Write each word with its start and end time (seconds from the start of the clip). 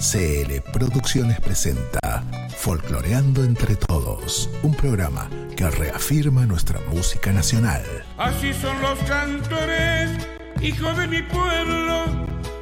CL 0.00 0.60
Producciones 0.72 1.38
presenta 1.40 2.24
Folcloreando 2.56 3.44
entre 3.44 3.76
Todos, 3.76 4.48
un 4.62 4.74
programa 4.74 5.28
que 5.54 5.68
reafirma 5.68 6.46
nuestra 6.46 6.80
música 6.90 7.32
nacional. 7.32 7.82
Así 8.16 8.54
son 8.54 8.80
los 8.80 8.98
cantores, 9.00 10.26
hijos 10.62 10.96
de 10.96 11.06
mi 11.06 11.20
pueblo, 11.22 12.06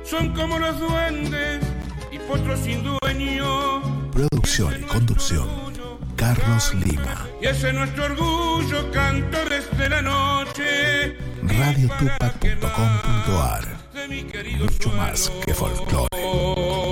son 0.05 0.34
como 0.34 0.59
los 0.59 0.80
duendes 0.80 1.64
y 2.11 2.19
potros 2.19 2.59
sin 2.59 2.82
dueño. 2.82 4.11
Producción 4.11 4.75
y 4.80 4.82
conducción, 4.82 5.48
Carlos 6.16 6.75
Lima. 6.75 7.29
Y 7.41 7.46
ese 7.46 7.68
es 7.68 7.75
nuestro 7.75 8.07
orgullo, 8.07 8.91
cantores 8.91 9.64
de 9.79 9.89
la 9.89 10.02
noche. 10.02 11.16
Radiotupac.com.ar 11.45 13.79
Mucho 14.59 14.91
más 14.91 15.30
que 15.47 15.55
folclore. 15.55 16.88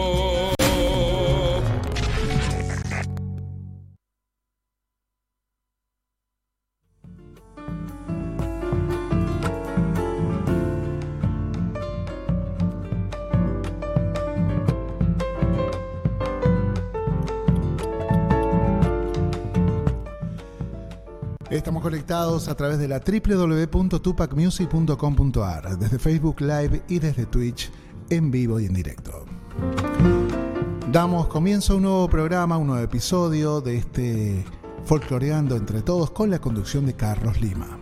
A 22.08 22.54
través 22.54 22.78
de 22.78 22.86
la 22.86 23.00
www.tupacmusic.com.ar, 23.00 25.76
desde 25.76 25.98
Facebook 25.98 26.40
Live 26.40 26.84
y 26.86 27.00
desde 27.00 27.26
Twitch 27.26 27.68
en 28.10 28.30
vivo 28.30 28.60
y 28.60 28.66
en 28.66 28.74
directo. 28.74 29.24
Damos 30.92 31.26
comienzo 31.26 31.72
a 31.72 31.76
un 31.76 31.82
nuevo 31.82 32.08
programa, 32.08 32.58
un 32.58 32.68
nuevo 32.68 32.84
episodio 32.84 33.60
de 33.60 33.78
este 33.78 34.44
Folcloreando 34.84 35.56
entre 35.56 35.82
todos 35.82 36.12
con 36.12 36.30
la 36.30 36.38
conducción 36.38 36.86
de 36.86 36.94
Carlos 36.94 37.40
Lima. 37.40 37.80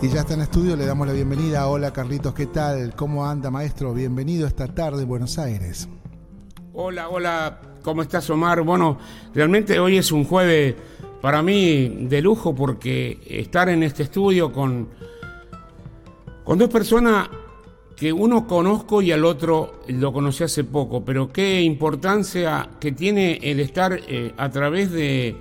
Y 0.00 0.08
ya 0.08 0.20
está 0.20 0.32
en 0.32 0.40
estudio, 0.40 0.76
le 0.76 0.86
damos 0.86 1.06
la 1.06 1.12
bienvenida. 1.12 1.66
Hola 1.66 1.92
Carlitos, 1.92 2.32
¿qué 2.32 2.46
tal? 2.46 2.94
¿Cómo 2.96 3.26
anda 3.26 3.50
maestro? 3.50 3.92
Bienvenido 3.92 4.46
esta 4.46 4.66
tarde 4.66 5.02
en 5.02 5.08
Buenos 5.08 5.38
Aires. 5.38 5.90
Hola, 6.72 7.10
hola, 7.10 7.60
¿cómo 7.82 8.00
estás 8.00 8.30
Omar? 8.30 8.62
Bueno, 8.62 8.96
realmente 9.34 9.78
hoy 9.78 9.98
es 9.98 10.10
un 10.10 10.24
jueves 10.24 10.74
para 11.24 11.42
mí 11.42 11.88
de 12.00 12.20
lujo 12.20 12.54
porque 12.54 13.18
estar 13.26 13.70
en 13.70 13.82
este 13.82 14.02
estudio 14.02 14.52
con, 14.52 14.90
con 16.44 16.58
dos 16.58 16.68
personas 16.68 17.30
que 17.96 18.12
uno 18.12 18.46
conozco 18.46 19.00
y 19.00 19.10
al 19.10 19.24
otro 19.24 19.80
lo 19.88 20.12
conocí 20.12 20.44
hace 20.44 20.64
poco, 20.64 21.02
pero 21.02 21.32
qué 21.32 21.62
importancia 21.62 22.68
que 22.78 22.92
tiene 22.92 23.38
el 23.42 23.60
estar 23.60 23.98
eh, 24.06 24.34
a 24.36 24.50
través 24.50 24.92
de, 24.92 25.34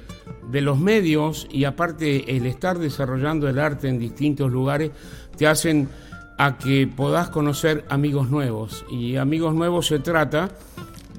de 0.50 0.62
los 0.62 0.80
medios 0.80 1.50
y 1.52 1.66
aparte 1.66 2.34
el 2.34 2.46
estar 2.46 2.80
desarrollando 2.80 3.50
el 3.50 3.60
arte 3.60 3.90
en 3.90 4.00
distintos 4.00 4.50
lugares 4.54 4.92
te 5.36 5.48
hacen 5.48 5.90
a 6.38 6.58
que 6.58 6.88
podás 6.88 7.28
conocer 7.28 7.84
amigos 7.90 8.30
nuevos. 8.30 8.86
Y 8.90 9.18
amigos 9.18 9.54
nuevos 9.54 9.88
se 9.88 10.00
trata 10.00 10.50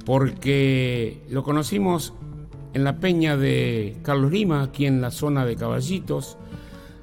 porque 0.06 1.20
lo 1.28 1.42
conocimos 1.42 2.14
en 2.75 2.83
la 2.83 2.97
peña 2.97 3.36
de 3.36 3.97
Carlos 4.03 4.33
Lima, 4.33 4.62
aquí 4.62 4.86
en 4.86 5.00
la 5.00 5.12
zona 5.12 5.47
de 5.47 5.56
Caballitos, 5.56 6.36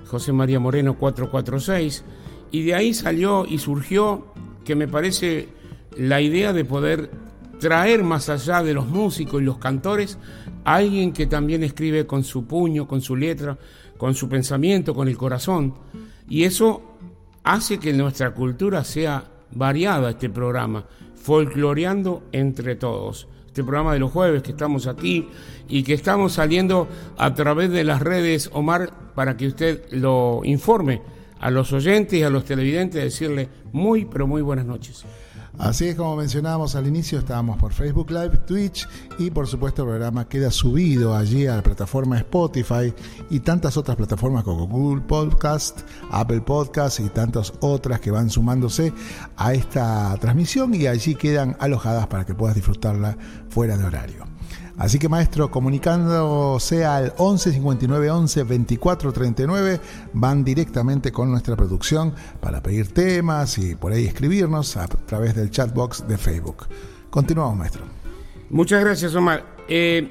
José 0.05 0.33
María 0.33 0.59
Moreno 0.59 0.97
446, 0.97 2.03
y 2.51 2.63
de 2.63 2.75
ahí 2.75 2.93
salió 2.93 3.45
y 3.45 3.57
surgió 3.57 4.27
que 4.65 4.75
me 4.75 4.89
parece 4.89 5.47
la 5.97 6.19
idea 6.19 6.51
de 6.51 6.65
poder 6.65 7.09
traer 7.59 8.03
más 8.03 8.27
allá 8.27 8.61
de 8.63 8.73
los 8.73 8.87
músicos 8.87 9.41
y 9.41 9.45
los 9.45 9.59
cantores 9.59 10.17
a 10.65 10.75
alguien 10.75 11.13
que 11.13 11.25
también 11.25 11.63
escribe 11.63 12.05
con 12.05 12.25
su 12.25 12.45
puño, 12.45 12.85
con 12.85 13.01
su 13.01 13.15
letra, 13.15 13.57
con 13.97 14.13
su 14.13 14.27
pensamiento, 14.27 14.93
con 14.93 15.07
el 15.07 15.17
corazón. 15.17 15.73
Y 16.27 16.43
eso 16.43 16.81
hace 17.43 17.79
que 17.79 17.93
nuestra 17.93 18.33
cultura 18.33 18.83
sea 18.83 19.23
variada, 19.53 20.09
este 20.09 20.29
programa, 20.29 20.85
folcloreando 21.15 22.23
entre 22.33 22.75
todos 22.75 23.27
este 23.51 23.65
programa 23.65 23.91
de 23.91 23.99
los 23.99 24.13
jueves 24.13 24.41
que 24.43 24.51
estamos 24.51 24.87
aquí 24.87 25.27
y 25.67 25.83
que 25.83 25.93
estamos 25.93 26.31
saliendo 26.31 26.87
a 27.17 27.33
través 27.33 27.69
de 27.69 27.83
las 27.83 28.01
redes, 28.01 28.49
Omar, 28.53 29.11
para 29.13 29.35
que 29.35 29.47
usted 29.47 29.91
lo 29.91 30.39
informe 30.45 31.01
a 31.37 31.51
los 31.51 31.73
oyentes 31.73 32.17
y 32.17 32.23
a 32.23 32.29
los 32.29 32.45
televidentes, 32.45 33.03
decirle 33.03 33.49
muy, 33.73 34.05
pero 34.05 34.25
muy 34.25 34.41
buenas 34.41 34.65
noches. 34.65 35.03
Así 35.57 35.87
es 35.87 35.95
como 35.95 36.15
mencionábamos 36.15 36.75
al 36.75 36.87
inicio, 36.87 37.19
estábamos 37.19 37.57
por 37.57 37.73
Facebook 37.73 38.09
Live, 38.09 38.37
Twitch 38.47 38.87
y 39.19 39.29
por 39.29 39.47
supuesto 39.47 39.83
el 39.83 39.89
programa 39.89 40.27
queda 40.27 40.49
subido 40.49 41.15
allí 41.15 41.45
a 41.45 41.57
la 41.57 41.63
plataforma 41.63 42.17
Spotify 42.17 42.93
y 43.29 43.41
tantas 43.41 43.77
otras 43.77 43.97
plataformas 43.97 44.43
como 44.43 44.67
Google 44.67 45.01
Podcast, 45.01 45.81
Apple 46.09 46.41
Podcast 46.41 46.99
y 46.99 47.09
tantas 47.09 47.53
otras 47.59 47.99
que 47.99 48.11
van 48.11 48.29
sumándose 48.29 48.93
a 49.37 49.53
esta 49.53 50.17
transmisión 50.19 50.73
y 50.73 50.87
allí 50.87 51.15
quedan 51.15 51.55
alojadas 51.59 52.07
para 52.07 52.25
que 52.25 52.33
puedas 52.33 52.55
disfrutarla 52.55 53.17
fuera 53.49 53.77
de 53.77 53.83
horario. 53.83 54.30
Así 54.77 54.99
que 54.99 55.09
maestro, 55.09 55.51
comunicándose 55.51 56.85
al 56.85 57.13
11 57.17 57.51
59 57.53 58.09
11 58.09 58.43
24 58.43 59.13
39, 59.13 59.79
van 60.13 60.43
directamente 60.43 61.11
con 61.11 61.31
nuestra 61.31 61.55
producción 61.55 62.13
para 62.39 62.61
pedir 62.63 62.93
temas 62.93 63.57
y 63.57 63.75
por 63.75 63.91
ahí 63.91 64.05
escribirnos 64.05 64.77
a 64.77 64.87
través 64.87 65.35
del 65.35 65.51
chatbox 65.51 66.07
de 66.07 66.17
Facebook. 66.17 66.67
Continuamos, 67.09 67.57
maestro. 67.57 67.83
Muchas 68.49 68.83
gracias, 68.83 69.15
Omar. 69.15 69.45
Eh, 69.67 70.09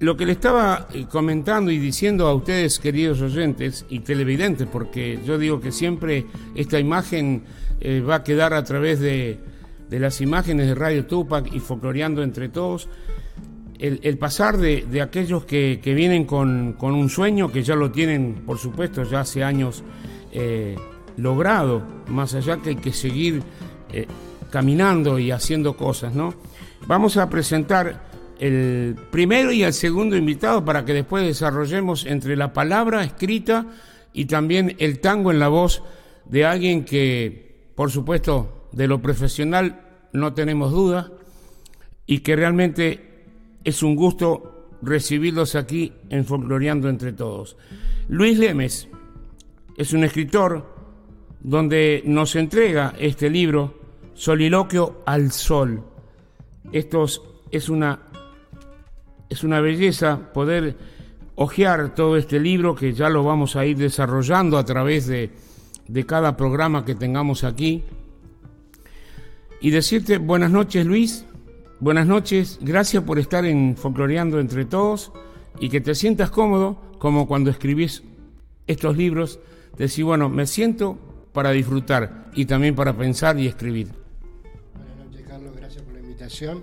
lo 0.00 0.16
que 0.16 0.26
le 0.26 0.32
estaba 0.32 0.88
eh, 0.92 1.06
comentando 1.10 1.70
y 1.70 1.78
diciendo 1.78 2.26
a 2.26 2.34
ustedes, 2.34 2.78
queridos 2.78 3.20
oyentes 3.20 3.86
y 3.88 4.00
televidentes, 4.00 4.68
porque 4.70 5.18
yo 5.24 5.38
digo 5.38 5.60
que 5.60 5.72
siempre 5.72 6.26
esta 6.54 6.78
imagen 6.78 7.44
eh, 7.80 8.00
va 8.00 8.16
a 8.16 8.24
quedar 8.24 8.52
a 8.54 8.64
través 8.64 9.00
de, 9.00 9.38
las 9.90 10.20
imágenes 10.20 10.66
de 10.66 10.74
Radio 10.74 11.06
Tupac 11.06 11.54
y 11.54 11.60
folcloreando 11.60 12.22
entre 12.22 12.48
todos, 12.48 12.88
el, 13.78 14.18
pasar 14.18 14.56
de, 14.58 15.02
aquellos 15.02 15.44
que, 15.44 15.80
vienen 15.84 16.24
con, 16.24 16.76
un 16.80 17.10
sueño, 17.10 17.50
que 17.50 17.62
ya 17.62 17.74
lo 17.74 17.90
tienen, 17.90 18.42
por 18.46 18.58
supuesto, 18.58 19.02
ya 19.04 19.20
hace 19.20 19.42
años 19.42 19.82
eh, 20.32 20.76
logrado, 21.16 21.82
más 22.08 22.34
allá 22.34 22.58
que 22.58 22.70
hay 22.70 22.76
que 22.76 22.92
seguir 22.92 23.42
eh, 23.92 24.06
caminando 24.50 25.18
y 25.18 25.30
haciendo 25.30 25.76
cosas, 25.76 26.14
¿no? 26.14 26.34
Vamos 26.86 27.16
a 27.16 27.28
presentar 27.28 28.02
el 28.38 28.96
primero 29.10 29.52
y 29.52 29.62
el 29.62 29.72
segundo 29.72 30.16
invitado 30.16 30.64
para 30.64 30.84
que 30.84 30.92
después 30.92 31.24
desarrollemos 31.24 32.04
entre 32.04 32.36
la 32.36 32.52
palabra 32.52 33.04
escrita 33.04 33.66
y 34.12 34.26
también 34.26 34.76
el 34.78 35.00
tango 35.00 35.30
en 35.30 35.38
la 35.38 35.48
voz 35.48 35.82
de 36.26 36.44
alguien 36.44 36.84
que, 36.84 37.70
por 37.74 37.90
supuesto, 37.90 38.68
de 38.72 38.86
lo 38.86 39.00
profesional 39.00 39.80
no 40.12 40.34
tenemos 40.34 40.72
duda 40.72 41.10
y 42.06 42.20
que 42.20 42.36
realmente 42.36 43.13
es 43.64 43.82
un 43.82 43.96
gusto 43.96 44.68
recibirlos 44.82 45.54
aquí 45.54 45.92
en 46.10 46.24
Folcloreando 46.24 46.88
entre 46.88 47.12
todos. 47.12 47.56
Luis 48.08 48.38
Lemes 48.38 48.88
es 49.76 49.92
un 49.92 50.04
escritor 50.04 50.74
donde 51.40 52.02
nos 52.04 52.36
entrega 52.36 52.94
este 52.98 53.30
libro, 53.30 53.80
Soliloquio 54.14 55.02
al 55.06 55.32
Sol. 55.32 55.82
Esto 56.72 57.06
es 57.50 57.68
una, 57.68 58.00
es 59.28 59.42
una 59.42 59.60
belleza 59.60 60.32
poder 60.32 60.76
hojear 61.36 61.94
todo 61.94 62.16
este 62.16 62.38
libro 62.38 62.74
que 62.74 62.92
ya 62.92 63.08
lo 63.08 63.24
vamos 63.24 63.56
a 63.56 63.66
ir 63.66 63.76
desarrollando 63.76 64.56
a 64.56 64.64
través 64.64 65.06
de, 65.06 65.30
de 65.88 66.06
cada 66.06 66.36
programa 66.36 66.84
que 66.84 66.94
tengamos 66.94 67.44
aquí. 67.44 67.82
Y 69.60 69.70
decirte 69.70 70.18
buenas 70.18 70.50
noches 70.50 70.86
Luis, 70.86 71.26
Buenas 71.80 72.06
noches, 72.06 72.58
gracias 72.62 73.02
por 73.02 73.18
estar 73.18 73.44
en 73.44 73.76
Folcloreando 73.76 74.38
entre 74.38 74.64
todos 74.64 75.10
y 75.58 75.68
que 75.68 75.80
te 75.80 75.94
sientas 75.94 76.30
cómodo 76.30 76.80
como 76.98 77.26
cuando 77.26 77.50
escribís 77.50 78.04
estos 78.66 78.96
libros, 78.96 79.40
decir, 79.76 80.04
bueno, 80.04 80.28
me 80.28 80.46
siento 80.46 80.96
para 81.32 81.50
disfrutar 81.50 82.30
y 82.34 82.46
también 82.46 82.76
para 82.76 82.96
pensar 82.96 83.38
y 83.40 83.48
escribir. 83.48 83.88
Buenas 84.72 84.96
noches, 85.04 85.26
Carlos, 85.26 85.56
gracias 85.56 85.82
por 85.82 85.94
la 85.94 86.00
invitación. 86.00 86.62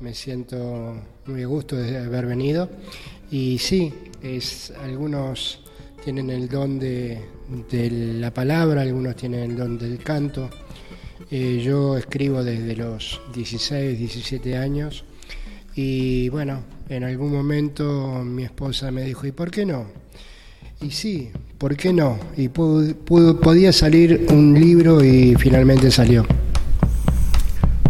Me 0.00 0.14
siento 0.14 1.02
muy 1.26 1.42
a 1.42 1.46
gusto 1.46 1.76
de 1.76 1.98
haber 1.98 2.26
venido. 2.26 2.70
Y 3.30 3.58
sí, 3.58 3.92
es, 4.22 4.72
algunos 4.82 5.64
tienen 6.04 6.30
el 6.30 6.48
don 6.48 6.78
de, 6.78 7.20
de 7.70 7.90
la 7.90 8.32
palabra, 8.32 8.82
algunos 8.82 9.16
tienen 9.16 9.50
el 9.50 9.56
don 9.56 9.78
del 9.78 9.98
canto, 9.98 10.48
eh, 11.36 11.60
yo 11.64 11.96
escribo 11.96 12.44
desde 12.44 12.76
los 12.76 13.20
16, 13.34 13.98
17 13.98 14.56
años 14.56 15.04
y 15.74 16.28
bueno, 16.28 16.60
en 16.88 17.02
algún 17.02 17.32
momento 17.32 18.22
mi 18.24 18.44
esposa 18.44 18.92
me 18.92 19.02
dijo, 19.02 19.26
¿y 19.26 19.32
por 19.32 19.50
qué 19.50 19.66
no? 19.66 19.86
Y 20.80 20.92
sí, 20.92 21.32
¿por 21.58 21.76
qué 21.76 21.92
no? 21.92 22.20
Y 22.36 22.50
podía 22.50 23.72
salir 23.72 24.28
un 24.30 24.54
libro 24.54 25.02
y 25.02 25.34
finalmente 25.34 25.90
salió. 25.90 26.24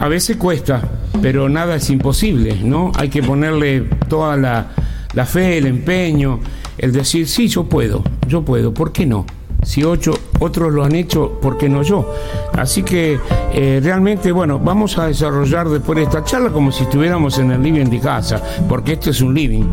A 0.01 0.09
veces 0.09 0.39
cuesta, 0.39 1.03
pero 1.21 1.47
nada 1.51 1.77
es 1.77 1.91
imposible, 1.91 2.57
¿no? 2.65 2.93
Hay 2.95 3.11
que 3.11 3.23
ponerle 3.23 3.83
toda 4.09 4.39
la 4.39 5.27
fe, 5.27 5.59
el 5.59 5.67
empeño, 5.67 6.41
el 6.79 6.93
decir, 6.93 7.29
sí, 7.29 7.49
yo 7.49 7.69
puedo, 7.69 8.03
yo 8.27 8.43
puedo, 8.43 8.73
¿por 8.73 8.91
qué 8.91 9.05
no? 9.05 9.27
Si 9.65 9.83
ocho, 9.83 10.13
otros 10.41 10.73
lo 10.73 10.85
han 10.85 10.95
hecho, 10.95 11.41
¿por 11.41 11.57
qué 11.59 11.69
no 11.69 11.83
yo? 11.83 12.15
Así 12.53 12.83
que 12.83 13.19
eh, 13.53 13.81
realmente, 13.83 14.31
bueno, 14.31 14.59
vamos 14.59 14.99
a 14.99 15.07
desarrollar 15.07 15.69
después 15.69 15.97
de 15.97 16.05
esta 16.05 16.23
charla 16.23 16.51
como 16.51 16.71
si 16.71 16.85
estuviéramos 16.85 17.39
en 17.39 17.51
el 17.51 17.63
living 17.63 17.87
de 17.87 17.99
casa, 17.99 18.41
porque 18.69 18.93
este 18.93 19.11
es 19.11 19.21
un 19.21 19.35
living. 19.35 19.65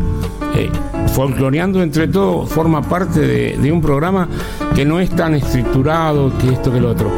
Eh, 0.54 0.70
folcloreando 1.14 1.82
entre 1.82 2.08
todos 2.08 2.48
forma 2.48 2.82
parte 2.82 3.20
de, 3.20 3.56
de, 3.58 3.72
un 3.72 3.80
programa 3.80 4.28
que 4.74 4.84
no 4.84 5.00
es 5.00 5.10
tan 5.10 5.34
estructurado 5.34 6.32
que 6.38 6.48
esto 6.48 6.72
que 6.72 6.80
lo 6.80 6.90
otro. 6.90 7.10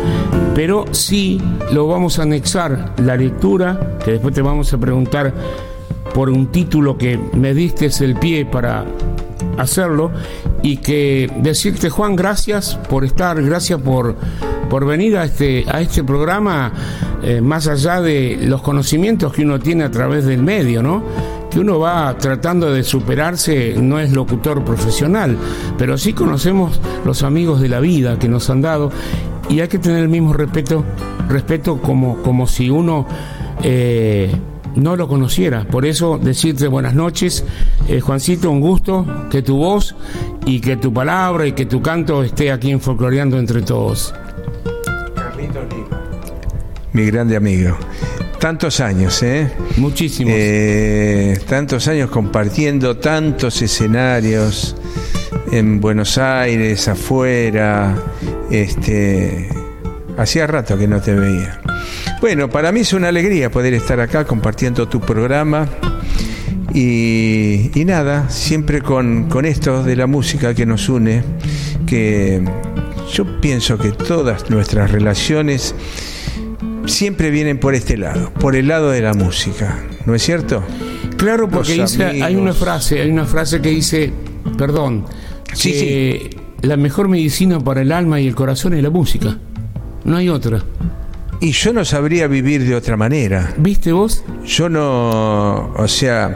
Pero 0.55 0.85
sí 0.93 1.41
lo 1.73 1.89
vamos 1.89 2.19
a 2.19 2.23
anexar 2.23 2.93
la 2.99 3.17
lectura, 3.17 3.99
que 4.05 4.13
después 4.13 4.35
te 4.35 4.43
vamos 4.43 4.73
a 4.73 4.79
preguntar 4.79 5.33
por 6.15 6.31
un 6.31 6.47
título 6.47 6.97
que 6.97 7.19
me 7.33 7.55
diste 7.55 7.91
el 8.05 8.15
pie 8.17 8.47
para 8.47 8.85
hacerlo 9.59 10.13
y 10.65 10.79
que 10.79 11.31
decirte 11.37 11.91
Juan 11.91 12.17
gracias 12.17 12.77
por 12.89 13.05
estar 13.05 13.41
gracias 13.43 13.79
por 13.83 14.17
por 14.71 14.87
venir 14.87 15.19
a 15.19 15.25
este 15.25 15.67
a 15.69 15.83
este 15.83 16.03
programa 16.03 16.73
eh, 17.23 17.43
más 17.43 17.69
allá 17.69 18.01
de 18.01 18.39
los 18.41 18.63
conocimientos 18.63 19.35
que 19.35 19.43
uno 19.43 19.61
tiene 19.61 19.85
a 19.85 19.91
través 19.91 20.25
del 20.25 20.43
medio 20.43 20.83
no 20.83 21.03
que 21.51 21.61
uno 21.61 21.79
va 21.79 22.17
tratando 22.17 22.73
de 22.73 22.83
superarse 22.83 23.75
no 23.77 24.01
es 24.01 24.13
locutor 24.13 24.65
profesional 24.65 25.37
pero 25.77 25.99
sí 25.99 26.15
conocemos 26.15 26.81
los 27.05 27.23
amigos 27.25 27.61
de 27.61 27.69
la 27.69 27.81
vida 27.81 28.19
que 28.19 28.31
nos 28.31 28.49
han 28.49 28.63
dado 28.63 28.91
y 29.51 29.61
hay 29.61 29.69
que 29.69 29.79
tener 29.79 30.03
el 30.03 30.09
mismo 30.09 30.33
respeto 30.33 30.83
respeto 31.29 31.77
como 31.77 32.23
como 32.23 32.47
si 32.47 32.71
uno 32.71 33.07
eh, 33.63 34.35
no 34.77 34.97
lo 34.97 35.09
conociera. 35.09 35.65
Por 35.65 35.87
eso 35.87 36.19
decirte 36.19 36.69
buenas 36.69 36.95
noches, 36.95 37.45
eh, 37.89 38.01
Juancito, 38.01 38.51
un 38.51 38.61
gusto 38.61 39.07
que 39.31 39.43
tu 39.43 39.57
voz 39.57 39.95
y 40.47 40.61
que 40.61 40.77
tu 40.77 40.93
palabra 40.93 41.47
y 41.47 41.53
que 41.53 41.67
tu 41.67 41.81
canto 41.81 42.23
esté 42.23 42.51
aquí 42.51 42.71
en 42.71 42.81
Folcloreando 42.81 43.39
entre 43.39 43.63
todos. 43.63 44.15
Carlito 45.15 45.61
Lima. 45.71 46.03
Mi 46.93 47.07
grande 47.07 47.37
amigo. 47.37 47.77
Tantos 48.39 48.81
años, 48.81 49.23
¿eh? 49.23 49.51
Muchísimos. 49.79 50.35
Eh, 50.37 51.41
tantos 51.49 51.89
años 51.89 52.11
compartiendo 52.11 52.99
tantos 52.99 53.63
escenarios 53.63 54.77
en 55.51 55.81
Buenos 55.81 56.19
Aires, 56.19 56.87
afuera. 56.89 57.97
Este, 58.51 59.49
hacía 60.19 60.47
rato 60.47 60.77
que 60.77 60.87
no 60.87 61.01
te 61.01 61.15
veía. 61.15 61.61
Bueno, 62.25 62.49
para 62.49 62.73
mí 62.73 62.81
es 62.81 62.95
una 62.95 63.09
alegría 63.09 63.51
poder 63.51 63.75
estar 63.75 64.01
acá 64.01 64.25
compartiendo 64.25 64.89
tu 64.89 64.99
programa. 64.99 65.69
Y, 66.73 67.71
y 67.79 67.85
nada, 67.85 68.31
siempre 68.31 68.81
con, 68.81 69.29
con, 69.29 69.45
esto 69.45 69.83
de 69.83 69.95
la 69.95 70.07
música 70.07 70.55
que 70.55 70.65
nos 70.65 70.89
une, 70.89 71.23
que 71.87 72.43
yo 73.13 73.43
pienso 73.43 73.77
que 73.77 73.91
todas 73.93 74.49
nuestras 74.49 74.91
relaciones 74.91 75.75
siempre 76.87 77.29
vienen 77.29 77.61
por 77.61 77.75
este 77.75 77.99
lado, 77.99 78.33
por 78.33 78.57
el 78.57 78.69
lado 78.69 78.91
de 78.91 79.03
la 79.03 79.13
música, 79.13 79.85
¿no 80.07 80.15
es 80.15 80.23
cierto? 80.23 80.65
Claro, 81.19 81.51
porque 81.51 81.75
dice, 81.75 82.23
hay 82.23 82.37
una 82.37 82.55
frase, 82.55 83.03
hay 83.03 83.11
una 83.11 83.27
frase 83.27 83.61
que 83.61 83.69
dice, 83.69 84.15
perdón, 84.57 85.05
sí, 85.53 85.73
que 85.73 86.31
sí. 86.33 86.67
la 86.67 86.79
mejor 86.79 87.09
medicina 87.09 87.61
para 87.61 87.83
el 87.83 87.93
alma 87.93 88.19
y 88.19 88.27
el 88.27 88.35
corazón 88.35 88.73
es 88.73 88.83
la 88.83 88.89
música. 88.89 89.37
No 90.05 90.17
hay 90.17 90.31
otra. 90.31 90.65
Y 91.41 91.53
yo 91.53 91.73
no 91.73 91.85
sabría 91.85 92.27
vivir 92.27 92.65
de 92.65 92.75
otra 92.75 92.97
manera. 92.97 93.53
¿Viste 93.59 93.93
vos? 93.93 94.25
Yo 94.47 94.69
no, 94.69 95.73
o 95.77 95.89
sea, 95.89 96.35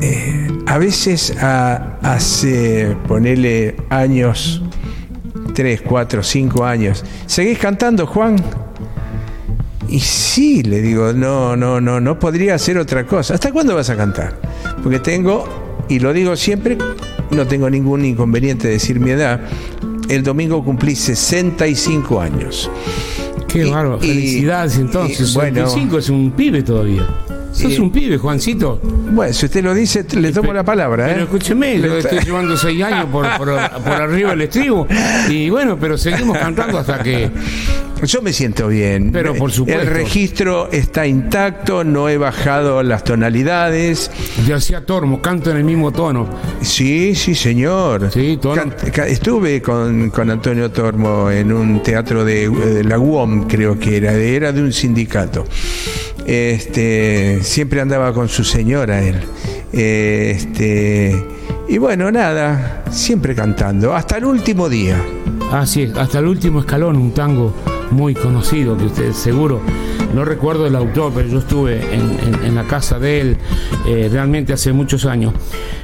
eh, 0.00 0.48
a 0.66 0.78
veces 0.78 1.36
a, 1.42 1.98
hace, 2.02 2.96
ponele 3.06 3.76
años, 3.90 4.62
tres, 5.54 5.82
cuatro, 5.82 6.22
cinco 6.22 6.64
años, 6.64 7.04
¿seguís 7.26 7.58
cantando, 7.58 8.06
Juan? 8.06 8.36
Y 9.88 9.98
sí, 10.00 10.62
le 10.62 10.80
digo, 10.80 11.12
no, 11.12 11.56
no, 11.56 11.80
no, 11.80 12.00
no 12.00 12.18
podría 12.18 12.54
hacer 12.54 12.78
otra 12.78 13.04
cosa. 13.04 13.34
¿Hasta 13.34 13.52
cuándo 13.52 13.74
vas 13.74 13.90
a 13.90 13.96
cantar? 13.96 14.40
Porque 14.82 15.00
tengo, 15.00 15.84
y 15.88 15.98
lo 15.98 16.12
digo 16.12 16.36
siempre, 16.36 16.78
no 17.32 17.46
tengo 17.46 17.68
ningún 17.68 18.04
inconveniente 18.04 18.68
de 18.68 18.74
decir 18.74 19.00
mi 19.00 19.10
edad, 19.10 19.40
el 20.08 20.22
domingo 20.22 20.64
cumplí 20.64 20.94
65 20.94 22.20
años. 22.20 22.70
Qué 23.52 23.64
bárbaro, 23.64 23.98
felicidades 23.98 24.76
entonces. 24.76 25.30
y, 25.32 25.34
bueno, 25.34 25.66
65 25.66 25.98
es 25.98 26.08
un 26.08 26.30
pibe 26.30 26.62
todavía. 26.62 27.06
Sos 27.52 27.78
un 27.78 27.90
pibe, 27.90 28.16
Juancito. 28.18 28.80
Bueno, 28.82 29.32
si 29.32 29.46
usted 29.46 29.62
lo 29.64 29.74
dice, 29.74 30.04
le 30.16 30.32
tomo 30.32 30.52
la 30.52 30.64
palabra, 30.64 31.06
Pero 31.06 31.20
¿eh? 31.20 31.24
escúcheme, 31.24 31.80
yo 31.80 31.96
estoy 31.98 32.20
llevando 32.20 32.56
seis 32.56 32.82
años 32.82 33.06
por, 33.10 33.26
por, 33.36 33.48
por 33.82 33.92
arriba 33.92 34.30
del 34.30 34.42
estribo. 34.42 34.86
Y 35.28 35.50
bueno, 35.50 35.76
pero 35.78 35.98
seguimos 35.98 36.38
cantando 36.38 36.78
hasta 36.78 37.02
que. 37.02 37.30
Yo 38.02 38.22
me 38.22 38.32
siento 38.32 38.68
bien. 38.68 39.10
Pero, 39.12 39.34
por 39.34 39.52
supuesto. 39.52 39.82
El 39.82 39.88
registro 39.88 40.70
está 40.72 41.06
intacto, 41.06 41.84
no 41.84 42.08
he 42.08 42.16
bajado 42.16 42.82
las 42.82 43.04
tonalidades. 43.04 44.10
Ya 44.46 44.56
hacía 44.56 44.86
Tormo, 44.86 45.20
canto 45.20 45.50
en 45.50 45.58
el 45.58 45.64
mismo 45.64 45.92
tono. 45.92 46.26
Sí, 46.62 47.14
sí, 47.14 47.34
señor. 47.34 48.10
Sí, 48.10 48.38
tono. 48.40 48.62
Estuve 49.06 49.60
con, 49.60 50.08
con 50.08 50.30
Antonio 50.30 50.70
Tormo 50.70 51.30
en 51.30 51.52
un 51.52 51.82
teatro 51.82 52.24
de, 52.24 52.48
de 52.48 52.84
la 52.84 52.98
UOM, 52.98 53.46
creo 53.46 53.78
que 53.78 53.98
era, 53.98 54.12
de- 54.12 54.34
era 54.34 54.50
de 54.52 54.62
un 54.62 54.72
sindicato. 54.72 55.44
Este, 56.26 57.42
siempre 57.42 57.80
andaba 57.80 58.12
con 58.12 58.28
su 58.28 58.44
señora 58.44 59.02
él. 59.02 59.20
Este, 59.72 61.14
y 61.68 61.78
bueno, 61.78 62.10
nada, 62.10 62.84
siempre 62.90 63.34
cantando, 63.34 63.94
hasta 63.94 64.18
el 64.18 64.24
último 64.24 64.68
día. 64.68 64.96
Así 65.52 65.82
es, 65.82 65.96
hasta 65.96 66.18
el 66.18 66.26
último 66.26 66.60
escalón, 66.60 66.96
un 66.96 67.12
tango 67.12 67.54
muy 67.90 68.14
conocido 68.14 68.76
que 68.76 68.86
ustedes 68.86 69.16
seguro, 69.16 69.60
no 70.14 70.24
recuerdo 70.24 70.66
el 70.66 70.76
autor, 70.76 71.12
pero 71.14 71.28
yo 71.28 71.38
estuve 71.38 71.80
en, 71.94 72.54
la 72.54 72.64
casa 72.64 72.98
de 72.98 73.20
él 73.20 73.36
eh, 73.86 74.08
realmente 74.10 74.52
hace 74.52 74.72
muchos 74.72 75.06
años. 75.06 75.32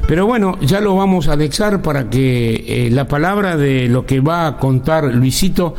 Pero 0.08 0.26
bueno, 0.26 0.58
ya 0.60 0.80
lo 0.80 0.94
vamos 0.96 1.28
a 1.28 1.34
anexar 1.34 1.82
para 1.82 2.10
que 2.10 2.86
eh, 2.86 2.90
la 2.90 3.06
palabra 3.06 3.56
de 3.56 3.88
lo 3.88 4.06
que 4.06 4.20
va 4.20 4.46
a 4.46 4.56
contar 4.58 5.04
Luisito 5.14 5.74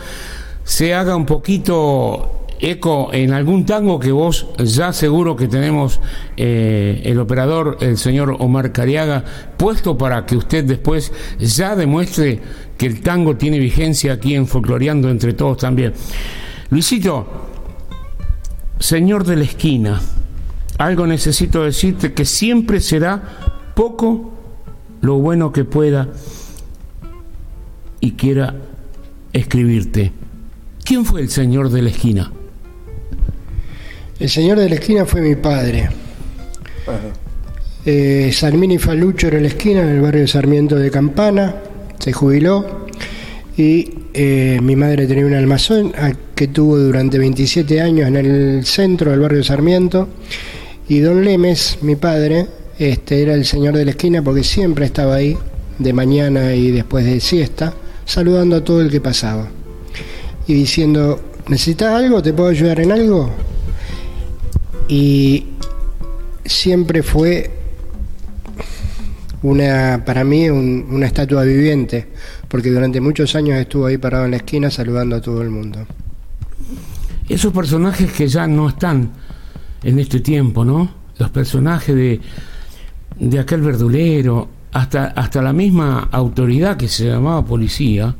se 0.64 0.94
haga 0.94 1.16
un 1.16 1.26
poquito 1.26 2.37
eco 2.60 3.14
en 3.14 3.34
algún 3.34 3.66
tango 3.66 4.00
que 4.00 4.12
vos 4.12 4.48
ya 4.58 4.94
seguro 4.94 5.36
que 5.36 5.48
tenemos 5.48 6.00
eh, 6.36 7.02
el 7.06 7.20
operador, 7.20 7.78
el 7.82 7.98
señor 7.98 8.36
Omar 8.40 8.72
Cariaga, 8.72 9.24
puesto 9.58 9.98
para 9.98 10.26
que 10.26 10.36
usted 10.36 10.64
después 10.64 11.12
ya 11.40 11.76
demuestre 11.76 12.40
que 12.78 12.86
el 12.86 13.02
tango 13.02 13.36
tiene 13.36 13.60
vigencia 13.60 14.14
aquí 14.14 14.36
en 14.36 14.48
Folcloreando 14.48 15.10
entre 15.10 15.34
todos 15.34 15.58
también. 15.58 15.94
Luisito, 16.70 17.28
señor 18.80 19.24
de 19.24 19.36
la 19.36 19.44
esquina, 19.44 20.02
algo 20.78 21.08
necesito 21.08 21.64
decirte 21.64 22.14
que 22.14 22.26
siempre 22.26 22.80
será 22.80 23.22
poco 23.76 24.34
lo 25.02 25.16
bueno 25.16 25.52
que 25.52 25.64
pueda 25.64 26.10
y 28.00 28.12
quiera 28.12 28.56
escribirte. 29.34 30.12
¿Quién 30.84 31.06
fue 31.06 31.22
el 31.22 31.30
señor 31.30 31.70
de 31.70 31.82
la 31.82 31.90
esquina? 31.90 32.32
El 34.20 34.30
señor 34.30 34.60
de 34.60 34.68
la 34.68 34.76
esquina 34.76 35.06
fue 35.06 35.22
mi 35.22 35.36
padre. 35.36 35.90
Eh, 37.86 38.32
Sarmini 38.34 38.80
Falucho 38.80 39.28
era 39.28 39.40
la 39.40 39.48
esquina 39.48 39.82
en 39.82 39.90
el 39.90 40.02
barrio 40.02 40.22
de 40.22 40.28
Sarmiento 40.28 40.76
de 40.76 40.90
Campana, 40.90 41.56
se 42.00 42.12
jubiló 42.12 42.88
y 43.56 43.94
eh, 44.14 44.60
mi 44.62 44.76
madre 44.76 45.06
tenía 45.06 45.26
un 45.26 45.36
almacén 45.36 45.94
que 46.34 46.48
tuvo 46.48 46.78
durante 46.80 47.20
27 47.20 47.80
años 47.80 48.08
en 48.08 48.16
el 48.16 48.66
centro 48.66 49.12
del 49.12 49.20
barrio 49.20 49.38
de 49.38 49.44
Sarmiento 49.44 50.08
y 50.90 51.00
don 51.00 51.24
Lemes, 51.24 51.78
mi 51.82 51.96
padre, 51.96 52.48
este 52.80 53.22
era 53.22 53.36
el 53.36 53.46
señor 53.46 53.78
de 53.78 53.86
la 53.86 53.92
esquina 53.92 54.24
porque 54.24 54.44
siempre 54.44 54.86
estaba 54.86 55.16
ahí 55.16 55.38
de 55.78 55.94
mañana 55.94 56.56
y 56.56 56.72
después 56.72 57.06
de 57.06 57.20
siesta 57.20 57.74
saludando 58.06 58.56
a 58.56 58.64
todo 58.64 58.82
el 58.82 58.90
que 58.90 59.00
pasaba 59.00 59.48
y 60.48 60.54
diciendo 60.56 61.22
¿necesitas 61.48 61.94
algo? 61.94 62.22
¿te 62.24 62.34
puedo 62.34 62.50
ayudar 62.50 62.80
en 62.80 62.92
algo? 62.92 63.47
Y 64.88 65.46
siempre 66.46 67.04
fue 67.04 67.52
una 69.44 70.04
para 70.06 70.24
mí 70.24 70.50
un- 70.50 70.88
una 70.90 71.06
estatua 71.06 71.44
viviente 71.44 72.08
porque 72.48 72.70
durante 72.72 73.00
muchos 73.02 73.36
años 73.36 73.58
estuvo 73.60 73.86
ahí 73.86 73.98
parado 73.98 74.26
en 74.26 74.32
la 74.32 74.38
esquina 74.38 74.72
saludando 74.72 75.16
a 75.16 75.22
todo 75.22 75.42
el 75.42 75.50
mundo 75.50 75.86
Esos 77.30 77.52
personajes 77.54 78.12
que 78.14 78.28
ya 78.28 78.48
no 78.48 78.70
están 78.70 79.12
en 79.84 80.00
este 80.00 80.22
tiempo, 80.22 80.64
¿no? 80.66 80.90
Los 81.20 81.30
personajes 81.30 81.94
de, 81.96 82.22
de 83.20 83.40
aquel 83.40 83.62
verdulero, 83.62 84.48
hasta, 84.72 85.08
hasta 85.08 85.42
la 85.42 85.52
misma 85.54 86.08
autoridad 86.12 86.78
que 86.78 86.88
se 86.88 87.06
llamaba 87.08 87.46
policía, 87.46 88.16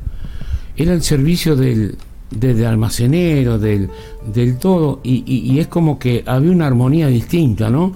era 0.76 0.92
el 0.92 1.02
servicio 1.02 1.56
del, 1.56 1.96
desde 2.30 2.66
almacenero, 2.66 3.58
del, 3.58 3.90
del 4.26 4.58
todo, 4.58 5.00
y, 5.02 5.24
y, 5.26 5.58
es 5.58 5.66
como 5.68 5.98
que 5.98 6.22
había 6.26 6.50
una 6.50 6.66
armonía 6.66 7.08
distinta, 7.08 7.70
¿no? 7.70 7.92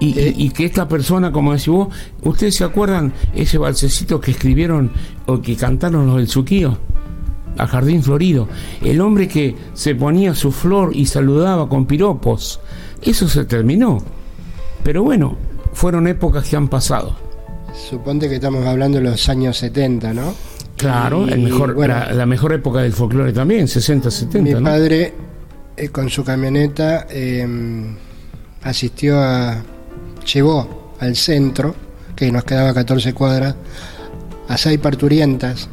Y, 0.00 0.18
y, 0.18 0.50
que 0.50 0.64
esta 0.64 0.88
persona, 0.88 1.30
como 1.30 1.52
decís 1.52 1.68
vos, 1.68 1.88
¿ustedes 2.22 2.56
se 2.56 2.64
acuerdan 2.64 3.12
ese 3.36 3.56
balsecito 3.56 4.20
que 4.20 4.32
escribieron 4.32 4.90
o 5.26 5.40
que 5.40 5.54
cantaron 5.54 6.06
los 6.06 6.16
del 6.16 6.26
Suquío? 6.26 6.76
Al 7.56 7.68
Jardín 7.68 8.02
Florido. 8.02 8.48
El 8.82 9.00
hombre 9.00 9.28
que 9.28 9.54
se 9.74 9.94
ponía 9.94 10.34
su 10.34 10.50
flor 10.50 10.90
y 10.96 11.06
saludaba 11.06 11.68
con 11.68 11.86
piropos. 11.86 12.58
Eso 13.00 13.28
se 13.28 13.44
terminó. 13.44 14.02
Pero 14.82 15.04
bueno, 15.04 15.36
fueron 15.72 16.08
épocas 16.08 16.48
que 16.48 16.56
han 16.56 16.66
pasado. 16.66 17.14
Suponte 17.88 18.28
que 18.28 18.36
estamos 18.36 18.66
hablando 18.66 18.98
de 18.98 19.04
los 19.04 19.28
años 19.28 19.56
70, 19.58 20.14
¿no? 20.14 20.34
Claro, 20.76 21.28
el 21.28 21.40
mejor, 21.40 21.76
la, 21.76 22.26
mejor 22.26 22.52
época 22.52 22.80
del 22.80 22.92
folclore 22.92 23.32
también, 23.32 23.68
60, 23.68 24.10
70. 24.10 24.58
Mi 24.58 24.64
padre, 24.64 25.14
eh, 25.76 25.88
con 25.88 26.10
su 26.10 26.24
camioneta, 26.24 27.06
em, 27.08 27.94
asistió 28.62 29.20
a. 29.20 29.62
llevó 30.32 30.94
al 30.98 31.16
centro, 31.16 31.74
que 32.16 32.30
nos 32.30 32.44
quedaba 32.44 32.70
a 32.70 32.74
14 32.74 33.12
cuadras, 33.12 33.54
a 34.48 34.56
seis 34.56 34.78
parturientas, 34.78 35.68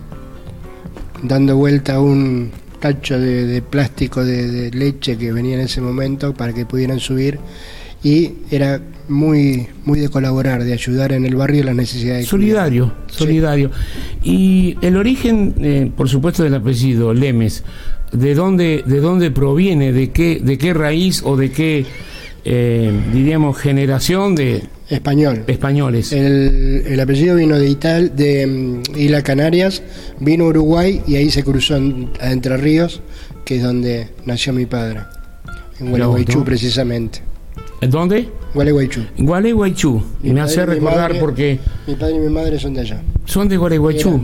dando 1.23 1.55
vuelta 1.55 1.99
un 1.99 2.51
cacho 2.79 3.19
de, 3.19 3.61
plástico 3.61 4.23
de, 4.23 4.71
leche 4.71 5.17
que 5.17 5.31
venía 5.31 5.55
en 5.55 5.61
ese 5.61 5.81
momento 5.81 6.33
para 6.33 6.53
que 6.53 6.65
pudieran 6.65 6.99
subir 6.99 7.39
y 8.03 8.31
era 8.51 8.81
muy 9.09 9.67
muy 9.83 9.99
de 9.99 10.09
colaborar, 10.09 10.63
de 10.63 10.73
ayudar 10.73 11.11
en 11.11 11.25
el 11.25 11.35
barrio 11.35 11.63
las 11.63 11.75
necesidades. 11.75 12.27
Solidario, 12.27 12.93
solidario. 13.07 13.71
Y 14.23 14.77
el 14.81 14.95
origen, 14.95 15.55
eh, 15.61 15.91
por 15.95 16.07
supuesto, 16.07 16.43
del 16.43 16.53
apellido 16.55 17.13
Lemes, 17.13 17.63
¿de 18.11 18.35
dónde, 18.35 18.83
de 18.85 18.99
dónde 18.99 19.31
proviene? 19.31 19.91
¿De 19.91 20.11
qué, 20.11 20.39
de 20.41 20.57
qué 20.57 20.73
raíz 20.73 21.23
o 21.23 21.35
de 21.35 21.51
qué, 21.51 21.85
eh, 22.45 22.91
diríamos, 23.11 23.57
generación 23.57 24.35
de... 24.35 24.63
Español. 24.89 25.43
Españoles. 25.45 26.11
El, 26.13 26.83
el 26.87 26.99
apellido 26.99 27.35
vino 27.35 27.57
de 27.59 27.69
Ital, 27.69 28.15
de 28.15 28.47
mm, 28.47 28.97
Isla 28.97 29.21
Canarias, 29.21 29.83
vino 30.19 30.45
a 30.45 30.47
Uruguay 30.47 31.01
y 31.07 31.15
ahí 31.15 31.29
se 31.29 31.43
cruzó 31.43 31.75
a 31.75 32.31
Entre 32.31 32.57
Ríos, 32.57 33.01
que 33.45 33.57
es 33.57 33.63
donde 33.63 34.09
nació 34.25 34.53
mi 34.53 34.65
padre, 34.65 35.01
en 35.79 35.89
Gualeguaychú 35.89 36.43
precisamente. 36.43 37.28
¿En 37.81 37.91
dónde? 37.91 38.29
Gualeguaychú. 38.53 39.01
Gualeguaychú. 39.17 40.03
Me 40.23 40.41
hace 40.41 40.65
recordar 40.65 41.17
porque. 41.19 41.59
Mi 41.87 41.95
padre 41.95 42.15
y 42.15 42.19
mi 42.19 42.29
madre 42.29 42.59
son 42.59 42.73
de 42.73 42.81
allá. 42.81 43.01
Son 43.25 43.47
de 43.47 43.57
Gualeguaychú. 43.57 44.21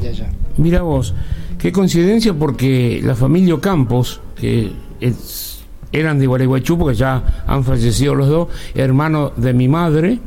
Mira 0.58 0.82
vos. 0.82 1.14
Qué 1.58 1.72
coincidencia 1.72 2.34
porque 2.34 3.02
la 3.04 3.16
familia 3.16 3.60
Campos, 3.60 4.22
que 4.36 4.72
eran 5.92 6.20
de 6.20 6.28
Gualeguaychú 6.28 6.78
porque 6.78 6.96
ya 6.96 7.44
han 7.48 7.64
fallecido 7.64 8.16
los 8.16 8.28
dos, 8.28 8.50
hermano 8.74 9.32
de 9.36 9.54
mi 9.54 9.68
madre, 9.68 10.20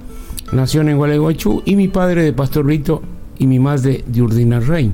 nació 0.52 0.80
en 0.80 0.96
Gualeguaychú, 0.96 1.62
y 1.64 1.76
mi 1.76 1.88
padre 1.88 2.22
de 2.22 2.32
Pastor 2.32 2.66
Rito 2.66 3.02
y 3.38 3.46
mi 3.46 3.58
madre 3.58 4.04
de 4.06 4.22
Urdina 4.22 4.60
Rey. 4.60 4.92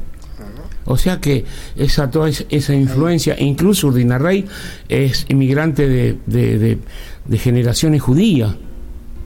O 0.87 0.99
sea 0.99 1.19
que 1.19 1.47
esa 1.77 2.11
toda 2.11 2.29
esa 2.29 2.75
influencia, 2.75 3.37
incluso 3.39 3.87
Urdina 3.87 4.19
Rey 4.19 4.45
es 4.89 5.25
inmigrante 5.31 5.89
de, 5.89 6.19
de, 6.27 6.59
de 6.59 6.79
generaciones 7.33 8.03
judías 8.03 8.55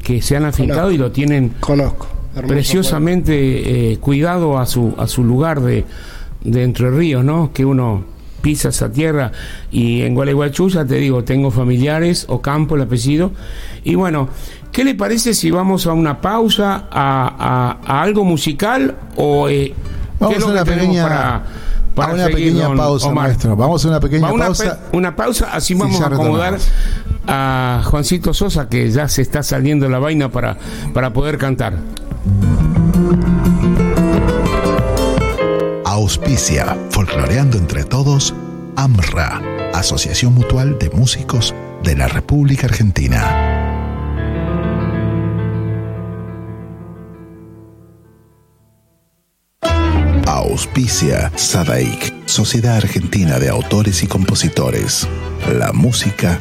que 0.03 0.23
se 0.23 0.37
han 0.37 0.45
afincado 0.45 0.91
y 0.91 0.99
lo 0.99 1.11
tienen 1.11 1.55
conozco 1.61 2.07
preciosamente 2.47 3.93
eh, 3.93 3.99
cuidado 3.99 4.59
a 4.59 4.67
su 4.67 4.95
a 4.97 5.09
su 5.09 5.25
lugar 5.25 5.61
de, 5.61 5.85
de 6.43 6.63
Entre 6.63 6.91
Ríos, 6.91 7.25
¿no? 7.25 7.53
Que 7.53 7.65
uno 7.65 8.05
pisa 8.41 8.69
esa 8.69 8.93
tierra 8.93 9.33
y 9.73 10.03
en 10.03 10.15
Gualeguaychú 10.15 10.69
ya 10.69 10.85
te 10.85 10.95
digo, 10.97 11.25
tengo 11.25 11.51
familiares 11.51 12.27
o 12.29 12.41
campo 12.41 12.77
el 12.77 12.83
apellido 12.83 13.33
y 13.83 13.97
bueno, 13.97 14.29
¿qué 14.71 14.85
le 14.85 14.95
parece 14.95 15.35
si 15.35 15.51
vamos 15.51 15.87
a 15.87 15.93
una 15.93 16.21
pausa 16.21 16.87
a, 16.91 17.77
a, 17.85 18.03
algo 18.03 18.25
musical 18.25 18.97
o 19.17 19.49
eh, 19.49 19.75
vamos 20.21 20.43
a 20.45 20.47
una 20.47 20.65
pequeña 20.65 21.43
para 21.99 22.15
una 22.15 22.27
pequeña 22.27 22.75
pausa, 22.77 23.11
maestro. 23.11 23.57
Vamos 23.57 23.85
a 23.85 23.89
una 23.89 24.01
pequeña 24.01 24.31
pausa. 24.31 24.79
una 24.93 25.17
pausa, 25.17 25.51
así 25.53 25.75
vamos 25.75 26.01
a 26.01 26.07
acomodar 26.07 26.57
a 27.29 27.83
Juancito 27.85 28.33
Sosa, 28.33 28.69
que 28.69 28.91
ya 28.91 29.07
se 29.09 29.23
está 29.23 29.43
saliendo 29.43 29.89
la 29.89 29.99
vaina 29.99 30.31
para, 30.31 30.57
para 30.95 31.13
poder 31.13 31.39
cantar. 31.39 31.79
Auspicia, 35.85 36.77
folcloreando 36.91 37.59
entre 37.59 37.85
todos, 37.85 38.35
AMRA, 38.77 39.43
Asociación 39.75 40.35
Mutual 40.35 40.79
de 40.79 40.91
Músicos 40.91 41.55
de 41.83 41.97
la 41.97 42.09
República 42.09 42.67
Argentina. 42.67 43.59
Auspicia 50.27 51.31
Sadaik, 51.37 52.27
Sociedad 52.27 52.77
Argentina 52.77 53.39
de 53.39 53.49
Autores 53.49 54.03
y 54.03 54.07
Compositores. 54.07 55.07
La 55.59 55.73
música 55.73 56.41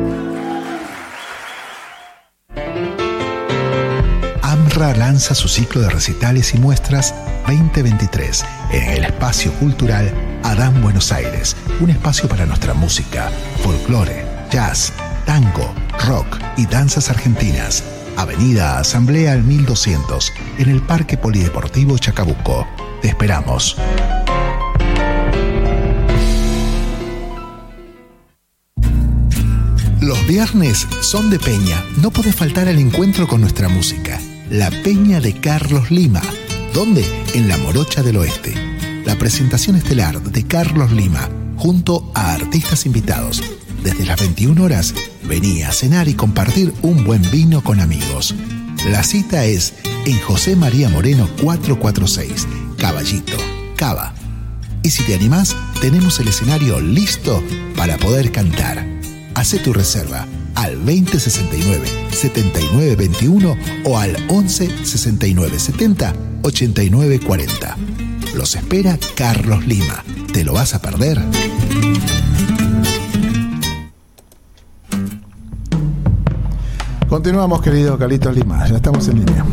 Lanza 4.89 5.35
su 5.35 5.47
ciclo 5.47 5.81
de 5.81 5.89
recitales 5.89 6.55
y 6.55 6.57
muestras 6.57 7.13
2023 7.47 8.43
en 8.71 8.89
el 8.89 9.03
espacio 9.05 9.53
cultural 9.53 10.11
Adán 10.43 10.81
Buenos 10.81 11.11
Aires, 11.11 11.55
un 11.79 11.91
espacio 11.91 12.27
para 12.27 12.47
nuestra 12.47 12.73
música, 12.73 13.29
folclore, 13.63 14.25
jazz, 14.49 14.91
tango, 15.25 15.71
rock 16.07 16.39
y 16.57 16.65
danzas 16.65 17.11
argentinas. 17.11 17.83
Avenida 18.17 18.79
Asamblea 18.79 19.33
al 19.33 19.43
1200, 19.43 20.33
en 20.57 20.69
el 20.69 20.81
Parque 20.81 21.15
Polideportivo 21.15 21.97
Chacabuco. 21.99 22.67
Te 23.03 23.09
esperamos. 23.09 23.77
Los 30.01 30.27
viernes 30.27 30.87
son 31.01 31.29
de 31.29 31.37
Peña. 31.37 31.85
No 32.01 32.09
puede 32.09 32.33
faltar 32.33 32.67
el 32.67 32.79
encuentro 32.79 33.27
con 33.27 33.41
nuestra 33.41 33.69
música. 33.69 34.19
La 34.51 34.69
Peña 34.69 35.21
de 35.21 35.31
Carlos 35.31 35.91
Lima. 35.91 36.21
¿Dónde? 36.73 37.05
En 37.35 37.47
la 37.47 37.57
Morocha 37.57 38.03
del 38.03 38.17
Oeste. 38.17 38.53
La 39.05 39.17
presentación 39.17 39.77
estelar 39.77 40.21
de 40.21 40.45
Carlos 40.45 40.91
Lima, 40.91 41.29
junto 41.55 42.11
a 42.13 42.33
artistas 42.33 42.85
invitados. 42.85 43.41
Desde 43.81 44.05
las 44.05 44.19
21 44.19 44.61
horas, 44.61 44.93
venía 45.23 45.69
a 45.69 45.71
cenar 45.71 46.09
y 46.09 46.15
compartir 46.15 46.73
un 46.81 47.05
buen 47.05 47.21
vino 47.31 47.63
con 47.63 47.79
amigos. 47.79 48.35
La 48.89 49.03
cita 49.03 49.45
es 49.45 49.73
en 50.05 50.19
José 50.19 50.57
María 50.57 50.89
Moreno 50.89 51.29
446, 51.41 52.45
Caballito, 52.77 53.37
Cava. 53.77 54.13
Y 54.83 54.89
si 54.89 55.03
te 55.03 55.15
animás, 55.15 55.55
tenemos 55.79 56.19
el 56.19 56.27
escenario 56.27 56.81
listo 56.81 57.41
para 57.77 57.97
poder 57.97 58.33
cantar. 58.33 58.85
Hace 59.33 59.59
tu 59.59 59.71
reserva 59.71 60.27
al 60.55 60.75
2069 60.85 61.87
7921 62.11 63.57
o 63.85 63.97
al 63.97 64.15
11 64.27 64.85
69 64.85 65.59
70 65.59 66.13
89 66.43 67.19
40. 67.19 67.77
Los 68.35 68.55
espera 68.55 68.97
Carlos 69.15 69.65
Lima. 69.67 70.03
¿Te 70.33 70.43
lo 70.43 70.53
vas 70.53 70.73
a 70.73 70.81
perder? 70.81 71.19
Continuamos, 77.09 77.61
querido 77.61 77.97
Carlitos 77.97 78.33
Lima. 78.35 78.65
Ya 78.67 78.77
estamos 78.77 79.07
en 79.09 79.25
línea. 79.25 79.45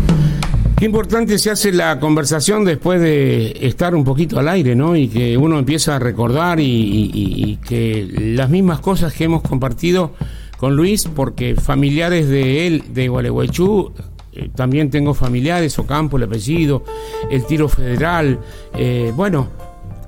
Qué 0.77 0.85
importante 0.85 1.39
se 1.39 1.51
hace 1.51 1.73
la 1.73 1.99
conversación 1.99 2.65
después 2.65 3.01
de 3.01 3.67
estar 3.67 3.97
un 3.97 4.05
poquito 4.05 4.39
al 4.39 4.49
aire, 4.49 4.77
¿no? 4.77 4.95
Y 4.95 5.09
que 5.09 5.37
uno 5.37 5.59
empieza 5.59 5.97
a 5.97 5.99
recordar 5.99 6.61
y 6.61 7.59
que 7.67 8.09
las 8.37 8.49
mismas 8.49 8.79
cosas 8.79 9.13
que 9.13 9.25
hemos 9.25 9.43
compartido 9.43 10.13
con 10.59 10.77
Luis 10.77 11.09
porque 11.15 11.55
familiares 11.55 12.29
de 12.29 12.67
él, 12.67 12.85
de 12.93 13.09
Gualeguaychú, 13.09 13.93
eh, 14.33 14.51
también 14.55 14.91
tengo 14.91 15.15
familiares, 15.15 15.79
Ocampo, 15.79 16.17
el 16.17 16.25
apellido, 16.25 16.83
el 17.31 17.45
tiro 17.47 17.69
federal, 17.69 18.39
eh, 18.75 19.13
bueno, 19.15 19.49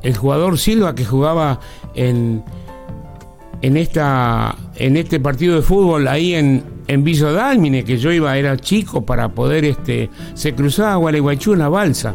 el 0.02 0.16
jugador 0.16 0.58
Silva 0.58 0.94
que 0.94 1.04
jugaba 1.04 1.60
en, 1.94 2.42
en, 3.62 3.76
esta, 3.76 4.56
en 4.76 4.96
este 4.96 5.20
partido 5.20 5.56
de 5.56 5.62
fútbol 5.62 6.08
ahí 6.08 6.34
en, 6.34 6.64
en 6.88 7.04
Villa 7.04 7.30
Dálmine, 7.30 7.84
que 7.84 7.96
yo 7.96 8.10
iba, 8.10 8.36
era 8.36 8.56
chico 8.56 9.06
para 9.06 9.28
poder, 9.28 9.64
este, 9.64 10.10
se 10.34 10.54
cruzaba 10.54 10.96
Gualeguaychú 10.96 11.52
en 11.52 11.60
la 11.60 11.68
balsa. 11.68 12.14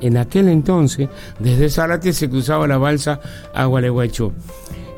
En 0.00 0.16
aquel 0.16 0.48
entonces, 0.48 1.08
desde 1.38 1.68
Zárate 1.68 2.12
se 2.12 2.30
cruzaba 2.30 2.66
la 2.66 2.78
balsa 2.78 3.20
a 3.52 3.64
Gualeguaychú. 3.64 4.32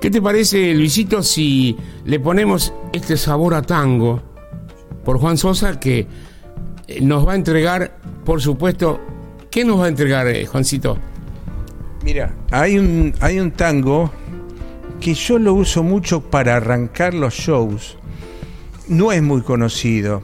¿Qué 0.00 0.10
te 0.10 0.22
parece, 0.22 0.72
Luisito, 0.72 1.22
si 1.22 1.76
le 2.06 2.18
ponemos 2.18 2.72
este 2.90 3.18
sabor 3.18 3.52
a 3.52 3.60
tango 3.60 4.22
por 5.04 5.18
Juan 5.18 5.36
Sosa 5.36 5.78
que 5.78 6.06
eh, 6.88 7.00
nos 7.02 7.28
va 7.28 7.32
a 7.32 7.34
entregar, 7.34 7.98
por 8.24 8.40
supuesto, 8.40 8.98
¿qué 9.50 9.62
nos 9.62 9.78
va 9.78 9.84
a 9.84 9.88
entregar, 9.88 10.26
eh, 10.26 10.46
Juancito? 10.46 10.96
Mira, 12.02 12.34
hay 12.50 12.78
un, 12.78 13.12
hay 13.20 13.40
un 13.40 13.50
tango 13.50 14.10
que 15.00 15.12
yo 15.12 15.38
lo 15.38 15.52
uso 15.52 15.82
mucho 15.82 16.22
para 16.22 16.56
arrancar 16.56 17.12
los 17.12 17.34
shows. 17.34 17.98
No 18.88 19.12
es 19.12 19.22
muy 19.22 19.42
conocido, 19.42 20.22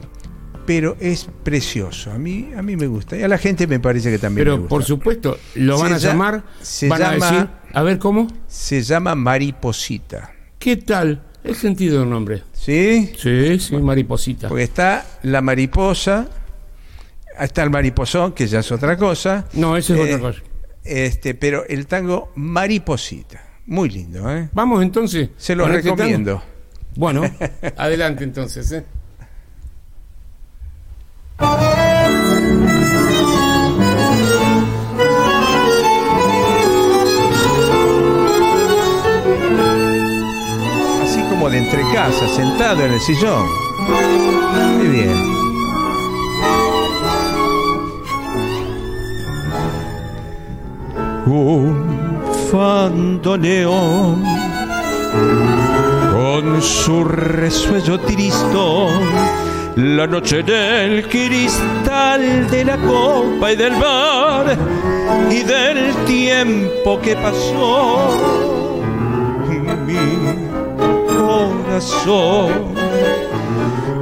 pero 0.67 0.95
es 0.99 1.27
precioso. 1.43 2.11
A 2.11 2.19
mí, 2.19 2.51
a 2.55 2.61
mí 2.61 2.75
me 2.75 2.85
gusta. 2.85 3.17
Y 3.17 3.23
a 3.23 3.27
la 3.27 3.39
gente 3.39 3.65
me 3.65 3.79
parece 3.79 4.11
que 4.11 4.19
también 4.19 4.43
Pero 4.45 4.51
le 4.55 4.57
gusta. 4.59 4.69
por 4.69 4.83
supuesto, 4.83 5.39
lo 5.55 5.79
van 5.79 5.89
Se 5.89 5.93
a 5.95 5.97
lla- 5.97 6.11
llamar, 6.11 6.43
se 6.61 6.87
van 6.89 7.01
a 7.01 7.13
llama- 7.13 7.31
decir, 7.31 7.47
a 7.73 7.81
ver 7.81 7.97
cómo, 7.97 8.27
Se 8.47 8.81
llama 8.83 9.15
Mariposita. 9.15 10.31
¿qué 10.59 10.77
tal 10.77 11.23
el 11.43 11.55
sentido 11.55 12.01
del 12.01 12.09
nombre? 12.09 12.43
¿Sí? 12.53 13.11
Sí, 13.17 13.57
sí, 13.59 13.77
mariposita. 13.77 14.49
Porque 14.49 14.63
está 14.65 15.05
la 15.23 15.41
mariposa, 15.41 16.27
está 17.39 17.63
el 17.63 17.69
mariposón, 17.69 18.33
que 18.33 18.45
ya 18.47 18.59
es 18.59 18.71
otra 18.71 18.97
cosa. 18.97 19.45
No, 19.53 19.77
eso 19.77 19.93
es 19.95 19.99
Eh, 19.99 20.03
otra 20.15 20.19
cosa. 20.19 20.41
Este, 20.83 21.33
pero 21.35 21.65
el 21.67 21.87
tango 21.87 22.31
Mariposita. 22.35 23.41
Muy 23.67 23.89
lindo, 23.89 24.29
¿eh? 24.31 24.49
Vamos 24.53 24.81
entonces. 24.83 25.29
Se 25.37 25.55
lo 25.55 25.65
este 25.65 25.81
recomiendo. 25.81 26.41
Bueno, 26.95 27.21
adelante 27.77 28.23
entonces. 28.23 28.71
¿eh? 28.71 28.85
Así 41.03 41.21
como 41.29 41.49
de 41.49 41.57
entre 41.59 41.81
casa, 41.93 42.27
sentado 42.35 42.85
en 42.85 42.93
el 42.93 42.99
sillón. 43.01 43.45
Muy 44.77 44.87
bien. 44.87 45.37
Un 51.27 51.85
fandoneón 52.49 54.23
con 56.13 56.61
su 56.61 57.03
resuello 57.03 57.99
tristón, 57.99 58.93
la 59.77 60.07
noche 60.07 60.39
en 60.39 60.49
el 60.49 61.07
cristal 61.07 62.49
de 62.49 62.65
la 62.65 62.77
copa 62.77 63.51
y 63.51 63.55
del 63.55 63.73
bar 63.75 64.57
y 65.29 65.43
del 65.43 65.93
tiempo 66.05 66.99
que 66.99 67.15
pasó. 67.15 68.09
Mi 69.85 69.99
corazón 71.15 72.75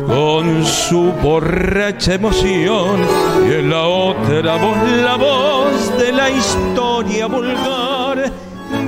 con 0.07 0.65
su 0.65 1.11
borracha 1.21 2.13
emoción 2.13 3.01
y 3.45 3.53
en 3.55 3.69
la 3.69 3.83
otra 3.83 4.55
voz 4.55 4.77
la 5.03 5.15
voz 5.17 5.97
de 5.99 6.13
la 6.13 6.29
historia 6.29 7.25
vulgar 7.27 8.31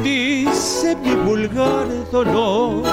dice 0.04 0.96
mi 1.04 1.16
vulgar 1.16 1.88
dolor 2.12 2.84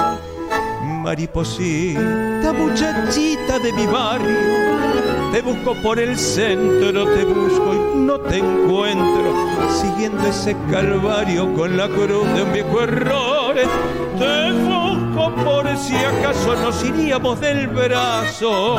mariposita 1.05 2.51
muchachita 2.51 3.59
de 3.59 3.71
mi 3.73 3.85
barrio. 3.85 5.31
Te 5.31 5.41
busco 5.43 5.75
por 5.83 5.99
el 5.99 6.17
centro 6.17 7.05
te 7.13 7.23
busco 7.23 7.73
y 7.75 7.97
no 7.99 8.19
te 8.21 8.39
encuentro. 8.39 9.35
Siguiendo 9.69 10.25
ese 10.27 10.55
calvario 10.71 11.53
con 11.53 11.77
la 11.77 11.87
cruz 11.87 12.27
de 12.33 12.41
un 12.41 12.51
viejo 12.51 12.81
error 12.81 13.55
te 14.17 14.51
busco 14.51 15.35
por 15.43 15.77
si 15.77 15.95
acaso 15.95 16.55
nos 16.55 16.83
iríamos 16.83 17.39
del 17.39 17.67
brazo 17.67 18.77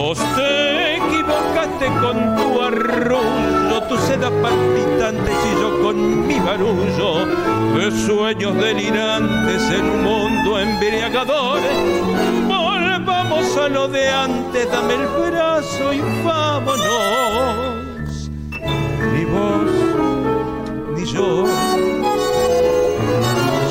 Vos 0.00 0.18
te 0.34 0.96
equivocaste 0.96 1.86
con 2.00 2.16
tu 2.34 2.62
arrullo, 2.62 3.82
tu 3.86 3.98
seda 3.98 4.30
palpitante 4.40 5.30
y 5.30 5.60
yo 5.60 5.82
con 5.82 6.26
mi 6.26 6.40
barullo 6.40 7.26
de 7.76 7.90
sueños 8.06 8.54
delirantes 8.56 9.62
en 9.70 9.84
un 9.84 10.02
mundo 10.02 10.58
embriagador. 10.58 11.60
Volvamos 12.48 13.56
a 13.58 13.68
lo 13.68 13.88
de 13.88 14.08
antes, 14.08 14.72
dame 14.72 14.94
el 14.94 15.06
brazo 15.06 15.92
y 15.92 16.00
vámonos. 16.24 17.60
Ni 19.12 19.24
vos 19.26 19.70
ni 20.96 21.04
yo 21.04 21.44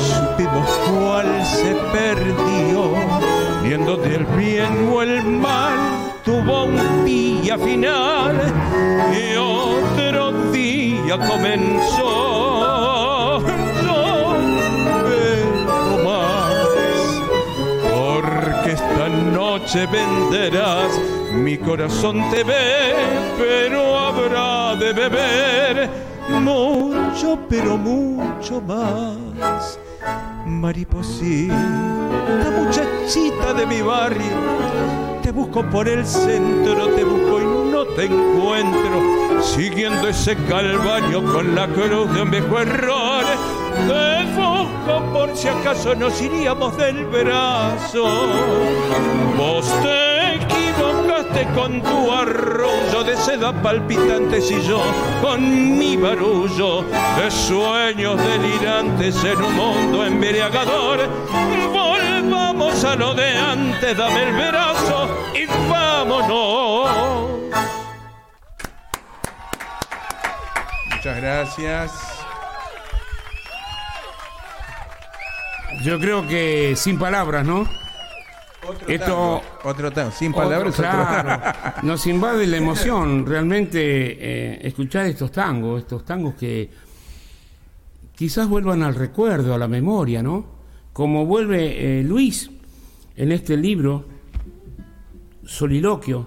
supimos 0.06 0.68
cuál 0.86 1.44
se 1.44 1.74
perdió, 1.92 2.94
viendo 3.64 3.96
del 3.96 4.24
bien 4.26 4.88
o 4.92 5.02
el 5.02 5.24
mal, 5.24 5.79
un 6.50 7.04
día 7.04 7.58
final 7.58 8.40
y 9.12 9.36
otro 9.36 10.32
día 10.52 11.18
comenzó. 11.28 13.40
No 13.86 14.36
más, 16.04 16.54
porque 17.94 18.72
esta 18.72 19.08
noche 19.08 19.86
venderás, 19.86 20.90
mi 21.32 21.56
corazón 21.58 22.28
te 22.30 22.44
ve, 22.44 22.94
pero 23.38 23.98
habrá 23.98 24.76
de 24.76 24.92
beber 24.92 25.90
mucho, 26.28 27.38
pero 27.48 27.76
mucho 27.76 28.60
más. 28.60 29.78
Mariposita, 30.46 31.54
muchachita 32.58 33.52
de 33.54 33.66
mi 33.66 33.80
barrio, 33.82 34.36
te 35.30 35.36
busco 35.36 35.62
por 35.62 35.88
el 35.88 36.04
centro, 36.04 36.88
te 36.88 37.04
busco 37.04 37.40
y 37.40 37.70
no 37.70 37.84
te 37.94 38.06
encuentro, 38.06 39.40
siguiendo 39.40 40.08
ese 40.08 40.34
calvario 40.48 41.22
con 41.22 41.54
la 41.54 41.68
cruz 41.68 42.12
de 42.12 42.22
un 42.22 42.30
viejo 42.32 42.58
error. 42.58 43.22
Te 43.86 44.24
busco 44.34 45.12
por 45.12 45.36
si 45.36 45.46
acaso 45.46 45.94
nos 45.94 46.20
iríamos 46.20 46.76
del 46.76 47.04
brazo. 47.04 48.08
Vos 49.36 49.72
te 49.84 50.34
equivocaste 50.34 51.46
con 51.54 51.80
tu 51.80 52.10
arrullo 52.10 53.04
de 53.04 53.16
seda 53.16 53.52
palpitantes 53.62 54.50
y 54.50 54.60
yo 54.62 54.82
con 55.22 55.78
mi 55.78 55.96
barullo 55.96 56.82
de 56.82 57.30
sueños 57.30 58.18
delirantes 58.20 59.14
en 59.22 59.38
un 59.38 59.54
mundo 59.54 60.04
embriagador. 60.04 60.98
Volvamos 62.60 62.84
a 62.84 62.94
lo 62.94 63.14
de 63.14 63.30
antes, 63.30 63.96
dame 63.96 64.22
el 64.22 64.34
brazo 64.34 65.08
y 65.34 65.46
vámonos. 65.70 66.90
Muchas 70.94 71.16
gracias. 71.16 71.92
Yo 75.82 75.98
creo 75.98 76.28
que 76.28 76.74
sin 76.76 76.98
palabras, 76.98 77.46
¿no? 77.46 77.66
Esto 78.86 79.40
Otro 79.64 79.90
tango, 79.90 80.10
sin 80.10 80.32
Otro, 80.32 80.42
palabras, 80.44 80.78
otro- 80.78 80.90
claro. 80.90 81.42
Nos 81.82 82.06
invade 82.06 82.46
la 82.46 82.58
emoción 82.58 83.24
realmente 83.24 83.80
eh, 83.80 84.58
escuchar 84.68 85.06
estos 85.06 85.32
tangos, 85.32 85.80
estos 85.80 86.04
tangos 86.04 86.34
que 86.34 86.68
quizás 88.14 88.46
vuelvan 88.48 88.82
al 88.82 88.94
recuerdo, 88.94 89.54
a 89.54 89.58
la 89.58 89.66
memoria, 89.66 90.22
¿no? 90.22 90.59
Como 91.00 91.24
vuelve 91.24 92.00
eh, 92.00 92.02
Luis 92.02 92.50
en 93.16 93.32
este 93.32 93.56
libro, 93.56 94.04
Soliloquio, 95.42 96.26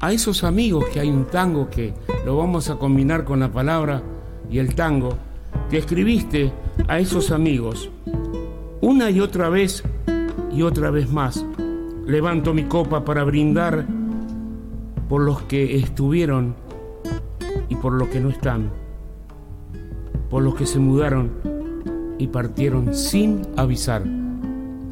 a 0.00 0.12
esos 0.12 0.42
amigos 0.42 0.86
que 0.92 0.98
hay 0.98 1.08
un 1.08 1.26
tango 1.26 1.70
que 1.70 1.94
lo 2.26 2.36
vamos 2.36 2.68
a 2.68 2.80
combinar 2.80 3.22
con 3.22 3.38
la 3.38 3.52
palabra 3.52 4.02
y 4.50 4.58
el 4.58 4.74
tango, 4.74 5.16
que 5.70 5.78
escribiste 5.78 6.52
a 6.88 6.98
esos 6.98 7.30
amigos 7.30 7.90
una 8.80 9.08
y 9.08 9.20
otra 9.20 9.48
vez 9.48 9.84
y 10.52 10.62
otra 10.62 10.90
vez 10.90 11.08
más. 11.08 11.46
Levanto 12.06 12.52
mi 12.52 12.64
copa 12.64 13.04
para 13.04 13.22
brindar 13.22 13.86
por 15.08 15.20
los 15.20 15.42
que 15.42 15.76
estuvieron 15.76 16.56
y 17.68 17.76
por 17.76 17.92
los 17.92 18.08
que 18.08 18.18
no 18.18 18.30
están, 18.30 18.72
por 20.28 20.42
los 20.42 20.56
que 20.56 20.66
se 20.66 20.80
mudaron 20.80 21.57
y 22.18 22.26
partieron 22.28 22.94
sin 22.94 23.42
avisar. 23.56 24.02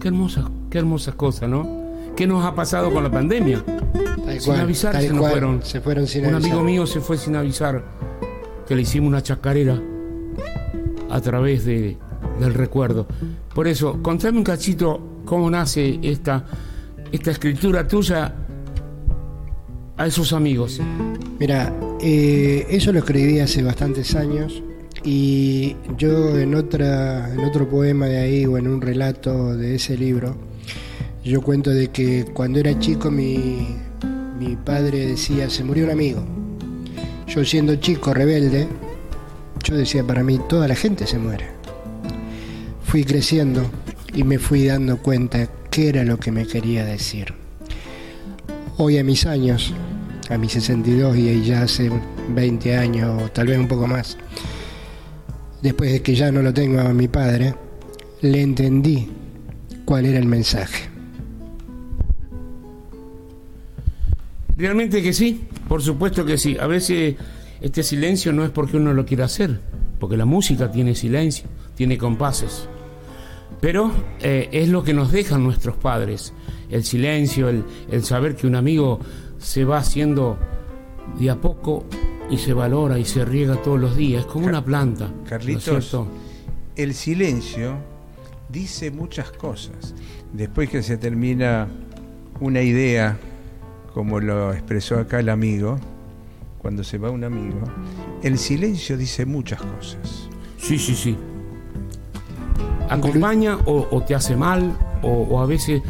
Qué 0.01 0.09
hermosa, 0.09 0.51
qué 0.71 0.79
hermosa 0.79 1.13
cosa, 1.13 1.47
¿no? 1.47 1.85
¿Qué 2.17 2.27
nos 2.27 2.45
ha 2.45 2.55
pasado 2.55 2.93
con 2.93 3.03
la 3.03 3.11
pandemia? 3.11 3.63
Tal 3.65 4.41
sin 4.41 4.53
cual, 4.53 4.61
avisar 4.61 5.01
se 5.01 5.13
nos 5.13 5.29
fueron. 5.29 5.63
Se 5.63 5.81
fueron 5.81 6.07
sin 6.07 6.27
Un 6.27 6.35
avisar. 6.35 6.51
amigo 6.51 6.65
mío 6.65 6.87
se 6.87 7.01
fue 7.01 7.19
sin 7.19 7.37
avisar 7.37 7.85
que 8.67 8.75
le 8.75 8.83
hicimos 8.83 9.09
una 9.09 9.23
chacarera 9.23 9.81
a 11.11 11.21
través 11.21 11.65
de, 11.65 11.97
del 12.41 12.55
recuerdo. 12.55 13.07
Por 13.55 13.69
eso, 13.69 14.03
contame 14.03 14.39
un 14.39 14.45
cachito 14.45 15.01
cómo 15.25 15.51
nace 15.51 15.99
esta 16.03 16.45
esta 17.13 17.31
escritura 17.31 17.87
tuya 17.87 18.35
a 19.97 20.07
esos 20.07 20.33
amigos? 20.33 20.81
Mira, 21.39 21.73
eh, 22.01 22.67
eso 22.71 22.93
lo 22.93 22.99
escribí 22.99 23.41
hace 23.41 23.63
bastantes 23.63 24.15
años 24.15 24.63
y 25.05 25.77
yo 25.97 26.39
en, 26.39 26.55
otra, 26.55 27.33
en 27.33 27.41
otro 27.41 27.69
poema 27.69 28.07
de 28.07 28.19
ahí 28.19 28.47
o 28.47 28.59
en 28.59 28.69
un 28.69 28.81
relato 28.81 29.57
de 29.57 29.77
ese 29.77 29.97
libro, 29.97 30.37
yo 31.25 31.43
cuento 31.43 31.71
de 31.71 31.89
que 31.89 32.25
cuando 32.33 32.61
era 32.61 32.79
chico 32.79 33.11
mi, 33.11 33.77
mi 34.39 34.57
padre 34.57 35.07
decía, 35.07 35.51
se 35.51 35.65
murió 35.65 35.87
un 35.87 35.91
amigo. 35.91 36.25
Yo 37.27 37.45
siendo 37.45 37.77
chico 37.77 38.15
rebelde, 38.15 38.69
yo 39.65 39.77
decía, 39.77 40.05
para 40.05 40.23
mí 40.23 40.41
toda 40.49 40.69
la 40.69 40.77
gente 40.77 41.07
se 41.07 41.19
muere. 41.19 41.47
Fui 42.85 43.05
creciendo 43.05 43.69
y 44.15 44.23
me 44.23 44.39
fui 44.39 44.67
dando 44.67 44.99
cuenta 44.99 45.49
qué 45.71 45.89
era 45.89 46.05
lo 46.05 46.19
que 46.19 46.31
me 46.31 46.47
quería 46.47 46.85
decir. 46.85 47.35
Hoy 48.77 48.99
a 48.99 49.05
mis 49.05 49.27
años, 49.27 49.75
a 50.31 50.39
mis 50.39 50.53
62 50.53 51.17
y 51.17 51.45
ya 51.45 51.63
hace 51.63 51.91
20 52.29 52.77
años 52.77 53.23
o 53.23 53.29
tal 53.31 53.49
vez 53.49 53.59
un 53.59 53.69
poco 53.69 53.87
más, 53.87 54.17
después 55.67 55.91
de 55.91 56.01
que 56.01 56.15
ya 56.15 56.31
no 56.31 56.43
lo 56.43 56.55
tengo 56.55 56.79
a 56.79 56.93
mi 56.93 57.09
padre, 57.09 57.53
le 58.21 58.41
entendí 58.41 59.09
cuál 59.85 60.07
era 60.07 60.21
el 60.21 60.27
mensaje. 60.27 60.89
Realmente 64.57 65.03
que 65.03 65.13
sí, 65.13 65.41
por 65.69 65.83
supuesto 65.83 66.25
que 66.25 66.39
sí. 66.39 66.57
A 66.61 66.69
veces 66.69 67.17
este 67.61 67.83
silencio 67.83 68.33
no 68.33 68.45
es 68.45 68.51
porque 68.51 68.77
uno 68.77 68.95
lo 68.95 69.05
quiera 69.05 69.25
hacer, 69.25 69.59
porque 69.99 70.17
la 70.17 70.25
música 70.25 70.71
tiene 70.71 70.95
silencio, 70.95 71.49
tiene 71.75 71.99
compases. 71.99 72.69
Pero 73.61 73.91
eh, 74.21 74.49
es 74.53 74.69
lo 74.69 74.85
que 74.85 74.95
nos 74.95 75.11
dejan 75.11 75.43
nuestros 75.43 75.77
padres, 75.77 76.33
el 76.71 76.85
silencio, 76.85 77.49
el, 77.49 77.65
el 77.91 78.05
saber 78.05 78.37
que 78.37 78.47
un 78.47 78.55
amigo 78.55 79.01
se 79.39 79.65
va 79.65 79.79
haciendo 79.79 80.39
de 81.19 81.29
a 81.29 81.41
poco 81.41 81.85
y 82.31 82.39
se 82.39 82.53
valora 82.53 82.99
y 82.99 83.05
se 83.05 83.25
riega 83.25 83.57
todos 83.63 83.81
los 83.81 83.97
días, 83.97 84.23
es 84.23 84.27
como 84.27 84.47
una 84.47 84.65
planta. 84.65 85.09
¿no 85.09 85.23
es 85.23 85.29
Carlitos, 85.29 85.97
el 86.77 86.95
silencio 86.95 87.77
dice 88.49 88.91
muchas 88.91 89.31
cosas. 89.31 89.95
Después 90.33 90.69
que 90.69 90.83
se 90.83 90.97
termina 90.97 91.69
una 92.41 92.61
idea, 92.63 93.17
como 93.95 94.21
lo 94.21 94.53
expresó 94.53 94.99
acá 94.99 95.21
el 95.21 95.29
amigo, 95.29 95.79
cuando 96.59 96.85
se 96.85 96.99
va 96.99 97.11
un 97.11 97.25
amigo, 97.25 97.61
el 98.23 98.39
silencio 98.39 98.97
dice 98.97 99.25
muchas 99.25 99.61
cosas. 99.61 100.29
Sí, 100.59 100.79
sí, 100.79 100.95
sí. 100.95 101.17
Acompaña 102.91 103.57
o, 103.65 103.89
o 103.91 104.03
te 104.03 104.15
hace 104.15 104.37
mal, 104.37 104.77
o, 105.03 105.09
o 105.09 105.41
a 105.41 105.47
veces, 105.47 105.83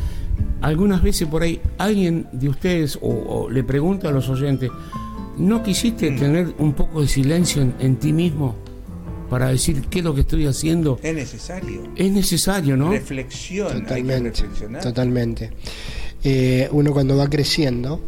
algunas 0.60 1.02
veces 1.02 1.28
por 1.28 1.42
ahí, 1.42 1.60
alguien 1.78 2.28
de 2.32 2.48
ustedes 2.48 2.98
o, 3.02 3.08
o 3.08 3.50
le 3.50 3.64
pregunta 3.64 4.08
a 4.08 4.12
los 4.12 4.28
oyentes, 4.28 4.70
¿no 5.38 5.62
quisiste 5.62 6.10
tener 6.12 6.54
un 6.58 6.72
poco 6.72 7.02
de 7.02 7.08
silencio 7.08 7.62
en, 7.62 7.74
en 7.80 7.96
ti 7.96 8.12
mismo 8.12 8.54
para 9.30 9.48
decir 9.48 9.82
qué 9.90 9.98
es 9.98 10.04
lo 10.04 10.14
que 10.14 10.20
estoy 10.22 10.46
haciendo? 10.46 10.98
Es 11.02 11.14
necesario. 11.14 11.82
Es 11.96 12.10
necesario, 12.12 12.76
¿no? 12.76 12.90
Reflexión, 12.90 13.68
hay 13.68 13.74
que 13.74 13.80
Totalmente, 13.82 14.30
reflexionar. 14.42 14.82
totalmente. 14.82 15.50
Eh, 16.24 16.68
uno 16.72 16.92
cuando 16.92 17.16
va 17.16 17.28
creciendo, 17.28 18.00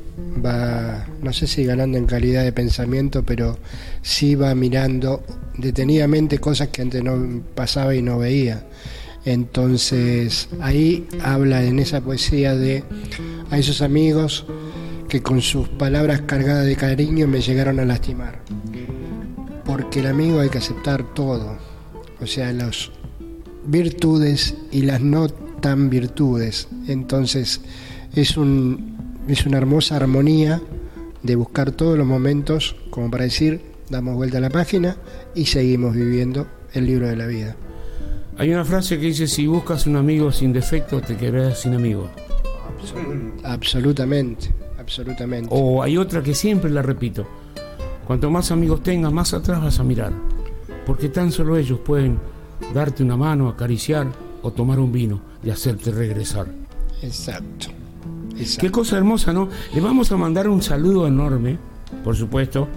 va, 0.45 1.07
no 1.23 1.33
sé 1.33 1.47
si 1.47 1.65
ganando 1.65 1.99
en 1.99 2.07
calidad 2.07 2.43
de 2.43 2.53
pensamiento, 2.53 3.23
pero 3.23 3.59
sí 4.03 4.35
va 4.35 4.55
mirando 4.55 5.23
detenidamente 5.57 6.39
cosas 6.39 6.69
que 6.69 6.83
antes 6.83 7.03
no 7.05 7.43
pasaba 7.55 7.95
y 7.95 8.03
no 8.03 8.19
veía. 8.19 8.65
Entonces 9.25 10.49
ahí 10.61 11.07
habla 11.23 11.63
en 11.63 11.79
esa 11.79 12.01
poesía 12.01 12.57
de 12.57 12.83
a 13.51 13.59
esos 13.59 13.83
amigos 13.83 14.47
que 15.09 15.23
con 15.23 15.41
sus 15.41 15.69
palabras 15.69 16.23
cargadas 16.23 16.67
de 16.67 16.77
cariño 16.77 17.27
me 17.27 17.41
llegaron 17.41 17.81
a 17.81 17.85
lastimar. 17.85 18.41
Porque 19.65 20.01
el 20.01 20.07
amigo 20.07 20.41
hay 20.41 20.49
que 20.49 20.59
aceptar 20.59 21.15
todo, 21.15 21.57
o 22.21 22.27
sea, 22.27 22.53
las 22.53 22.91
virtudes 23.67 24.55
y 24.71 24.83
las 24.83 25.01
no 25.01 25.29
tan 25.29 25.91
virtudes. 25.91 26.69
Entonces 26.87 27.61
es, 28.15 28.37
un, 28.37 29.25
es 29.29 29.47
una 29.47 29.59
hermosa 29.59 29.97
armonía 29.97 30.61
de 31.23 31.37
buscar 31.37 31.73
todos 31.73 31.99
los 31.99 32.07
momentos 32.07 32.77
como 32.91 33.11
para 33.11 33.25
decir, 33.25 33.61
damos 33.91 34.15
vuelta 34.15 34.39
a 34.39 34.43
la 34.43 34.51
página 34.51 34.97
y 35.35 35.47
seguimos 35.47 35.95
viviendo 35.95 36.47
el 36.73 36.87
libro 36.87 37.09
de 37.09 37.17
la 37.17 37.27
vida. 37.27 37.57
Hay 38.37 38.51
una 38.53 38.65
frase 38.65 38.99
que 38.99 39.07
dice, 39.07 39.27
si 39.27 39.47
buscas 39.47 39.87
un 39.87 39.97
amigo 39.97 40.31
sin 40.31 40.53
defecto, 40.53 41.01
te 41.01 41.17
quedarás 41.17 41.61
sin 41.61 41.75
amigo. 41.75 42.09
Absolutamente, 43.43 44.51
absolutamente. 44.89 45.49
O 45.53 45.83
hay 45.83 45.97
otra 45.97 46.23
que 46.23 46.35
siempre 46.35 46.71
la 46.71 46.83
repito. 46.83 47.27
Cuanto 48.07 48.31
más 48.31 48.51
amigos 48.51 48.83
tengas, 48.83 49.13
más 49.13 49.35
atrás 49.35 49.63
vas 49.63 49.79
a 49.79 49.85
mirar. 49.85 50.13
Porque 50.87 51.11
tan 51.11 51.31
solo 51.31 51.57
ellos 51.57 51.79
pueden 51.81 52.19
darte 52.73 53.03
una 53.03 53.17
mano, 53.17 53.49
acariciar 53.49 54.09
o 54.43 54.51
tomar 54.51 54.81
un 54.81 54.91
vino 54.91 55.21
y 55.45 55.51
hacerte 55.51 55.91
regresar. 55.91 56.47
Exacto. 57.03 57.69
Qué 58.59 58.71
cosa 58.71 58.97
hermosa, 58.97 59.33
¿no? 59.33 59.49
Le 59.75 59.81
vamos 59.81 60.11
a 60.11 60.17
mandar 60.17 60.49
un 60.49 60.63
saludo 60.63 61.07
enorme, 61.07 61.59
por 62.03 62.17
supuesto, 62.17 62.69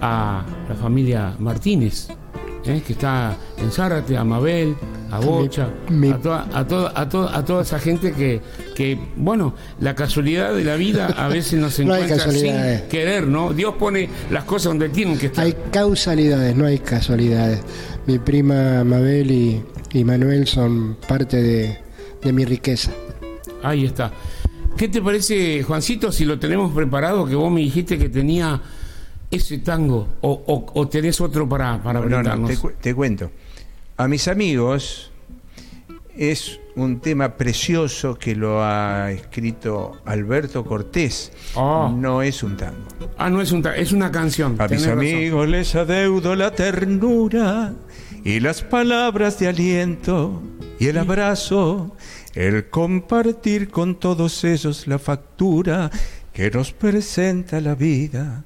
a 0.00 0.44
la 0.68 0.74
familia 0.76 1.34
Martínez, 1.38 2.08
¿eh? 2.64 2.82
que 2.86 2.92
está 2.92 3.36
en 3.56 3.72
Zárate, 3.72 4.16
a 4.16 4.22
Mabel, 4.22 4.76
a 5.10 5.20
Bocha, 5.20 5.68
a, 6.12 6.18
toda, 6.18 6.48
a, 6.52 6.66
toda, 6.66 6.92
a, 6.94 7.08
toda, 7.08 7.36
a 7.38 7.44
toda 7.44 7.62
esa 7.62 7.78
gente 7.78 8.12
que, 8.12 8.40
que, 8.74 8.98
bueno, 9.16 9.54
la 9.80 9.94
casualidad 9.94 10.54
de 10.54 10.64
la 10.64 10.76
vida 10.76 11.06
a 11.06 11.28
veces 11.28 11.58
nos 11.60 11.78
No 11.80 11.94
hay 11.94 12.02
encuentra 12.02 12.30
sin 12.30 12.88
querer, 12.88 13.26
¿no? 13.26 13.52
Dios 13.52 13.74
pone 13.78 14.08
las 14.30 14.44
cosas 14.44 14.64
donde 14.72 14.88
tienen 14.90 15.18
que 15.18 15.26
estar. 15.26 15.44
Hay 15.44 15.54
causalidades, 15.72 16.54
no 16.56 16.66
hay 16.66 16.78
casualidades. 16.78 17.60
Mi 18.06 18.18
prima 18.18 18.84
Mabel 18.84 19.30
y, 19.30 19.62
y 19.92 20.04
Manuel 20.04 20.46
son 20.46 20.96
parte 21.08 21.40
de, 21.42 21.78
de 22.22 22.32
mi 22.32 22.44
riqueza. 22.44 22.90
Ahí 23.62 23.84
está. 23.86 24.12
¿Qué 24.76 24.88
te 24.88 25.02
parece, 25.02 25.62
Juancito, 25.62 26.12
si 26.12 26.24
lo 26.24 26.38
tenemos 26.38 26.72
preparado? 26.72 27.26
Que 27.26 27.34
vos 27.34 27.50
me 27.50 27.60
dijiste 27.60 27.98
que 27.98 28.08
tenía 28.08 28.60
ese 29.30 29.58
tango, 29.58 30.06
o, 30.20 30.30
o- 30.46 30.66
o 30.80 30.88
tenés 30.88 31.20
otro 31.20 31.48
para, 31.48 31.82
para 31.82 31.98
No, 32.00 32.06
no, 32.08 32.16
brindarnos. 32.16 32.50
te, 32.50 32.56
cu- 32.56 32.72
te 32.80 32.94
cuento. 32.94 33.30
A 33.98 34.06
mis 34.08 34.28
amigos 34.28 35.10
es 36.16 36.60
un 36.76 37.00
tema 37.00 37.36
precioso 37.36 38.16
que 38.16 38.36
lo 38.36 38.62
ha 38.62 39.10
escrito 39.10 40.00
Alberto 40.04 40.64
Cortés. 40.64 41.32
Ah. 41.56 41.92
No 41.94 42.22
es 42.22 42.42
un 42.44 42.56
tango. 42.56 42.86
Ah, 43.16 43.28
no 43.28 43.40
es 43.42 43.50
un 43.52 43.62
ta- 43.62 43.76
es 43.76 43.90
una 43.92 44.10
canción. 44.12 44.56
A 44.60 44.68
mis 44.68 44.82
razón. 44.86 44.98
amigos 45.00 45.48
les 45.48 45.74
adeudo 45.74 46.36
la 46.36 46.52
ternura 46.52 47.72
y 48.24 48.38
las 48.40 48.62
palabras 48.62 49.38
de 49.40 49.48
aliento 49.48 50.42
y 50.78 50.86
el 50.86 50.98
abrazo, 50.98 51.96
el 52.34 52.68
compartir 52.70 53.68
con 53.68 53.96
todos 53.98 54.44
ellos 54.44 54.86
la 54.86 55.00
factura 55.00 55.90
que 56.32 56.50
nos 56.52 56.72
presenta 56.72 57.60
la 57.60 57.74
vida 57.74 58.44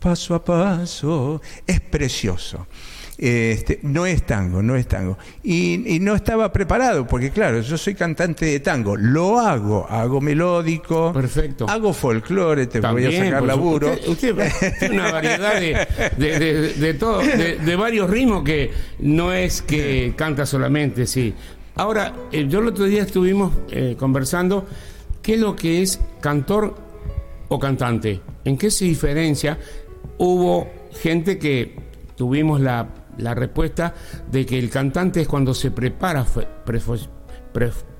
paso 0.00 0.34
a 0.34 0.42
paso. 0.44 1.42
Es 1.66 1.80
precioso. 1.80 2.66
Este, 3.26 3.78
no 3.82 4.04
es 4.04 4.26
tango, 4.26 4.62
no 4.62 4.76
es 4.76 4.86
tango. 4.86 5.16
Y, 5.42 5.94
y 5.96 5.98
no 5.98 6.14
estaba 6.14 6.52
preparado, 6.52 7.06
porque 7.06 7.30
claro, 7.30 7.60
yo 7.62 7.78
soy 7.78 7.94
cantante 7.94 8.44
de 8.44 8.60
tango, 8.60 8.96
lo 8.98 9.38
hago, 9.40 9.86
hago 9.88 10.20
melódico, 10.20 11.10
Perfecto. 11.14 11.66
hago 11.66 11.94
folclore, 11.94 12.66
te 12.66 12.80
voy 12.80 12.86
a 12.86 13.08
También, 13.08 13.24
sacar 13.24 13.42
laburo. 13.44 13.92
Usted, 14.06 14.08
usted 14.34 14.52
tiene 14.78 14.96
una 15.00 15.10
variedad 15.12 15.54
de, 15.58 15.86
de, 16.18 16.38
de- 16.38 16.74
de 16.74 16.94
todo, 16.94 17.20
de, 17.20 17.56
de 17.56 17.76
varios 17.76 18.10
ritmos 18.10 18.44
que 18.44 18.70
no 18.98 19.32
es 19.32 19.62
que 19.62 20.12
canta 20.16 20.44
solamente, 20.44 21.06
sí. 21.06 21.32
Ahora, 21.76 22.12
eh, 22.30 22.46
yo 22.46 22.58
el 22.58 22.68
otro 22.68 22.84
día 22.84 23.02
estuvimos 23.04 23.54
eh, 23.70 23.96
conversando 23.98 24.66
qué 25.22 25.34
es 25.34 25.40
lo 25.40 25.56
que 25.56 25.80
es 25.80 25.98
cantor 26.20 26.74
o 27.48 27.58
cantante, 27.58 28.20
en 28.44 28.58
qué 28.58 28.70
se 28.70 28.84
diferencia. 28.84 29.58
Hubo 30.18 30.68
gente 31.00 31.38
que 31.38 31.74
tuvimos 32.16 32.60
la, 32.60 32.86
la 33.18 33.34
respuesta 33.34 33.94
de 34.30 34.44
que 34.46 34.58
el 34.58 34.70
cantante 34.70 35.20
es 35.22 35.28
cuando 35.28 35.54
se 35.54 35.70
prepara 35.70 36.24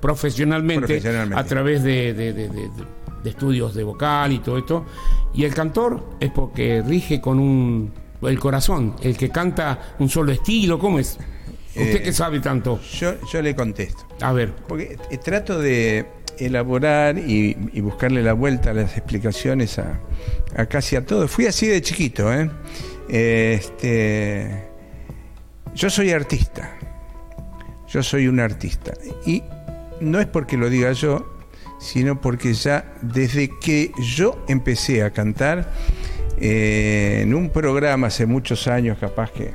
profesionalmente, 0.01 0.87
Profesionalmente. 0.87 1.39
a 1.39 1.43
través 1.45 1.83
de, 1.83 2.13
de- 2.13 2.33
de- 2.33 2.49
de- 2.49 3.29
estudios 3.29 3.73
de 3.73 3.83
vocal 3.83 4.31
y 4.33 4.39
todo 4.39 4.57
esto. 4.59 4.85
Y 5.33 5.45
el 5.45 5.53
cantor 5.53 6.11
es 6.19 6.29
porque 6.29 6.83
rige 6.85 7.19
con 7.19 7.39
un 7.39 7.91
el 8.21 8.39
corazón, 8.39 8.95
el 9.01 9.17
que 9.17 9.29
canta 9.29 9.95
un 9.99 10.09
solo 10.09 10.31
estilo, 10.31 10.77
¿cómo 10.79 10.99
es? 10.99 11.17
Usted 11.69 11.95
Eh, 11.97 12.01
que 12.03 12.13
sabe 12.13 12.39
tanto. 12.39 12.79
Yo, 12.99 13.13
yo 13.31 13.41
le 13.41 13.55
contesto. 13.55 14.05
A 14.21 14.31
ver, 14.31 14.53
Porque 14.67 14.97
eh, 15.11 15.17
trato 15.17 15.59
de 15.59 16.05
elaborar 16.37 17.17
y, 17.17 17.57
y 17.73 17.81
buscarle 17.81 18.21
la 18.23 18.33
vuelta 18.33 18.71
a 18.71 18.73
las 18.73 18.95
explicaciones 18.97 19.77
a, 19.79 19.99
a 20.55 20.65
casi 20.67 20.95
a 20.95 21.05
todo. 21.05 21.27
Fui 21.27 21.45
así 21.47 21.65
de 21.67 21.81
chiquito, 21.81 22.31
¿eh? 22.33 22.49
Este, 23.09 24.67
yo 25.75 25.89
soy 25.89 26.11
artista. 26.11 26.77
Yo 27.87 28.01
soy 28.01 28.27
un 28.27 28.39
artista. 28.39 28.93
Y 29.25 29.43
no 30.01 30.19
es 30.19 30.25
porque 30.25 30.57
lo 30.57 30.69
diga 30.69 30.91
yo, 30.93 31.37
sino 31.79 32.19
porque 32.19 32.53
ya 32.53 32.93
desde 33.01 33.49
que 33.59 33.91
yo 33.99 34.43
empecé 34.47 35.03
a 35.03 35.11
cantar 35.11 35.71
eh, 36.37 37.19
en 37.21 37.33
un 37.33 37.49
programa 37.49 38.07
hace 38.07 38.25
muchos 38.25 38.67
años, 38.67 38.97
capaz 38.99 39.31
que 39.31 39.51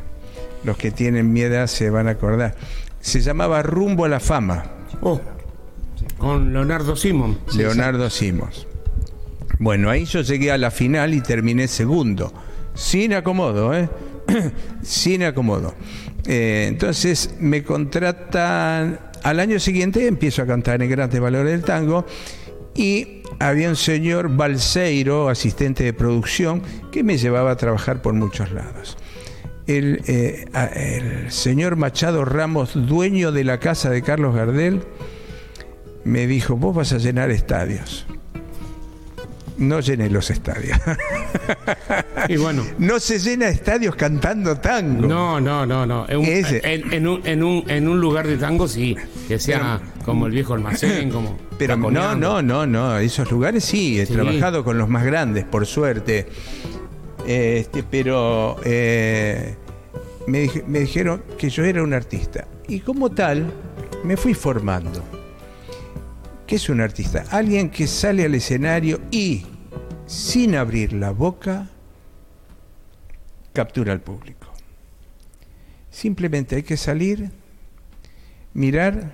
los 0.65 0.77
que 0.77 0.91
tienen 0.91 1.33
mi 1.33 1.41
edad 1.41 1.67
se 1.67 1.91
van 1.91 2.09
a 2.09 2.13
acordar, 2.13 2.55
se 3.01 3.21
llamaba 3.21 3.63
Rumbo 3.63 4.05
a 4.05 4.09
la 4.09 4.21
Fama. 4.21 4.65
Oh, 5.01 5.21
con 6.19 6.53
Leonardo 6.53 6.97
Simon. 6.97 7.39
Leonardo 7.55 8.11
Simons. 8.11 8.67
Bueno, 9.59 9.91
ahí 9.91 10.05
yo 10.05 10.23
llegué 10.23 10.53
a 10.53 10.59
la 10.59 10.71
final 10.71 11.13
y 11.15 11.21
terminé 11.21 11.69
segundo, 11.69 12.33
sin 12.75 13.13
acomodo, 13.15 13.75
¿eh? 13.75 13.89
sin 14.83 15.23
acomodo. 15.25 15.75
Eh, 16.27 16.67
entonces 16.69 17.35
me 17.41 17.63
contratan, 17.63 19.01
al 19.23 19.41
año 19.41 19.59
siguiente 19.59 20.07
empiezo 20.07 20.43
a 20.43 20.47
cantar 20.47 20.83
en 20.83 20.91
Grandes 20.91 21.21
Valores 21.21 21.53
del 21.53 21.63
Tango 21.63 22.07
y 22.75 23.23
había 23.39 23.69
un 23.69 23.77
señor 23.77 24.35
Balseiro, 24.37 25.29
asistente 25.29 25.85
de 25.85 25.93
producción, 25.93 26.63
que 26.91 27.03
me 27.03 27.19
llevaba 27.19 27.53
a 27.53 27.57
trabajar 27.57 28.03
por 28.03 28.15
muchos 28.15 28.53
lados. 28.53 28.97
El, 29.67 30.03
eh, 30.07 30.47
el 30.75 31.31
señor 31.31 31.77
Machado 31.77 32.25
Ramos, 32.25 32.73
dueño 32.75 33.33
de 33.33 33.45
la 33.45 33.61
casa 33.61 33.91
de 33.91 34.03
Carlos 34.03 34.35
Gardel, 34.35 34.83
me 36.05 36.27
dijo, 36.27 36.57
vos 36.57 36.75
vas 36.75 36.93
a 36.93 36.99
llenar 36.99 37.31
estadios. 37.31 38.07
No 39.61 39.79
llené 39.81 40.09
los 40.11 40.31
estadios. 40.31 40.77
Y 42.29 42.37
bueno. 42.37 42.65
no 42.79 42.99
se 42.99 43.19
llena 43.19 43.49
estadios 43.49 43.95
cantando 43.95 44.57
tango. 44.57 45.07
No, 45.07 45.41
no, 45.41 45.65
no, 45.67 45.85
no. 45.87 46.07
En 46.09 46.17
un, 46.19 46.25
Ese. 46.25 46.61
en, 46.65 46.93
en 46.93 47.07
un, 47.07 47.21
en, 47.27 47.43
un, 47.45 47.65
en 47.71 47.87
un 47.89 48.01
lugar 48.01 48.27
de 48.27 48.37
tango 48.39 48.67
sí, 48.67 48.97
que 49.29 49.39
sea 49.39 49.81
como 50.05 50.27
el 50.27 50.33
viejo 50.33 50.55
almacén, 50.55 51.11
como... 51.11 51.37
Pero 51.59 51.77
no, 51.77 52.15
no, 52.17 52.41
no, 52.43 52.67
no. 52.67 52.99
Esos 52.99 53.31
lugares 53.31 53.63
sí, 53.65 54.01
he 54.01 54.07
Sí. 54.07 54.15
trabajado 54.15 54.65
con 54.65 54.79
los 54.79 54.89
más 54.89 55.05
grandes, 55.05 55.45
por 55.45 55.67
suerte. 55.67 56.27
Este, 57.27 57.83
pero 57.83 58.57
eh, 58.65 59.57
me 60.27 60.49
dijeron 60.81 61.23
que 61.39 61.51
yo 61.51 61.65
era 61.65 61.83
un 61.83 61.93
artista. 61.93 62.47
Y 62.67 62.81
como 62.81 63.11
tal, 63.11 63.53
me 64.05 64.17
fui 64.17 64.33
formando. 64.33 65.03
¿Qué 66.51 66.57
es 66.57 66.69
un 66.69 66.81
artista? 66.81 67.27
Alguien 67.31 67.71
que 67.71 67.87
sale 67.87 68.25
al 68.25 68.35
escenario 68.35 69.01
y, 69.13 69.47
sin 70.07 70.57
abrir 70.57 70.93
la 70.93 71.13
boca, 71.13 71.69
captura 73.53 73.93
al 73.93 74.01
público. 74.01 74.49
Simplemente 75.93 76.57
hay 76.57 76.65
que 76.65 76.77
salir, 76.77 77.31
mirar 78.53 79.13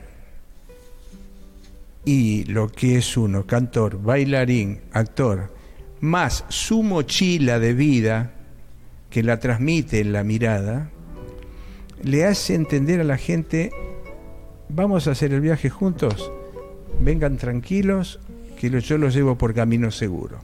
y 2.06 2.44
lo 2.44 2.72
que 2.72 2.96
es 2.96 3.18
uno, 3.18 3.44
cantor, 3.44 4.00
bailarín, 4.00 4.80
actor, 4.92 5.54
más 6.00 6.46
su 6.48 6.82
mochila 6.82 7.58
de 7.58 7.74
vida 7.74 8.32
que 9.10 9.22
la 9.22 9.40
transmite 9.40 10.00
en 10.00 10.14
la 10.14 10.24
mirada, 10.24 10.90
le 12.02 12.24
hace 12.24 12.54
entender 12.54 12.98
a 13.02 13.04
la 13.04 13.18
gente, 13.18 13.72
vamos 14.70 15.06
a 15.06 15.10
hacer 15.10 15.34
el 15.34 15.42
viaje 15.42 15.68
juntos, 15.68 16.32
vengan 17.00 17.36
tranquilos, 17.36 18.20
que 18.58 18.70
yo 18.80 18.98
los 18.98 19.14
llevo 19.14 19.36
por 19.36 19.54
camino 19.54 19.90
seguro. 19.90 20.38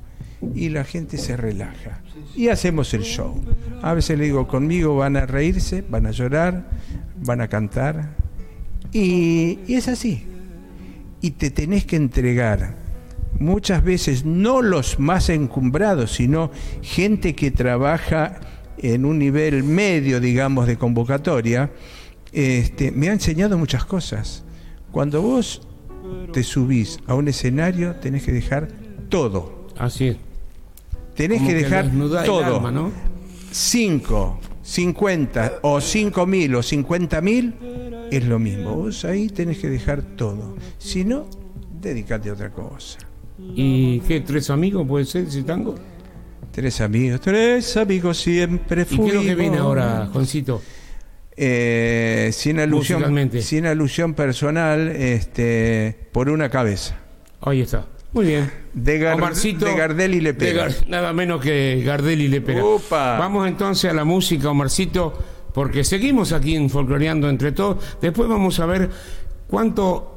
Y 0.55 0.71
la 0.71 0.85
gente 0.85 1.19
se 1.19 1.37
relaja. 1.37 2.01
Y 2.35 2.49
hacemos 2.49 2.93
el 2.95 3.03
show. 3.03 3.41
A 3.81 3.95
veces 3.95 4.19
le 4.19 4.25
digo, 4.25 4.49
conmigo 4.49 4.97
van 4.97 5.17
a 5.17 5.27
reírse, 5.27 5.85
van 5.88 6.07
a 6.07 6.11
llorar, 6.11 6.69
van 7.25 7.41
a 7.41 7.49
cantar. 7.49 8.17
Y, 8.93 9.61
y 9.67 9.75
es 9.75 9.88
así 9.88 10.27
y 11.23 11.31
te 11.31 11.51
tenés 11.51 11.87
que 11.87 11.97
entregar. 11.97 12.75
Muchas 13.38 13.83
veces 13.83 14.27
no 14.27 14.61
los 14.61 14.99
más 14.99 15.31
encumbrados, 15.31 16.12
sino 16.12 16.51
gente 16.83 17.35
que 17.35 17.51
trabaja 17.51 18.41
en 18.77 19.05
un 19.07 19.19
nivel 19.19 19.62
medio, 19.62 20.21
digamos, 20.21 20.67
de 20.67 20.77
convocatoria, 20.77 21.71
este, 22.33 22.91
me 22.91 23.09
ha 23.09 23.12
enseñado 23.12 23.57
muchas 23.57 23.85
cosas. 23.85 24.45
Cuando 24.91 25.23
vos 25.23 25.67
te 26.33 26.42
subís 26.42 26.98
a 27.07 27.14
un 27.14 27.29
escenario, 27.29 27.94
tenés 27.96 28.22
que 28.25 28.33
dejar 28.33 28.68
todo. 29.09 29.66
Así 29.79 30.09
es. 30.09 30.16
Tenés 31.14 31.38
Como 31.38 31.51
que 31.51 31.55
dejar 31.57 31.90
todo. 32.25 32.57
alma, 32.57 32.70
¿no? 32.70 32.90
5, 33.51 34.40
50 34.62 35.59
o 35.62 35.81
5 35.81 36.27
mil 36.27 36.55
o 36.55 36.62
50 36.62 37.20
mil 37.20 37.55
es 38.11 38.25
lo 38.25 38.38
mismo. 38.38 38.77
Vos 38.77 39.05
ahí 39.05 39.29
tenés 39.29 39.59
que 39.59 39.68
dejar 39.68 40.03
todo. 40.03 40.57
Si 40.79 41.05
no, 41.05 41.27
dedicate 41.81 42.31
a 42.31 42.33
otra 42.33 42.51
cosa. 42.51 42.98
¿Y 43.38 44.01
qué? 44.01 44.20
¿Tres 44.20 44.51
amigos 44.51 44.87
puede 44.87 45.05
ser 45.05 45.27
ese 45.27 45.42
tango? 45.42 45.75
Tres 46.51 46.81
amigos, 46.81 47.20
tres 47.20 47.77
amigos 47.77 48.18
siempre 48.18 48.83
¿Y 48.83 48.85
qué 48.85 48.94
es 48.94 48.98
lo 48.98 49.05
que 49.07 49.12
fuimos. 49.20 49.37
viene 49.37 49.57
ahora, 49.59 50.09
Juancito? 50.12 50.61
Eh, 51.37 52.31
sin 52.33 52.61
alusión, 52.61 52.99
Musicalmente. 53.01 53.42
sin 53.42 53.66
alusión 53.66 54.14
personal, 54.14 54.88
este, 54.88 55.97
por 56.12 56.29
una 56.29 56.49
cabeza. 56.51 56.99
Ahí 57.40 57.61
está. 57.62 57.87
Muy 58.12 58.27
bien. 58.27 58.51
De, 58.75 58.99
Gar- 59.01 59.14
Omarcito, 59.14 59.64
de 59.64 59.75
Gardel 59.75 60.14
y 60.14 60.21
Lepera. 60.21 60.68
Gar- 60.68 60.87
nada 60.88 61.12
menos 61.14 61.40
que 61.40 61.83
Gardel 61.85 62.21
y 62.21 62.29
Lepera. 62.29 62.62
Upa. 62.64 63.18
Vamos 63.18 63.49
entonces 63.49 63.90
a 63.90 63.95
la 63.95 64.05
música, 64.05 64.51
Omarcito, 64.51 65.18
porque 65.55 65.83
seguimos 65.85 66.33
aquí 66.33 66.55
en 66.55 66.68
Folcloreando 66.68 67.31
entre 67.31 67.53
todos. 67.53 67.83
Después 68.03 68.29
vamos 68.29 68.61
a 68.61 68.66
ver 68.66 68.90
cuánto 69.47 70.09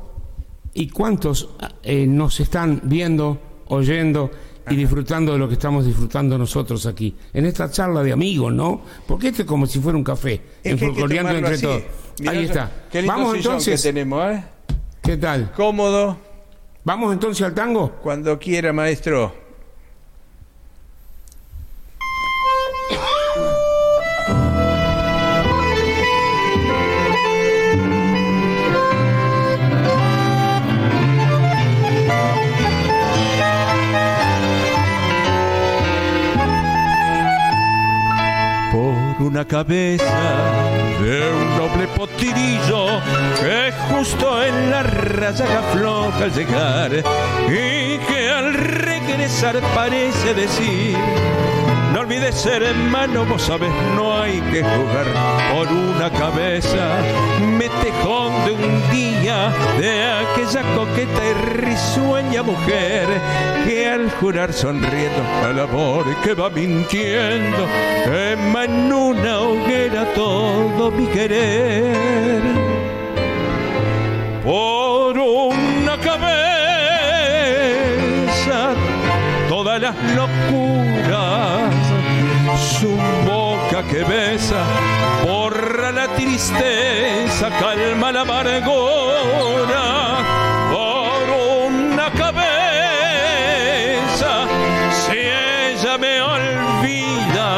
y 0.74 0.90
cuántos 0.90 1.50
eh, 1.84 2.06
nos 2.06 2.42
están 2.42 2.82
viendo, 2.84 3.42
oyendo 3.68 4.30
y 4.70 4.76
disfrutando 4.76 5.34
de 5.34 5.40
lo 5.40 5.48
que 5.48 5.54
estamos 5.56 5.86
disfrutando 5.86 6.38
nosotros 6.38 6.86
aquí. 6.86 7.16
En 7.34 7.46
esta 7.46 7.70
charla 7.70 8.02
de 8.04 8.12
amigos, 8.12 8.54
¿no? 8.54 8.82
Porque 9.08 9.28
esto 9.30 9.44
es 9.44 9.48
como 9.48 9.66
si 9.68 9.80
fuera 9.80 9.98
un 9.98 10.04
café. 10.04 10.42
En 10.64 10.78
entre 11.38 11.54
así. 11.54 11.62
todos. 11.62 11.84
Mirá 12.20 12.32
Ahí 12.32 12.46
está. 12.46 12.72
Qué 12.92 13.02
lindo 13.02 13.14
Vamos 13.16 13.36
entonces. 13.38 13.82
que 13.82 13.88
tenemos, 13.90 14.32
¿eh? 14.32 14.44
¿Qué 15.02 15.18
tal? 15.18 15.52
Cómodo, 15.52 16.18
Vamos 16.84 17.14
entonces 17.14 17.46
al 17.46 17.54
tango. 17.54 17.92
cuando 18.02 18.38
quiera, 18.40 18.72
maestro. 18.74 19.45
Una 39.36 39.44
cabeza 39.44 40.06
de 41.02 41.30
un 41.30 41.58
noble 41.58 41.88
potirillo 41.90 43.02
que 43.42 43.74
justo 43.90 44.42
en 44.42 44.72
la 44.72 44.82
raya 44.82 45.60
afloja 45.60 46.24
al 46.24 46.32
llegar 46.32 46.92
y 47.50 47.98
que 47.98 48.30
al 48.30 48.54
regresar 48.54 49.60
parece 49.76 50.34
decir 50.36 50.96
olvides 52.06 52.36
ser 52.36 52.62
hermano, 52.62 53.26
vos 53.26 53.42
sabes, 53.42 53.72
no 53.96 54.16
hay 54.16 54.40
que 54.52 54.62
jugar 54.62 55.08
por 55.52 55.68
una 55.72 56.12
cabeza. 56.12 57.02
Metejón 57.58 58.46
de 58.46 58.52
un 58.52 58.92
día 58.92 59.52
de 59.80 60.04
aquella 60.04 60.62
coqueta 60.76 61.22
y 61.26 61.34
risueña 61.62 62.44
mujer 62.44 63.08
que 63.66 63.90
al 63.90 64.12
jurar 64.12 64.54
sonriendo 64.54 65.24
al 65.44 65.60
amor 65.60 66.06
que 66.24 66.36
va 66.36 66.52
mintiendo 66.52 67.66
quema 68.04 68.66
en 68.66 68.94
una 68.94 69.40
hoguera 69.40 70.06
todo 70.14 70.92
mi 70.92 71.08
querer. 71.08 72.44
Por 74.44 75.18
una 75.18 75.98
cabeza 75.98 76.46
todas 79.50 79.82
las 79.82 79.96
locuras, 80.16 80.85
su 82.86 82.96
boca 83.28 83.82
que 83.90 84.04
besa, 84.04 84.64
borra 85.26 85.92
la 85.92 86.08
tristeza, 86.10 87.50
calma 87.60 88.12
la 88.12 88.22
amargura, 88.22 89.84
por 90.72 91.24
una 91.68 92.12
cabeza, 92.12 92.46
si 94.92 95.18
ella 95.18 95.98
me 95.98 96.22
olvida, 96.22 97.50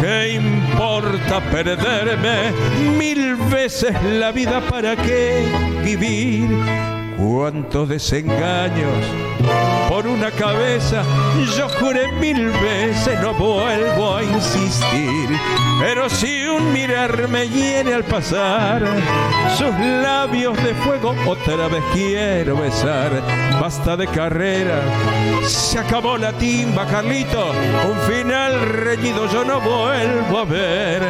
¿qué 0.00 0.34
importa 0.34 1.40
perderme 1.50 2.52
mil 2.96 3.34
veces 3.34 4.00
la 4.04 4.30
vida 4.30 4.60
para 4.70 4.94
qué 4.94 5.44
vivir? 5.82 6.48
Cuántos 7.16 7.88
desengaños 7.88 9.04
por 9.92 10.06
una 10.06 10.30
cabeza. 10.30 11.04
Yo 11.54 11.68
juré 11.68 12.10
mil 12.12 12.48
veces, 12.48 13.20
no 13.20 13.34
vuelvo 13.34 14.16
a 14.16 14.22
insistir. 14.22 15.28
Pero 15.80 16.08
si 16.08 16.46
un 16.46 16.72
mirar 16.72 17.28
me 17.28 17.46
hiere 17.46 17.92
al 17.92 18.04
pasar, 18.04 18.82
sus 19.58 19.78
labios 19.78 20.56
de 20.64 20.72
fuego 20.76 21.14
otra 21.26 21.68
vez 21.68 21.82
quiero 21.92 22.56
besar. 22.56 23.10
Basta 23.60 23.94
de 23.94 24.06
carrera, 24.06 24.80
se 25.46 25.78
acabó 25.78 26.16
la 26.16 26.32
timba, 26.32 26.86
Carlito. 26.86 27.50
Un 27.86 27.98
final 28.10 28.60
reñido 28.60 29.30
yo 29.30 29.44
no 29.44 29.60
vuelvo 29.60 30.38
a 30.38 30.44
ver. 30.46 31.02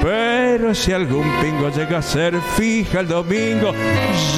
Pero 0.00 0.76
si 0.76 0.92
algún 0.92 1.28
pingo 1.40 1.70
llega 1.70 1.98
a 1.98 2.02
ser 2.02 2.40
fija 2.56 3.00
el 3.00 3.08
domingo, 3.08 3.74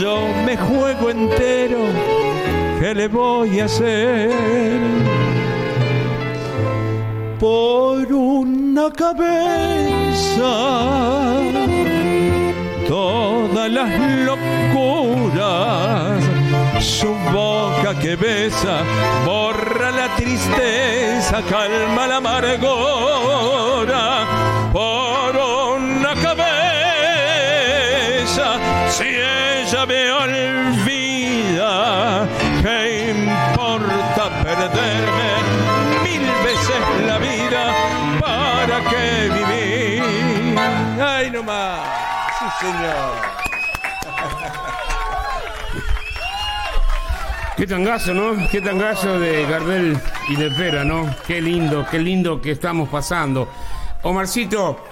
yo 0.00 0.26
me 0.46 0.56
juego 0.56 1.10
entero. 1.10 2.29
¿Qué 2.80 2.94
le 2.94 3.08
voy 3.08 3.60
a 3.60 3.66
hacer? 3.66 4.30
Por 7.38 8.10
una 8.10 8.90
cabeza, 8.90 10.50
todas 12.88 13.70
las 13.70 13.90
locuras, 14.24 16.24
su 16.80 17.14
boca 17.30 17.98
que 18.00 18.16
besa, 18.16 18.78
borra 19.26 19.90
la 19.90 20.16
tristeza, 20.16 21.42
calma 21.50 22.06
la 22.06 22.16
amargura. 22.16 23.19
Señor! 42.60 43.40
Qué 47.56 47.66
tangazo, 47.66 48.14
¿no? 48.14 48.48
Qué 48.50 48.60
tangazo 48.60 49.18
de 49.18 49.44
Gardel 49.46 49.98
y 50.28 50.36
de 50.36 50.50
Pera, 50.50 50.84
¿no? 50.84 51.14
Qué 51.26 51.42
lindo, 51.42 51.86
qué 51.90 51.98
lindo 51.98 52.40
que 52.40 52.52
estamos 52.52 52.88
pasando. 52.88 53.48
Omarcito, 54.02 54.82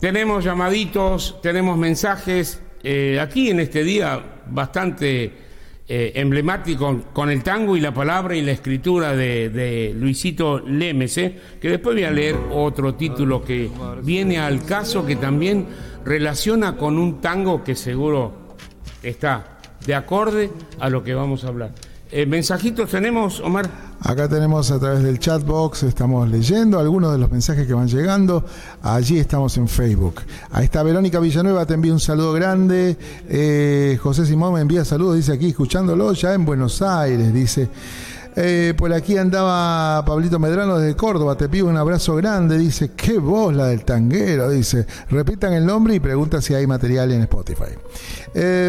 tenemos 0.00 0.44
llamaditos, 0.44 1.40
tenemos 1.42 1.78
mensajes. 1.78 2.60
eh, 2.82 3.18
aquí 3.20 3.50
en 3.50 3.58
este 3.60 3.82
día 3.82 4.22
bastante 4.46 5.47
eh, 5.90 6.12
emblemático 6.16 7.00
con 7.14 7.30
el 7.30 7.42
tango 7.42 7.74
y 7.74 7.80
la 7.80 7.94
palabra 7.94 8.36
y 8.36 8.42
la 8.42 8.52
escritura 8.52 9.16
de, 9.16 9.48
de 9.48 9.94
Luisito 9.96 10.58
Lemes, 10.58 11.16
¿eh? 11.16 11.40
que 11.58 11.70
después 11.70 11.96
voy 11.96 12.04
a 12.04 12.10
leer 12.10 12.36
otro 12.52 12.94
título 12.94 13.42
que 13.42 13.70
viene 14.02 14.38
al 14.38 14.66
caso 14.66 15.06
que 15.06 15.16
también 15.16 15.66
relaciona 16.04 16.76
con 16.76 16.98
un 16.98 17.22
tango 17.22 17.64
que 17.64 17.74
seguro 17.74 18.56
está 19.02 19.60
de 19.86 19.94
acorde 19.94 20.50
a 20.78 20.90
lo 20.90 21.02
que 21.02 21.14
vamos 21.14 21.44
a 21.44 21.48
hablar. 21.48 21.70
Eh, 22.10 22.24
¿Mensajitos 22.24 22.88
tenemos, 22.88 23.38
Omar? 23.40 23.68
Acá 24.00 24.28
tenemos 24.28 24.70
a 24.70 24.78
través 24.78 25.02
del 25.02 25.18
chat 25.18 25.44
box, 25.44 25.82
estamos 25.82 26.26
leyendo 26.30 26.78
algunos 26.78 27.12
de 27.12 27.18
los 27.18 27.30
mensajes 27.30 27.66
que 27.66 27.74
van 27.74 27.86
llegando. 27.86 28.44
Allí 28.82 29.18
estamos 29.18 29.58
en 29.58 29.68
Facebook. 29.68 30.22
Ahí 30.50 30.64
está 30.64 30.82
Verónica 30.82 31.20
Villanueva, 31.20 31.66
te 31.66 31.74
envía 31.74 31.92
un 31.92 32.00
saludo 32.00 32.32
grande. 32.32 32.96
Eh, 33.28 33.98
José 34.00 34.24
Simón 34.24 34.54
me 34.54 34.60
envía 34.60 34.86
saludos, 34.86 35.16
dice 35.16 35.32
aquí, 35.32 35.48
escuchándolo 35.48 36.12
ya 36.14 36.32
en 36.32 36.46
Buenos 36.46 36.80
Aires, 36.80 37.34
dice. 37.34 37.68
Eh, 38.40 38.72
por 38.76 38.92
aquí 38.92 39.16
andaba 39.16 40.04
Pablito 40.04 40.38
Medrano 40.38 40.78
desde 40.78 40.94
Córdoba, 40.94 41.34
te 41.36 41.48
pido 41.48 41.66
un 41.66 41.76
abrazo 41.76 42.14
grande, 42.14 42.56
dice, 42.56 42.92
qué 42.92 43.18
voz 43.18 43.52
la 43.52 43.66
del 43.66 43.84
tanguero, 43.84 44.48
dice, 44.48 44.86
repitan 45.10 45.54
el 45.54 45.66
nombre 45.66 45.96
y 45.96 45.98
pregunta 45.98 46.40
si 46.40 46.54
hay 46.54 46.64
material 46.64 47.10
en 47.10 47.22
Spotify. 47.22 47.72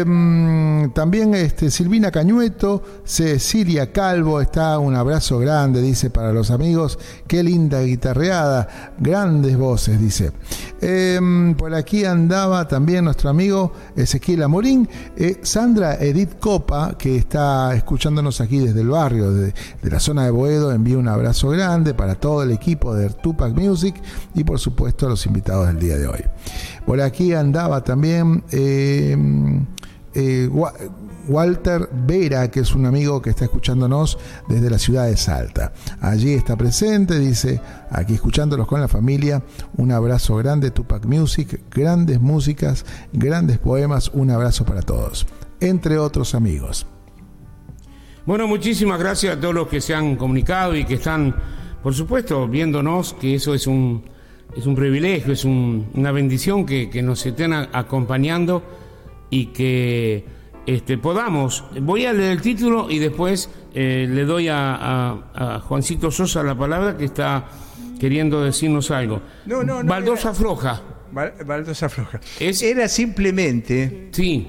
Mm, 0.04 0.90
también 0.90 1.36
este, 1.36 1.70
Silvina 1.70 2.10
Cañueto, 2.10 2.82
Cecilia 3.04 3.92
Calvo, 3.92 4.40
está 4.40 4.76
un 4.80 4.96
abrazo 4.96 5.38
grande, 5.38 5.80
dice, 5.80 6.10
para 6.10 6.32
los 6.32 6.50
amigos, 6.50 6.98
qué 7.28 7.44
linda 7.44 7.80
guitarreada, 7.80 8.96
grandes 8.98 9.56
voces, 9.56 10.00
dice. 10.00 10.32
Eh, 10.82 11.54
por 11.56 11.74
aquí 11.74 12.04
andaba 12.04 12.66
también 12.66 13.04
nuestro 13.04 13.30
amigo 13.30 13.72
Ezequiel 13.94 14.42
Amorín, 14.42 14.88
eh, 15.16 15.38
Sandra 15.42 15.94
Edith 15.94 16.40
Copa, 16.40 16.96
que 16.98 17.16
está 17.16 17.72
escuchándonos 17.76 18.40
aquí 18.40 18.58
desde 18.58 18.80
el 18.80 18.88
barrio, 18.88 19.30
de, 19.30 19.52
de 19.82 19.90
la 19.90 20.00
zona 20.00 20.24
de 20.24 20.30
Boedo, 20.30 20.72
envía 20.72 20.98
un 20.98 21.08
abrazo 21.08 21.48
grande 21.50 21.94
para 21.94 22.14
todo 22.14 22.42
el 22.42 22.50
equipo 22.50 22.94
de 22.94 23.10
Tupac 23.10 23.54
Music 23.54 23.94
y 24.34 24.44
por 24.44 24.58
supuesto 24.58 25.06
a 25.06 25.10
los 25.10 25.26
invitados 25.26 25.66
del 25.68 25.78
día 25.78 25.96
de 25.96 26.06
hoy. 26.06 26.24
Por 26.86 27.00
aquí 27.00 27.32
andaba 27.34 27.82
también 27.84 28.42
eh, 28.50 29.16
eh, 30.14 30.48
Wa- 30.52 30.74
Walter 31.28 31.88
Vera, 32.06 32.50
que 32.50 32.60
es 32.60 32.74
un 32.74 32.86
amigo 32.86 33.22
que 33.22 33.30
está 33.30 33.44
escuchándonos 33.44 34.18
desde 34.48 34.68
la 34.70 34.78
ciudad 34.78 35.06
de 35.06 35.16
Salta. 35.16 35.72
Allí 36.00 36.32
está 36.34 36.56
presente, 36.56 37.18
dice, 37.18 37.60
aquí 37.90 38.14
escuchándolos 38.14 38.66
con 38.66 38.80
la 38.80 38.88
familia, 38.88 39.42
un 39.76 39.92
abrazo 39.92 40.34
grande, 40.36 40.72
Tupac 40.72 41.04
Music, 41.04 41.60
grandes 41.70 42.20
músicas, 42.20 42.84
grandes 43.12 43.58
poemas, 43.58 44.10
un 44.12 44.30
abrazo 44.30 44.64
para 44.64 44.82
todos, 44.82 45.26
entre 45.60 45.98
otros 45.98 46.34
amigos. 46.34 46.86
Bueno, 48.26 48.46
muchísimas 48.46 48.98
gracias 48.98 49.36
a 49.36 49.40
todos 49.40 49.54
los 49.54 49.68
que 49.68 49.80
se 49.80 49.94
han 49.94 50.16
comunicado 50.16 50.76
y 50.76 50.84
que 50.84 50.94
están, 50.94 51.34
por 51.82 51.94
supuesto, 51.94 52.46
viéndonos, 52.46 53.14
que 53.14 53.34
eso 53.34 53.54
es 53.54 53.66
un, 53.66 54.04
es 54.56 54.66
un 54.66 54.74
privilegio, 54.74 55.32
es 55.32 55.44
un- 55.44 55.88
una 55.94 56.12
bendición 56.12 56.66
que, 56.66 56.90
que 56.90 57.02
nos 57.02 57.24
estén 57.24 57.52
a- 57.52 57.68
acompañando 57.72 58.62
y 59.30 59.46
que 59.46 60.24
este, 60.66 60.98
podamos. 60.98 61.64
Voy 61.80 62.04
a 62.04 62.12
leer 62.12 62.32
el 62.32 62.42
título 62.42 62.90
y 62.90 62.98
después 62.98 63.48
eh, 63.74 64.06
le 64.08 64.24
doy 64.24 64.48
a, 64.48 64.74
a- 64.74 65.56
a 65.56 65.60
Juancito 65.60 66.10
Sosa 66.10 66.42
la 66.42 66.54
palabra 66.56 66.96
que 66.96 67.06
está 67.06 67.46
queriendo 67.98 68.42
decirnos 68.44 68.90
algo. 68.90 69.20
No, 69.46 69.62
no, 69.64 69.82
no, 69.82 69.88
Baldosa 69.90 70.28
era- 70.30 70.34
Floja. 70.34 70.82
Baldosa 71.12 71.88
Floja. 71.88 72.20
Es- 72.38 72.62
Era 72.62 72.86
simplemente 72.86 74.08
Sí, 74.12 74.46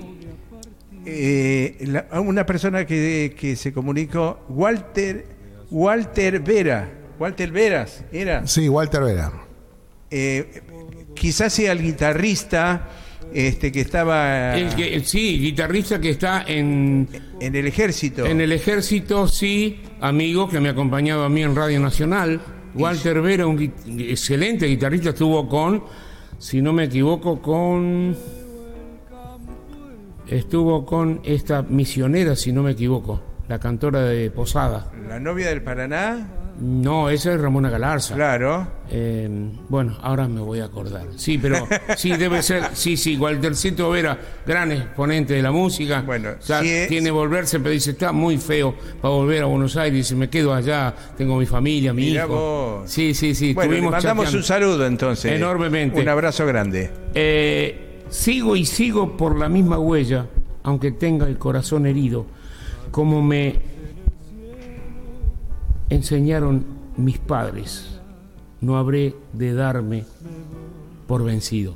eh, 1.05 1.77
la- 1.87 2.07
una 2.21 2.45
persona 2.45 2.85
que, 2.85 3.35
que 3.39 3.55
se 3.55 3.71
comunicó, 3.73 4.41
Walter, 4.49 5.25
Walter 5.69 6.39
Vera, 6.39 6.89
Walter 7.19 7.51
Veras, 7.51 8.03
era. 8.11 8.45
Sí, 8.47 8.67
Walter 8.69 9.01
Vera. 9.03 9.31
Eh, 10.09 10.61
quizás 11.13 11.53
sea 11.53 11.71
el 11.71 11.81
guitarrista 11.81 12.89
este, 13.33 13.71
que 13.71 13.81
estaba 13.81 14.57
el 14.57 14.75
que, 14.75 14.99
sí, 15.05 15.39
guitarrista 15.39 16.01
que 16.01 16.09
está 16.09 16.43
en, 16.47 17.07
en 17.39 17.55
el 17.55 17.67
ejército. 17.67 18.25
En 18.25 18.41
el 18.41 18.51
ejército, 18.51 19.27
sí, 19.27 19.79
amigo 20.01 20.49
que 20.49 20.59
me 20.59 20.69
ha 20.69 20.71
acompañado 20.73 21.23
a 21.23 21.29
mí 21.29 21.41
en 21.43 21.55
Radio 21.55 21.79
Nacional. 21.79 22.41
Walter 22.73 23.21
Vera, 23.21 23.47
un 23.47 23.61
excelente 23.99 24.65
guitarrista, 24.65 25.09
estuvo 25.09 25.47
con, 25.47 25.83
si 26.39 26.61
no 26.61 26.73
me 26.73 26.85
equivoco, 26.85 27.41
con. 27.41 28.15
Estuvo 30.31 30.85
con 30.85 31.19
esta 31.25 31.61
misionera, 31.61 32.35
si 32.35 32.51
no 32.53 32.63
me 32.63 32.71
equivoco, 32.71 33.21
la 33.49 33.59
cantora 33.59 34.01
de 34.05 34.31
Posada. 34.31 34.89
La 35.07 35.19
novia 35.19 35.49
del 35.49 35.61
Paraná, 35.61 36.37
No, 36.61 37.09
esa 37.09 37.33
es 37.33 37.41
Ramona 37.41 37.69
Galarza. 37.69 38.15
claro. 38.15 38.67
Eh, 38.93 39.27
bueno, 39.69 39.97
ahora 40.01 40.27
me 40.27 40.39
voy 40.41 40.59
a 40.59 40.65
acordar. 40.65 41.03
Sí, 41.17 41.37
pero 41.37 41.67
sí, 41.97 42.15
debe 42.15 42.41
ser. 42.43 42.63
Sí, 42.73 42.95
sí, 42.97 43.17
Waltercito 43.17 43.89
Vera, 43.89 44.17
gran 44.45 44.71
exponente 44.71 45.33
de 45.33 45.41
la 45.41 45.51
música. 45.51 46.01
Bueno, 46.05 46.29
Ya 46.47 46.61
si 46.61 46.69
es- 46.69 46.87
tiene 46.87 47.09
volverse, 47.11 47.59
pero 47.59 47.71
dice, 47.71 47.91
está 47.91 48.11
muy 48.13 48.37
feo 48.37 48.73
para 49.01 49.13
volver 49.13 49.43
a 49.43 49.45
Buenos 49.47 49.75
Aires. 49.75 49.93
Dice, 49.97 50.15
me 50.15 50.29
quedo 50.29 50.53
allá, 50.53 50.93
tengo 51.17 51.37
mi 51.37 51.45
familia, 51.45 51.93
mi 51.93 52.05
Mirá 52.05 52.23
hijo. 52.25 52.33
vos. 52.81 52.89
Sí, 52.91 53.13
sí, 53.13 53.33
sí. 53.35 53.53
Bueno, 53.53 53.73
le 53.73 53.81
mandamos 53.81 54.03
chateando. 54.25 54.37
un 54.37 54.43
saludo 54.43 54.85
entonces. 54.85 55.31
Enormemente. 55.33 55.99
Un 56.01 56.07
abrazo 56.09 56.45
grande. 56.45 56.89
Eh, 57.15 57.87
sigo 58.11 58.55
y 58.55 58.65
sigo 58.65 59.17
por 59.17 59.35
la 59.39 59.49
misma 59.49 59.79
huella, 59.79 60.27
aunque 60.63 60.91
tenga 60.91 61.27
el 61.27 61.39
corazón 61.39 61.87
herido, 61.87 62.25
como 62.91 63.21
me 63.23 63.59
enseñaron 65.89 66.65
mis 66.97 67.17
padres. 67.17 67.87
No 68.61 68.77
habré 68.77 69.15
de 69.33 69.53
darme 69.53 70.05
por 71.07 71.23
vencido. 71.23 71.75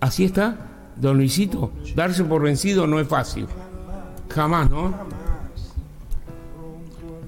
Así 0.00 0.24
está, 0.24 0.56
don 0.96 1.16
Luisito. 1.16 1.72
Darse 1.94 2.24
por 2.24 2.42
vencido 2.42 2.86
no 2.86 3.00
es 3.00 3.08
fácil. 3.08 3.46
Jamás, 4.28 4.70
¿no? 4.70 4.92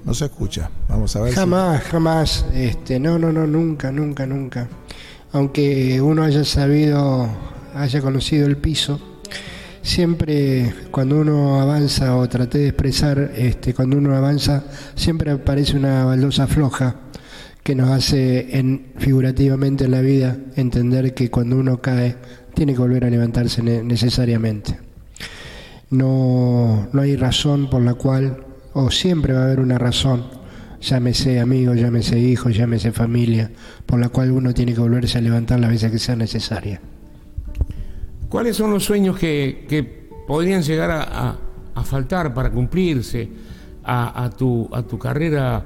No 0.05 0.13
se 0.13 0.25
escucha. 0.25 0.69
Vamos 0.89 1.15
a 1.15 1.21
ver. 1.21 1.29
si- 1.31 1.35
Jamás, 1.39 1.81
jamás. 1.83 2.45
Este, 2.53 2.99
no, 2.99 3.17
no, 3.17 3.31
no, 3.31 3.47
nunca, 3.47 3.91
nunca, 3.91 4.25
nunca. 4.25 4.67
Aunque 5.31 5.99
uno 6.01 6.23
haya 6.23 6.43
sabido, 6.43 7.27
haya 7.75 8.01
conocido 8.01 8.47
el 8.47 8.57
piso, 8.57 8.99
siempre 9.81 10.73
cuando 10.91 11.19
uno 11.19 11.61
avanza 11.61 12.15
o 12.15 12.27
traté 12.27 12.59
de 12.59 12.67
expresar, 12.69 13.31
este, 13.35 13.73
cuando 13.73 13.97
uno 13.97 14.15
avanza, 14.15 14.63
siempre 14.95 15.31
aparece 15.31 15.75
una 15.77 16.05
baldosa 16.05 16.47
floja 16.47 16.95
que 17.61 17.75
nos 17.75 17.89
hace 17.89 18.57
en, 18.57 18.87
figurativamente 18.97 19.85
en 19.85 19.91
la 19.91 20.01
vida 20.01 20.37
entender 20.55 21.13
que 21.13 21.29
cuando 21.29 21.57
uno 21.57 21.81
cae 21.81 22.15
tiene 22.53 22.73
que 22.73 22.79
volver 22.79 23.05
a 23.05 23.09
levantarse 23.09 23.61
necesariamente. 23.61 24.79
No, 25.89 26.89
no 26.91 27.01
hay 27.01 27.15
razón 27.15 27.69
por 27.69 27.81
la 27.81 27.93
cual, 27.93 28.45
o 28.73 28.91
siempre 28.91 29.33
va 29.33 29.41
a 29.41 29.45
haber 29.45 29.59
una 29.59 29.77
razón, 29.77 30.25
llámese 30.81 31.39
amigo, 31.39 31.73
llámese 31.73 32.19
hijo, 32.19 32.49
llámese 32.49 32.91
familia, 32.91 33.51
por 33.85 33.99
la 33.99 34.09
cual 34.09 34.31
uno 34.31 34.53
tiene 34.53 34.73
que 34.73 34.81
volverse 34.81 35.17
a 35.17 35.21
levantar 35.21 35.59
las 35.59 35.69
veces 35.69 35.91
que 35.91 35.99
sea 35.99 36.15
necesaria. 36.15 36.81
¿Cuáles 38.33 38.57
son 38.57 38.71
los 38.71 38.83
sueños 38.83 39.15
que, 39.19 40.09
podrían 40.25 40.63
llegar 40.63 40.89
a, 40.89 41.83
faltar 41.83 42.33
para 42.33 42.49
cumplirse 42.49 43.29
a, 43.83 44.27
tu, 44.35 44.67
a 44.73 44.81
tu 44.81 44.97
carrera 44.97 45.63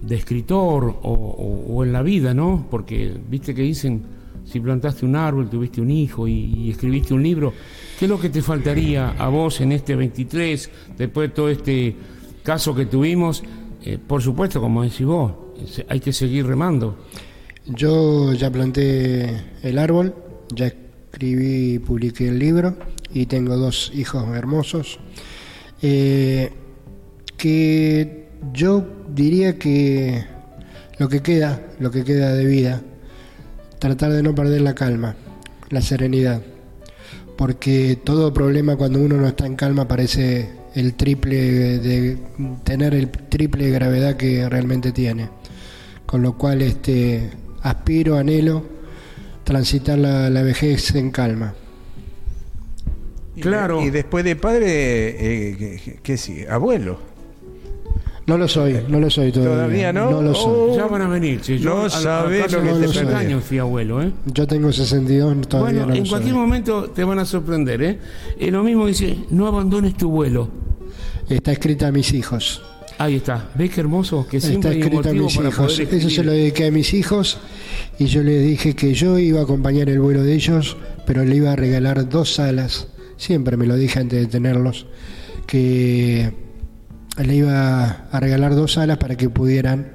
de 0.00 0.14
escritor 0.14 1.00
o, 1.02 1.82
en 1.82 1.92
la 1.92 2.02
vida, 2.02 2.32
¿no? 2.34 2.68
Porque 2.70 3.12
viste 3.28 3.52
que 3.52 3.62
dicen, 3.62 4.00
si 4.44 4.60
plantaste 4.60 5.04
un 5.04 5.16
árbol, 5.16 5.50
tuviste 5.50 5.80
un 5.80 5.90
hijo 5.90 6.28
y, 6.28 6.70
escribiste 6.70 7.14
un 7.14 7.24
libro, 7.24 7.52
¿qué 7.98 8.04
es 8.04 8.08
lo 8.08 8.20
que 8.20 8.28
te 8.30 8.42
faltaría 8.42 9.16
a 9.18 9.26
vos 9.28 9.60
en 9.60 9.72
este 9.72 9.96
23, 9.96 10.70
después 10.96 11.30
de 11.30 11.34
todo 11.34 11.48
este 11.48 11.96
caso 12.44 12.76
que 12.76 12.86
tuvimos? 12.86 13.42
Eh, 13.82 13.98
por 13.98 14.22
supuesto, 14.22 14.60
como 14.60 14.84
decís 14.84 15.04
vos, 15.04 15.32
hay 15.88 15.98
que 15.98 16.12
seguir 16.12 16.46
remando. 16.46 16.96
Yo 17.66 18.34
ya 18.34 18.52
planté 18.52 19.46
el 19.64 19.78
árbol, 19.80 20.14
ya 20.54 20.72
escribí 21.16 21.72
y 21.72 21.78
publiqué 21.78 22.28
el 22.28 22.38
libro 22.38 22.76
y 23.10 23.24
tengo 23.24 23.56
dos 23.56 23.90
hijos 23.94 24.36
hermosos 24.36 24.98
eh, 25.80 26.52
que 27.38 28.28
yo 28.52 28.86
diría 29.14 29.58
que 29.58 30.26
lo 30.98 31.08
que 31.08 31.22
queda, 31.22 31.62
lo 31.80 31.90
que 31.90 32.04
queda 32.04 32.34
de 32.34 32.44
vida, 32.44 32.82
tratar 33.78 34.12
de 34.12 34.22
no 34.22 34.34
perder 34.34 34.60
la 34.60 34.74
calma, 34.74 35.16
la 35.70 35.80
serenidad, 35.80 36.42
porque 37.38 37.98
todo 38.04 38.34
problema 38.34 38.76
cuando 38.76 39.00
uno 39.00 39.16
no 39.16 39.26
está 39.26 39.46
en 39.46 39.56
calma 39.56 39.88
parece 39.88 40.50
el 40.74 40.96
triple 40.96 41.78
de 41.78 42.18
tener 42.62 42.92
el 42.92 43.08
triple 43.08 43.64
de 43.64 43.70
gravedad 43.70 44.18
que 44.18 44.46
realmente 44.50 44.92
tiene, 44.92 45.30
con 46.04 46.20
lo 46.20 46.36
cual 46.36 46.60
este 46.60 47.30
aspiro, 47.62 48.18
anhelo 48.18 48.75
transitar 49.46 49.96
la, 49.96 50.42
vejez 50.42 50.92
en 50.96 51.12
calma. 51.12 51.54
Claro. 53.40 53.80
Y, 53.80 53.90
después 53.90 54.24
de 54.24 54.34
padre, 54.34 54.66
eh, 54.66 55.98
¿qué, 56.02 56.16
sigue? 56.16 56.48
Abuelo. 56.48 56.98
No 58.26 58.36
lo 58.36 58.48
soy, 58.48 58.82
no 58.88 58.98
lo 58.98 59.08
soy 59.08 59.30
todavía. 59.30 59.54
¿Todavía 59.54 59.92
no? 59.92 60.10
No 60.10 60.20
lo 60.22 60.34
soy. 60.34 60.76
ya 60.76 60.86
van 60.86 61.02
a 61.02 61.08
venir. 61.08 61.44
Si 61.44 61.58
yo 61.58 61.84
no 61.84 61.88
sabes 61.88 62.50
lo 62.50 62.60
que 62.60 62.72
no 62.72 62.90
te 62.90 63.14
años 63.14 63.44
fui 63.44 63.58
abuelo, 63.58 64.02
¿eh? 64.02 64.10
Yo 64.26 64.48
tengo 64.48 64.72
62, 64.72 65.46
todavía 65.46 65.84
bueno, 65.84 65.94
en 65.94 66.08
cualquier 66.08 66.34
momento 66.34 66.90
te 66.90 67.04
van 67.04 67.20
a 67.20 67.24
sorprender, 67.24 67.82
¿eh? 67.82 67.98
Es 68.36 68.50
lo 68.50 68.64
mismo 68.64 68.86
dice, 68.86 69.16
no 69.30 69.46
abandones 69.46 69.96
tu 69.96 70.10
vuelo. 70.10 70.48
Está 71.28 71.52
escrita 71.52 71.86
a 71.86 71.92
mis 71.92 72.12
hijos. 72.12 72.64
Ahí 72.98 73.16
está. 73.16 73.50
¿Ves 73.54 73.70
qué 73.70 73.80
hermoso? 73.80 74.26
Que 74.26 74.40
siempre 74.40 74.70
está 74.72 74.84
escrito 74.84 75.10
a 75.10 75.12
mis 75.12 75.36
hijos. 75.36 75.78
Eso 75.78 76.10
se 76.10 76.24
lo 76.24 76.32
dediqué 76.32 76.66
a 76.66 76.70
mis 76.70 76.94
hijos 76.94 77.38
y 77.98 78.06
yo 78.06 78.22
les 78.22 78.42
dije 78.42 78.74
que 78.74 78.94
yo 78.94 79.18
iba 79.18 79.40
a 79.40 79.42
acompañar 79.42 79.90
el 79.90 80.00
vuelo 80.00 80.22
de 80.22 80.34
ellos, 80.34 80.76
pero 81.04 81.24
le 81.24 81.36
iba 81.36 81.52
a 81.52 81.56
regalar 81.56 82.08
dos 82.08 82.40
alas. 82.40 82.88
Siempre 83.18 83.56
me 83.56 83.66
lo 83.66 83.76
dije 83.76 84.00
antes 84.00 84.20
de 84.20 84.26
tenerlos, 84.26 84.86
que 85.46 86.32
le 87.22 87.34
iba 87.34 87.84
a 88.10 88.20
regalar 88.20 88.54
dos 88.54 88.78
alas 88.78 88.96
para 88.96 89.16
que 89.16 89.28
pudieran 89.28 89.92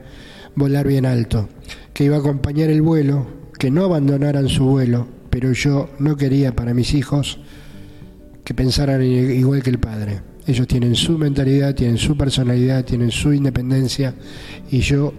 volar 0.55 0.87
bien 0.87 1.05
alto. 1.05 1.49
Que 1.93 2.03
iba 2.03 2.17
a 2.17 2.19
acompañar 2.19 2.69
el 2.69 2.83
vuelo, 2.83 3.25
que 3.57 3.71
no 3.71 3.83
abandonaran 3.83 4.47
su 4.47 4.65
vuelo, 4.65 5.07
pero 5.31 5.53
yo 5.53 5.89
no 5.97 6.17
quería 6.17 6.55
para 6.55 6.75
mis 6.75 6.93
hijos 6.93 7.39
que 8.43 8.53
pensaran 8.53 9.03
igual 9.03 9.63
que 9.63 9.69
el 9.71 9.79
padre 9.79 10.30
ellos 10.47 10.67
tienen 10.67 10.95
su 10.95 11.17
mentalidad, 11.17 11.75
tienen 11.75 11.97
su 11.97 12.17
personalidad, 12.17 12.85
tienen 12.85 13.11
su 13.11 13.33
independencia 13.33 14.15
y 14.69 14.79
yo 14.79 15.13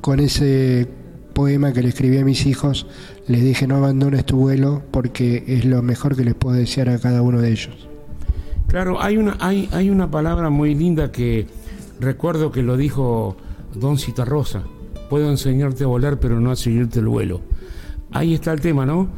con 0.00 0.20
ese 0.20 0.88
poema 1.32 1.72
que 1.72 1.82
le 1.82 1.88
escribí 1.88 2.18
a 2.18 2.24
mis 2.24 2.44
hijos 2.46 2.86
les 3.26 3.42
dije 3.42 3.66
no 3.66 3.76
abandones 3.76 4.26
tu 4.26 4.36
vuelo 4.36 4.82
porque 4.90 5.44
es 5.46 5.64
lo 5.64 5.82
mejor 5.82 6.16
que 6.16 6.24
les 6.24 6.34
puedo 6.34 6.56
desear 6.56 6.88
a 6.88 6.98
cada 6.98 7.22
uno 7.22 7.40
de 7.40 7.52
ellos. 7.52 7.88
Claro, 8.68 9.02
hay 9.02 9.16
una, 9.16 9.36
hay, 9.40 9.68
hay 9.72 9.90
una 9.90 10.10
palabra 10.10 10.50
muy 10.50 10.74
linda 10.74 11.12
que 11.12 11.46
recuerdo 12.00 12.50
que 12.52 12.62
lo 12.62 12.76
dijo 12.76 13.36
Don 13.74 13.98
Citarrosa. 13.98 14.62
Puedo 15.10 15.30
enseñarte 15.30 15.84
a 15.84 15.88
volar 15.88 16.18
pero 16.18 16.40
no 16.40 16.50
a 16.50 16.56
seguirte 16.56 17.00
el 17.00 17.06
vuelo. 17.06 17.40
Ahí 18.12 18.34
está 18.34 18.52
el 18.52 18.60
tema, 18.60 18.84
¿no? 18.86 19.08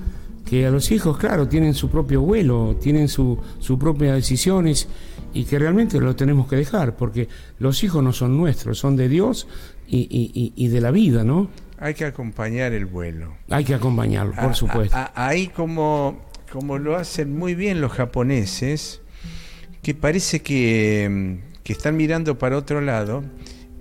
Que 0.45 0.67
a 0.67 0.71
los 0.71 0.91
hijos, 0.91 1.17
claro, 1.19 1.49
tienen 1.49 1.75
su 1.75 1.89
propio 1.89 2.21
vuelo, 2.21 2.77
tienen 2.81 3.09
sus 3.09 3.39
su 3.59 3.79
propias 3.79 4.15
decisiones 4.15 4.89
y 5.33 5.45
que 5.45 5.59
realmente 5.59 6.01
lo 6.01 6.15
tenemos 6.15 6.49
que 6.49 6.57
dejar, 6.57 6.97
porque 6.97 7.29
los 7.59 7.83
hijos 7.83 8.03
no 8.05 8.13
son 8.13 8.37
nuestros, 8.37 8.79
son 8.79 8.97
de 8.97 9.09
Dios 9.09 9.49
y, 9.87 10.69
de 10.69 10.81
la 10.81 10.91
vida, 10.91 11.25
¿no? 11.25 11.49
Hay 11.79 11.95
que 11.95 12.05
acompañar 12.05 12.73
el 12.73 12.87
vuelo. 12.87 13.35
Hay 13.51 13.65
que 13.65 13.75
acompañarlo, 13.75 14.35
por 14.35 14.55
supuesto. 14.55 14.97
ahí 15.15 15.49
como, 15.49 16.23
como 16.53 16.79
lo 16.79 16.97
hacen 16.97 17.37
muy 17.37 17.55
bien 17.55 17.81
los 17.81 17.93
japoneses, 17.93 19.01
que 19.83 19.95
parece 19.95 20.41
que, 20.41 21.41
que 21.63 21.73
están 21.73 21.97
mirando 21.97 22.39
para 22.39 22.57
otro 22.57 22.81
lado, 22.81 23.25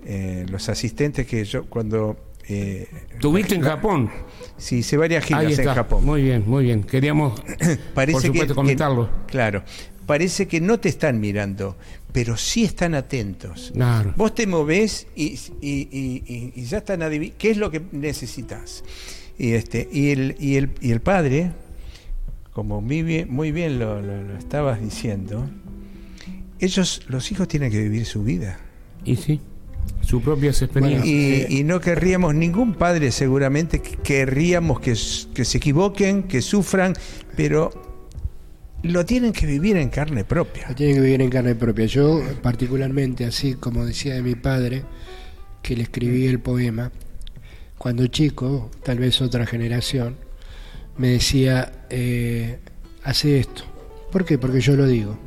eh, 0.06 0.44
los 0.50 0.68
asistentes 0.68 1.26
que 1.26 1.44
yo 1.44 1.64
cuando 1.66 2.16
eh, 2.48 2.88
¿Tuviste 3.20 3.54
en 3.54 3.62
Japón? 3.62 4.10
Sí, 4.56 4.76
hice 4.76 4.96
varias 4.96 5.24
giras 5.24 5.58
en 5.58 5.66
Japón. 5.66 6.04
Muy 6.04 6.22
bien, 6.22 6.44
muy 6.46 6.64
bien. 6.64 6.82
Queríamos, 6.82 7.40
Parece 7.94 8.30
que, 8.30 8.46
comentarlo. 8.48 9.08
claro. 9.26 9.62
Parece 10.06 10.46
que 10.46 10.60
no 10.60 10.78
te 10.78 10.90
están 10.90 11.18
mirando, 11.18 11.78
pero 12.12 12.36
sí 12.36 12.64
están 12.64 12.94
atentos. 12.94 13.70
Claro. 13.72 14.12
Vos 14.16 14.34
te 14.34 14.46
movés 14.46 15.06
y, 15.16 15.34
ya 16.62 16.78
están 16.78 17.02
adivinando 17.02 17.38
qué 17.38 17.50
es 17.50 17.56
lo 17.56 17.70
que 17.70 17.80
necesitas. 17.90 18.84
Y, 19.38 19.52
este, 19.52 19.88
y, 19.90 20.10
el, 20.10 20.36
y, 20.38 20.56
el, 20.56 20.70
y 20.82 20.90
el 20.90 21.00
padre, 21.00 21.52
como 22.52 22.82
muy 22.82 23.02
bien, 23.02 23.32
muy 23.32 23.50
bien 23.50 23.78
lo, 23.78 24.02
lo 24.02 24.36
estabas 24.36 24.78
diciendo, 24.78 25.48
ellos, 26.58 27.00
los 27.08 27.32
hijos 27.32 27.48
tienen 27.48 27.72
que 27.72 27.80
vivir 27.80 28.04
su 28.04 28.22
vida. 28.22 28.58
Y 29.06 29.16
sí. 29.16 29.40
Sus 30.00 30.22
propias 30.22 30.60
experiencias. 30.60 31.50
y, 31.50 31.64
no 31.64 31.80
querríamos, 31.80 32.34
ningún 32.34 32.74
padre 32.74 33.10
seguramente 33.10 33.80
querríamos 33.80 34.78
que, 34.80 34.94
que 35.34 35.44
se 35.44 35.58
equivoquen, 35.58 36.24
que 36.24 36.42
sufran, 36.42 36.94
pero 37.36 37.70
lo 38.82 39.06
tienen 39.06 39.32
que 39.32 39.46
vivir 39.46 39.78
en 39.78 39.88
carne 39.88 40.24
propia. 40.24 40.68
Lo 40.68 40.74
tienen 40.74 40.96
que 40.96 41.00
vivir 41.00 41.22
en 41.22 41.30
carne 41.30 41.54
propia. 41.54 41.86
Yo, 41.86 42.22
particularmente, 42.42 43.24
así 43.24 43.54
como 43.54 43.86
decía 43.86 44.14
de 44.14 44.22
mi 44.22 44.34
padre, 44.34 44.84
que 45.62 45.74
le 45.74 45.84
escribí 45.84 46.26
el 46.26 46.38
poema, 46.38 46.92
cuando 47.78 48.06
chico, 48.06 48.70
tal 48.82 48.98
vez 48.98 49.22
otra 49.22 49.46
generación, 49.46 50.16
me 50.98 51.08
decía, 51.08 51.86
eh, 51.88 52.58
hace 53.02 53.40
esto. 53.40 53.64
¿Por 54.12 54.26
qué? 54.26 54.36
Porque 54.36 54.60
yo 54.60 54.76
lo 54.76 54.86
digo. 54.86 55.18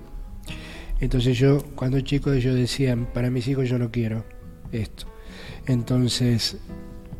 Entonces 0.99 1.37
yo, 1.37 1.63
cuando 1.75 1.99
chico, 2.01 2.31
ellos 2.31 2.55
decían, 2.55 3.07
para 3.11 3.31
mis 3.31 3.47
hijos 3.47 3.67
yo 3.67 3.79
no 3.79 3.91
quiero 3.91 4.36
esto. 4.71 5.05
Entonces, 5.65 6.57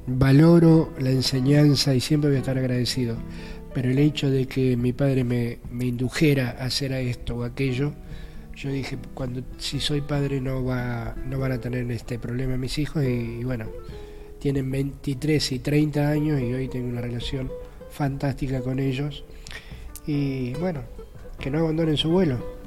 valoro 0.08 0.94
la 1.00 1.12
enseñanza 1.12 1.94
y 1.94 2.00
siempre 2.00 2.30
voy 2.30 2.38
a 2.38 2.40
estar 2.40 2.58
agradecido, 2.58 3.18
pero 3.74 3.92
el 3.92 4.00
hecho 4.00 4.30
de 4.30 4.48
que 4.48 4.78
mi 4.78 4.94
padre 4.94 5.24
me, 5.24 5.60
indujera 5.86 6.56
a 6.60 6.66
hacer 6.66 6.94
esto 6.94 7.38
o 7.38 7.44
aquello, 7.44 7.94
yo 8.56 8.72
dije, 8.72 8.98
cuando 9.14 9.44
si 9.58 9.80
soy 9.80 10.02
padre 10.02 10.42
no, 10.42 10.64
va, 10.64 11.16
no 11.26 11.38
van 11.38 11.52
a 11.52 11.60
tener 11.60 11.92
este 11.92 12.18
problema 12.18 12.58
mis 12.58 12.80
hijos 12.80 13.04
y, 13.04 13.44
bueno, 13.44 13.66
tienen 14.40 14.72
23 14.72 15.52
y 15.52 15.60
30 15.60 16.10
años 16.10 16.42
y 16.42 16.54
hoy 16.54 16.68
tengo 16.68 16.88
una 16.88 17.02
relación 17.02 17.52
fantástica 17.92 18.62
con 18.62 18.80
ellos 18.80 19.24
y 20.08 20.54
bueno, 20.54 20.82
que 21.38 21.52
no 21.52 21.60
abandonen 21.60 21.98
su 21.98 22.10
vuelo. 22.10 22.58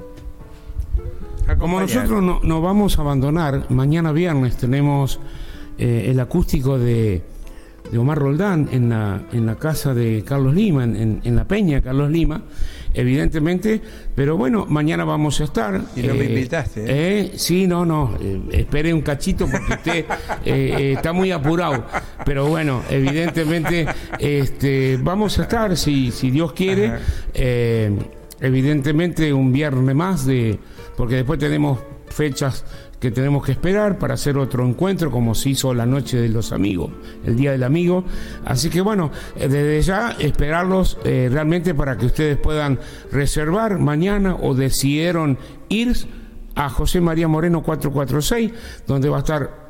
Como 1.57 1.79
nosotros 1.79 2.21
no, 2.21 2.39
nos 2.43 2.61
vamos 2.61 2.97
a 2.97 3.01
abandonar, 3.01 3.65
mañana 3.69 4.11
viernes 4.11 4.57
tenemos 4.57 5.19
eh, 5.77 6.07
el 6.09 6.19
acústico 6.19 6.77
de, 6.77 7.23
Omar 7.97 8.19
Roldán 8.19 8.69
en 8.71 8.89
la, 8.89 9.23
en 9.33 9.45
la 9.45 9.55
casa 9.55 9.93
de 9.93 10.23
Carlos 10.25 10.53
Lima, 10.53 10.83
en, 10.83 11.35
la 11.35 11.45
peña 11.45 11.77
de 11.77 11.81
Carlos 11.81 12.09
Lima, 12.09 12.41
evidentemente, 12.93 13.81
pero 14.15 14.37
bueno, 14.37 14.65
mañana 14.69 15.03
vamos 15.03 15.41
a 15.41 15.43
estar. 15.43 15.81
Y 15.95 16.03
no 16.03 16.13
me 16.13 16.21
eh, 16.21 16.29
invitaste. 16.29 16.85
¿eh? 16.87 17.31
sí, 17.35 17.67
no, 17.67 17.85
no, 17.85 18.17
espere 18.51 18.93
un 18.93 19.01
cachito 19.01 19.47
porque 19.47 19.73
usted 19.73 20.05
está 20.45 21.11
muy 21.11 21.31
apurado, 21.31 21.85
pero 22.25 22.47
bueno, 22.47 22.81
evidentemente 22.89 23.87
este, 24.19 24.97
vamos 25.01 25.37
a 25.39 25.43
estar, 25.43 25.75
si, 25.75 26.11
si 26.11 26.31
Dios 26.31 26.53
quiere 26.53 26.93
evidentemente 28.41 29.31
un 29.31 29.53
viernes 29.53 29.95
más 29.95 30.25
de 30.25 30.59
porque 30.95 31.15
después 31.15 31.39
tenemos 31.39 31.79
fechas 32.07 32.65
que 32.99 33.09
tenemos 33.09 33.43
que 33.43 33.53
esperar 33.53 33.97
para 33.97 34.13
hacer 34.13 34.37
otro 34.37 34.67
encuentro 34.67 35.09
como 35.09 35.33
se 35.33 35.49
hizo 35.49 35.73
la 35.73 35.87
noche 35.87 36.17
de 36.17 36.29
los 36.29 36.51
amigos, 36.51 36.91
el 37.25 37.35
día 37.35 37.51
del 37.51 37.63
amigo. 37.63 38.03
Así 38.45 38.69
que 38.69 38.81
bueno, 38.81 39.11
eh, 39.35 39.47
desde 39.47 39.81
ya 39.81 40.15
esperarlos 40.19 40.99
eh, 41.03 41.27
realmente 41.31 41.73
para 41.73 41.97
que 41.97 42.05
ustedes 42.05 42.37
puedan 42.37 42.79
reservar 43.11 43.79
mañana 43.79 44.35
o 44.35 44.53
decidieron 44.53 45.39
ir 45.69 45.95
a 46.53 46.69
José 46.69 47.01
María 47.01 47.27
Moreno 47.27 47.63
446, 47.63 48.51
donde 48.85 49.09
va 49.09 49.17
a 49.17 49.21
estar 49.21 49.61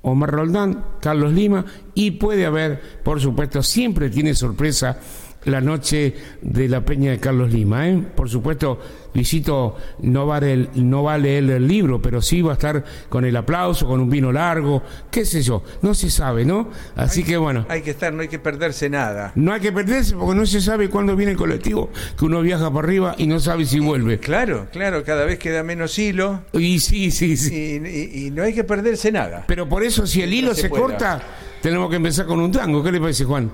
Omar 0.00 0.30
Roldán, 0.30 0.84
Carlos 1.00 1.32
Lima 1.32 1.64
y 1.92 2.12
puede 2.12 2.46
haber, 2.46 2.80
por 3.02 3.20
supuesto, 3.20 3.62
siempre 3.62 4.08
tiene 4.08 4.34
sorpresa 4.34 4.98
la 5.46 5.60
noche 5.60 6.14
de 6.42 6.68
la 6.68 6.84
Peña 6.84 7.12
de 7.12 7.18
Carlos 7.18 7.52
Lima. 7.52 7.88
¿eh? 7.88 8.02
Por 8.14 8.28
supuesto, 8.28 8.78
Luisito 9.14 9.76
no 10.00 10.26
va, 10.26 10.36
a 10.36 10.40
leer, 10.40 10.68
no 10.74 11.04
va 11.04 11.14
a 11.14 11.18
leer 11.18 11.48
el 11.50 11.66
libro, 11.66 12.02
pero 12.02 12.20
sí 12.20 12.42
va 12.42 12.52
a 12.52 12.54
estar 12.54 12.84
con 13.08 13.24
el 13.24 13.34
aplauso, 13.36 13.86
con 13.86 14.00
un 14.00 14.10
vino 14.10 14.30
largo, 14.30 14.82
qué 15.10 15.24
sé 15.24 15.42
yo, 15.42 15.62
no 15.82 15.94
se 15.94 16.10
sabe, 16.10 16.44
¿no? 16.44 16.68
Así 16.96 17.24
que 17.24 17.36
bueno. 17.36 17.64
Hay 17.68 17.82
que 17.82 17.92
estar, 17.92 18.12
no 18.12 18.22
hay 18.22 18.28
que 18.28 18.38
perderse 18.38 18.90
nada. 18.90 19.32
No 19.34 19.52
hay 19.52 19.60
que 19.60 19.72
perderse 19.72 20.14
porque 20.14 20.34
no 20.34 20.46
se 20.46 20.60
sabe 20.60 20.90
cuándo 20.90 21.16
viene 21.16 21.32
el 21.32 21.38
colectivo, 21.38 21.90
que 22.18 22.24
uno 22.24 22.42
viaja 22.42 22.70
para 22.70 22.86
arriba 22.86 23.14
y 23.16 23.26
no 23.26 23.40
sabe 23.40 23.64
si 23.64 23.78
vuelve. 23.78 24.18
Claro, 24.18 24.66
claro, 24.72 25.04
cada 25.04 25.24
vez 25.24 25.38
queda 25.38 25.62
menos 25.62 25.98
hilo. 25.98 26.42
Y 26.52 26.80
sí, 26.80 27.10
sí, 27.10 27.36
sí. 27.36 27.54
Y, 27.54 28.26
y, 28.26 28.30
no 28.30 28.42
hay 28.42 28.52
que 28.52 28.64
perderse 28.64 29.10
nada. 29.12 29.44
Pero 29.46 29.68
por 29.68 29.82
eso, 29.82 30.06
si 30.06 30.22
el 30.22 30.34
hilo 30.34 30.54
se, 30.54 30.62
se 30.62 30.70
corta, 30.70 31.22
tenemos 31.62 31.88
que 31.88 31.96
empezar 31.96 32.26
con 32.26 32.40
un 32.40 32.52
tango. 32.52 32.82
¿Qué 32.82 32.92
le 32.92 33.00
parece, 33.00 33.24
Juan? 33.24 33.50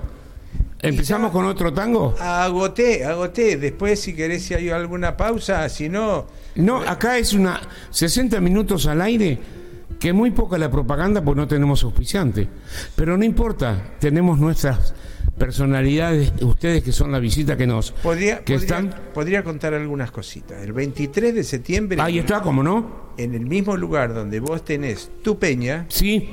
¿Empezamos 0.83 1.31
con 1.31 1.45
otro 1.45 1.73
tango? 1.73 2.13
Agoté, 2.19 3.05
agoté. 3.05 3.55
Después, 3.55 4.01
si 4.01 4.13
querés, 4.13 4.43
si 4.43 4.53
hay 4.53 4.69
alguna 4.69 5.15
pausa, 5.15 5.67
si 5.69 5.87
no. 5.87 6.27
No, 6.55 6.81
acá 6.81 7.17
es 7.17 7.33
una 7.33 7.61
60 7.89 8.41
minutos 8.41 8.85
al 8.85 9.01
aire, 9.01 9.39
que 9.97 10.11
muy 10.11 10.31
poca 10.31 10.57
la 10.57 10.69
propaganda 10.69 11.23
porque 11.23 11.39
no 11.39 11.47
tenemos 11.47 11.83
auspiciante. 11.85 12.49
Pero 12.97 13.17
no 13.17 13.23
importa, 13.23 13.95
tenemos 13.99 14.39
nuestras 14.39 14.93
personalidades, 15.37 16.33
ustedes 16.41 16.83
que 16.83 16.91
son 16.91 17.13
la 17.13 17.19
visita 17.19 17.55
que 17.55 17.65
nos. 17.65 17.91
Podría, 17.91 18.43
que 18.43 18.55
están... 18.55 18.93
podría 19.13 19.41
contar 19.41 19.73
algunas 19.73 20.11
cositas. 20.11 20.61
El 20.61 20.73
23 20.73 21.33
de 21.33 21.43
septiembre. 21.45 22.01
Ahí 22.01 22.19
está, 22.19 22.41
¿cómo 22.41 22.61
no? 22.61 23.13
En 23.17 23.33
el 23.35 23.45
mismo 23.45 23.77
lugar 23.77 24.13
donde 24.13 24.41
vos 24.41 24.65
tenés 24.65 25.11
tu 25.23 25.39
peña. 25.39 25.85
Sí. 25.87 26.29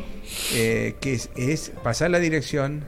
Eh, 0.55 0.97
que 1.01 1.15
es, 1.15 1.31
es 1.37 1.71
pasar 1.83 2.11
la 2.11 2.19
dirección 2.19 2.85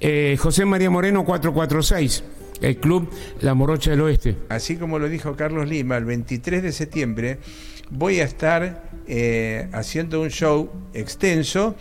eh, 0.00 0.36
José 0.38 0.64
María 0.64 0.90
Moreno 0.90 1.24
446, 1.24 2.24
el 2.60 2.76
club 2.78 3.08
La 3.40 3.54
Morocha 3.54 3.90
del 3.90 4.00
Oeste. 4.02 4.36
Así 4.48 4.76
como 4.76 4.98
lo 4.98 5.08
dijo 5.08 5.36
Carlos 5.36 5.68
Lima, 5.68 5.96
el 5.96 6.04
23 6.04 6.62
de 6.62 6.72
septiembre 6.72 7.38
voy 7.90 8.20
a 8.20 8.24
estar 8.24 8.90
eh, 9.06 9.68
haciendo 9.72 10.20
un 10.20 10.30
show 10.30 10.70
extenso 10.92 11.76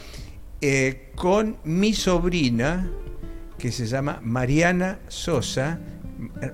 eh, 0.62 1.12
con 1.16 1.58
mi 1.64 1.94
sobrina, 1.94 2.90
que 3.58 3.72
se 3.72 3.86
llama 3.86 4.20
Mariana 4.24 5.00
Sosa, 5.08 5.80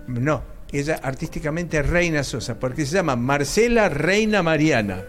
no, 0.07 0.43
ella 0.72 0.99
artísticamente 1.03 1.82
Reina 1.82 2.24
Sosa, 2.24 2.59
porque 2.59 2.86
se 2.86 2.95
llama 2.95 3.16
Marcela 3.16 3.89
Reina 3.89 4.41
Mariana. 4.41 5.03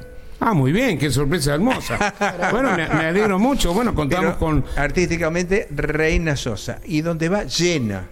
Ah, 0.45 0.55
muy 0.55 0.73
bien, 0.73 0.99
qué 0.99 1.09
sorpresa 1.09 1.55
hermosa. 1.55 2.15
bueno, 2.51 2.75
me, 2.77 2.83
alegro 2.83 3.39
mucho. 3.39 3.73
Bueno, 3.73 3.95
contamos 3.95 4.35
con. 4.39 4.65
Artísticamente, 4.77 5.69
Reina 5.71 6.35
Sosa. 6.35 6.81
Y 6.85 7.01
donde 7.01 7.29
va 7.29 7.45
llena. 7.45 8.09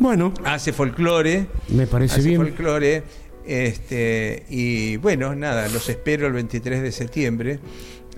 Bueno. 0.00 0.34
Hace 0.44 0.72
folclore. 0.72 1.46
Me 1.68 1.86
parece 1.86 2.18
hace 2.18 2.28
bien. 2.28 2.40
folclore. 2.40 3.04
Este, 3.46 4.46
y 4.48 4.96
bueno, 4.96 5.36
nada, 5.36 5.68
los 5.68 5.88
espero 5.88 6.26
el 6.26 6.32
23 6.32 6.82
de 6.82 6.90
septiembre 6.90 7.60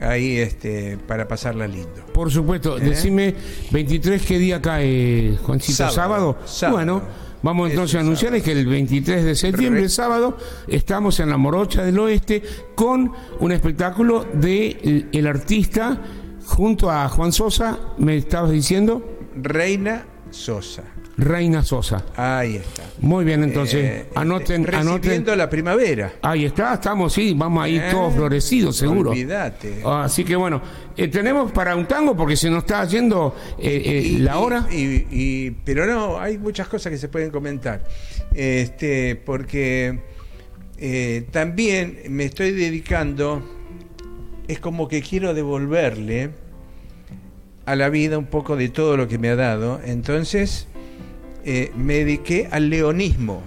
ahí 0.00 0.38
este 0.38 0.96
para 1.06 1.28
pasarla 1.28 1.66
lindo. 1.66 2.06
Por 2.14 2.30
supuesto, 2.30 2.78
¿Eh? 2.78 2.80
decime 2.80 3.34
23 3.70 4.22
qué 4.22 4.38
día 4.38 4.62
cae, 4.62 5.36
Juancito, 5.42 5.90
sábado. 5.90 6.38
sábado. 6.46 6.76
Bueno, 6.76 7.02
Vamos 7.42 7.70
entonces 7.70 7.96
a 7.96 8.00
anunciarles 8.00 8.42
que 8.42 8.52
el 8.52 8.66
23 8.66 9.24
de 9.24 9.34
septiembre, 9.34 9.88
sábado, 9.88 10.36
estamos 10.68 11.18
en 11.18 11.28
la 11.28 11.36
Morocha 11.36 11.82
del 11.82 11.98
Oeste 11.98 12.42
con 12.76 13.12
un 13.40 13.52
espectáculo 13.52 14.24
de 14.32 15.08
el 15.12 15.26
artista 15.26 16.00
junto 16.46 16.90
a 16.90 17.08
Juan 17.08 17.32
Sosa, 17.32 17.78
me 17.98 18.16
estabas 18.16 18.52
diciendo. 18.52 19.04
Reina 19.34 20.06
Sosa. 20.30 20.91
Reina 21.16 21.62
Sosa. 21.62 22.04
Ahí 22.16 22.56
está. 22.56 22.82
Muy 23.00 23.24
bien, 23.24 23.42
entonces, 23.42 23.84
eh, 23.84 24.06
anoten, 24.14 24.64
recibiendo 24.64 25.34
la 25.36 25.50
primavera. 25.50 26.14
Ahí 26.22 26.44
está, 26.44 26.74
estamos, 26.74 27.12
sí, 27.12 27.34
vamos 27.36 27.64
a 27.64 27.68
ir 27.68 27.82
todos 27.90 28.14
florecidos, 28.14 28.76
seguro. 28.76 29.10
Olvídate. 29.10 29.82
Así 29.84 30.24
que 30.24 30.36
bueno, 30.36 30.62
eh, 30.96 31.08
tenemos 31.08 31.52
para 31.52 31.76
un 31.76 31.86
tango 31.86 32.16
porque 32.16 32.36
se 32.36 32.48
nos 32.48 32.60
está 32.60 32.84
yendo 32.86 33.34
eh, 33.58 34.16
la 34.20 34.38
hora. 34.38 34.66
Y, 34.70 35.50
pero 35.64 35.86
no, 35.86 36.18
hay 36.18 36.38
muchas 36.38 36.68
cosas 36.68 36.90
que 36.90 36.98
se 36.98 37.08
pueden 37.08 37.30
comentar. 37.30 37.84
Este, 38.32 39.16
porque 39.16 40.00
también 41.30 42.02
me 42.08 42.24
estoy 42.24 42.52
dedicando, 42.52 43.42
es 44.48 44.58
como 44.58 44.88
que 44.88 45.02
quiero 45.02 45.34
devolverle 45.34 46.30
a 47.66 47.76
la 47.76 47.88
vida 47.90 48.18
un 48.18 48.26
poco 48.26 48.56
de 48.56 48.68
todo 48.70 48.96
lo 48.96 49.08
que 49.08 49.18
me 49.18 49.28
ha 49.28 49.36
dado. 49.36 49.80
Entonces 49.84 50.66
eh, 51.44 51.72
me 51.76 51.94
dediqué 51.94 52.48
al 52.50 52.70
leonismo. 52.70 53.42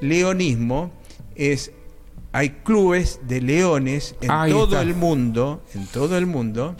Leonismo 0.00 0.92
es, 1.34 1.72
hay 2.32 2.50
clubes 2.50 3.20
de 3.26 3.40
leones 3.40 4.14
en 4.20 4.28
todo 4.50 4.80
el 4.80 4.94
mundo, 4.94 5.62
en 5.74 5.86
todo 5.86 6.18
el 6.18 6.26
mundo, 6.26 6.76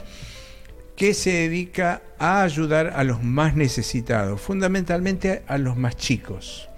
que 0.97 1.15
se 1.15 1.31
dedica 1.31 2.03
a 2.19 2.43
ayudar 2.43 2.93
a 2.97 3.05
los 3.05 3.23
más 3.23 3.57
necesitados, 3.57 4.41
fundamentalmente 4.41 5.43
a 5.47 5.59
los 5.59 5.77
más 5.77 5.97
chicos. 5.97 6.69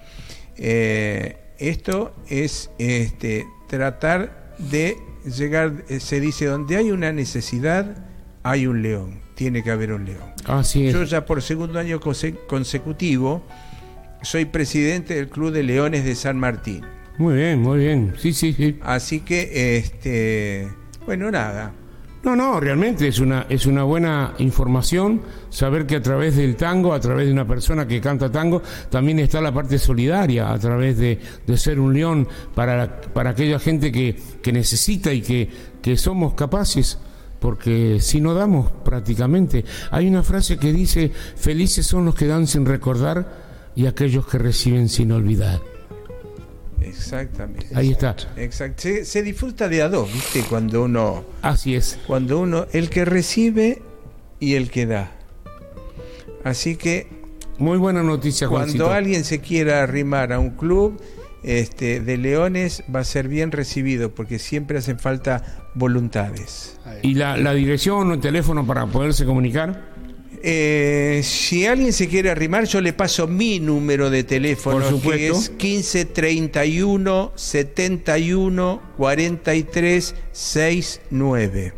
Eh, 0.56 1.36
esto 1.58 2.14
es 2.28 2.70
este, 2.78 3.46
tratar 3.68 4.54
de 4.58 4.96
llegar, 5.24 5.84
eh, 5.88 6.00
se 6.00 6.20
dice, 6.20 6.46
donde 6.46 6.76
hay 6.76 6.90
una 6.90 7.12
necesidad, 7.12 8.06
hay 8.42 8.66
un 8.66 8.82
león 8.82 9.27
tiene 9.38 9.62
que 9.62 9.70
haber 9.70 9.92
un 9.92 10.04
león. 10.04 10.32
Así 10.46 10.88
es. 10.88 10.92
Yo 10.92 11.04
ya 11.04 11.24
por 11.24 11.42
segundo 11.42 11.78
año 11.78 12.00
consecutivo 12.00 13.44
soy 14.20 14.46
presidente 14.46 15.14
del 15.14 15.28
Club 15.28 15.52
de 15.52 15.62
Leones 15.62 16.04
de 16.04 16.16
San 16.16 16.40
Martín. 16.40 16.84
Muy 17.18 17.36
bien, 17.36 17.60
muy 17.60 17.78
bien. 17.78 18.14
Sí, 18.18 18.32
sí, 18.32 18.52
sí. 18.52 18.80
Así 18.82 19.20
que, 19.20 19.76
este, 19.76 20.68
bueno, 21.06 21.30
nada. 21.30 21.72
No, 22.24 22.34
no, 22.34 22.58
realmente 22.58 23.06
es 23.06 23.20
una, 23.20 23.46
es 23.48 23.64
una 23.66 23.84
buena 23.84 24.34
información 24.38 25.22
saber 25.50 25.86
que 25.86 25.94
a 25.94 26.02
través 26.02 26.34
del 26.34 26.56
tango, 26.56 26.92
a 26.92 26.98
través 26.98 27.26
de 27.26 27.32
una 27.32 27.46
persona 27.46 27.86
que 27.86 28.00
canta 28.00 28.32
tango, 28.32 28.60
también 28.90 29.20
está 29.20 29.40
la 29.40 29.54
parte 29.54 29.78
solidaria, 29.78 30.52
a 30.52 30.58
través 30.58 30.98
de, 30.98 31.20
de 31.46 31.56
ser 31.56 31.78
un 31.78 31.94
león 31.94 32.26
para, 32.56 33.00
para 33.00 33.30
aquella 33.30 33.60
gente 33.60 33.92
que, 33.92 34.16
que 34.42 34.52
necesita 34.52 35.12
y 35.12 35.22
que, 35.22 35.48
que 35.80 35.96
somos 35.96 36.34
capaces 36.34 36.98
porque 37.40 37.98
si 38.00 38.20
no 38.20 38.34
damos 38.34 38.70
prácticamente, 38.84 39.64
hay 39.90 40.08
una 40.08 40.22
frase 40.22 40.58
que 40.58 40.72
dice, 40.72 41.10
felices 41.36 41.86
son 41.86 42.04
los 42.04 42.14
que 42.14 42.26
dan 42.26 42.46
sin 42.46 42.66
recordar 42.66 43.48
y 43.74 43.86
aquellos 43.86 44.26
que 44.26 44.38
reciben 44.38 44.88
sin 44.88 45.12
olvidar. 45.12 45.60
Exactamente. 46.80 47.68
Ahí 47.74 47.90
está. 47.92 48.16
Exacto. 48.36 48.84
Se, 49.02 49.22
disfruta 49.22 49.68
de 49.68 49.82
a 49.82 49.88
dos, 49.88 50.12
¿viste? 50.12 50.42
Cuando 50.42 50.84
uno... 50.84 51.24
Así 51.42 51.74
es. 51.74 51.98
Cuando 52.06 52.40
uno, 52.40 52.66
el 52.72 52.88
que 52.90 53.04
recibe 53.04 53.82
y 54.40 54.54
el 54.54 54.70
que 54.70 54.86
da. 54.86 55.12
Así 56.44 56.76
que... 56.76 57.06
Muy 57.58 57.78
buena 57.78 58.02
noticia, 58.02 58.46
Juancito. 58.46 58.84
Cuando 58.84 58.96
alguien 58.96 59.24
se 59.24 59.40
quiera 59.40 59.82
arrimar 59.82 60.32
a 60.32 60.38
un 60.38 60.50
club 60.50 61.00
este, 61.42 62.00
de 62.00 62.16
leones 62.16 62.82
va 62.94 63.00
a 63.00 63.04
ser 63.04 63.28
bien 63.28 63.52
recibido 63.52 64.14
porque 64.14 64.38
siempre 64.38 64.78
hacen 64.78 64.98
falta 64.98 65.67
voluntades. 65.78 66.78
¿Y 67.02 67.14
la, 67.14 67.54
dirección 67.54 68.10
o 68.10 68.14
el 68.14 68.20
teléfono 68.20 68.66
para 68.66 68.86
poderse 68.86 69.24
comunicar? 69.24 69.96
Eh, 70.42 71.20
si 71.24 71.66
alguien 71.66 71.92
se 71.92 72.08
quiere 72.08 72.30
arrimar, 72.30 72.64
yo 72.64 72.80
le 72.80 72.92
paso 72.92 73.26
mi 73.26 73.58
número 73.58 74.10
de 74.10 74.24
teléfono, 74.24 75.00
que 75.00 75.28
es 75.28 75.50
15 75.50 76.04
31 76.06 77.32
71 77.34 78.82
43 78.96 80.14
69. 80.32 81.72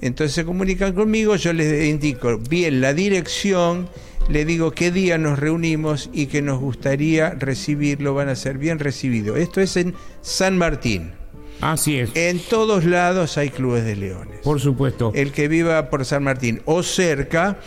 Entonces 0.00 0.34
se 0.34 0.44
comunican 0.44 0.92
conmigo, 0.92 1.36
yo 1.36 1.52
les 1.52 1.86
indico 1.88 2.38
bien 2.38 2.80
la 2.80 2.94
dirección 2.94 3.88
le 4.28 4.44
digo 4.44 4.72
qué 4.72 4.90
día 4.90 5.16
nos 5.16 5.38
reunimos 5.38 6.10
y 6.12 6.26
que 6.26 6.42
nos 6.42 6.60
gustaría 6.60 7.30
recibirlo, 7.30 8.12
van 8.14 8.28
a 8.28 8.36
ser 8.36 8.58
bien 8.58 8.78
recibidos. 8.78 9.38
Esto 9.38 9.60
es 9.60 9.76
en 9.76 9.94
San 10.20 10.58
Martín. 10.58 11.12
Así 11.60 11.98
es. 11.98 12.10
En 12.14 12.38
todos 12.38 12.84
lados 12.84 13.36
hay 13.38 13.50
clubes 13.50 13.84
de 13.84 13.96
leones. 13.96 14.40
Por 14.42 14.60
supuesto. 14.60 15.12
El 15.14 15.32
que 15.32 15.48
viva 15.48 15.90
por 15.90 16.04
San 16.04 16.22
Martín 16.22 16.62
o 16.64 16.82
cerca, 16.82 17.58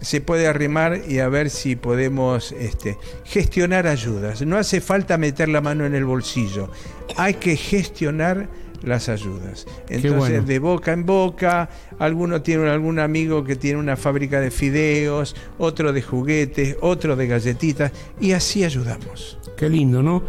se 0.00 0.20
puede 0.20 0.46
arrimar 0.46 1.02
y 1.08 1.18
a 1.18 1.28
ver 1.28 1.50
si 1.50 1.76
podemos 1.76 2.52
este, 2.52 2.96
gestionar 3.24 3.86
ayudas. 3.86 4.42
No 4.42 4.56
hace 4.56 4.80
falta 4.80 5.18
meter 5.18 5.48
la 5.48 5.60
mano 5.60 5.84
en 5.84 5.94
el 5.94 6.04
bolsillo, 6.04 6.70
hay 7.16 7.34
que 7.34 7.56
gestionar 7.56 8.48
las 8.82 9.08
ayudas. 9.08 9.66
Entonces, 9.88 10.46
de 10.46 10.58
boca 10.58 10.92
en 10.92 11.04
boca, 11.04 11.68
alguno 11.98 12.40
tiene 12.40 12.70
algún 12.70 12.98
amigo 12.98 13.44
que 13.44 13.56
tiene 13.56 13.78
una 13.78 13.96
fábrica 13.96 14.40
de 14.40 14.50
fideos, 14.50 15.36
otro 15.58 15.92
de 15.92 16.00
juguetes, 16.00 16.76
otro 16.80 17.14
de 17.14 17.26
galletitas, 17.26 17.92
y 18.20 18.32
así 18.32 18.64
ayudamos. 18.64 19.38
Qué 19.56 19.68
lindo, 19.68 20.02
¿no? 20.02 20.22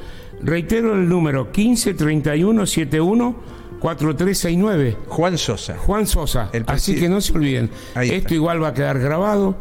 Reitero 0.43 0.93
el 0.95 1.07
número 1.07 1.45
153171 1.51 3.35
4369. 3.81 4.97
Juan 5.07 5.37
Sosa. 5.37 5.77
Juan 5.77 6.05
Sosa. 6.05 6.51
Así 6.67 6.95
que 6.95 7.09
no 7.09 7.19
se 7.19 7.33
olviden. 7.33 7.69
Esto 7.95 8.35
igual 8.35 8.61
va 8.61 8.69
a 8.69 8.73
quedar 8.73 8.99
grabado, 8.99 9.55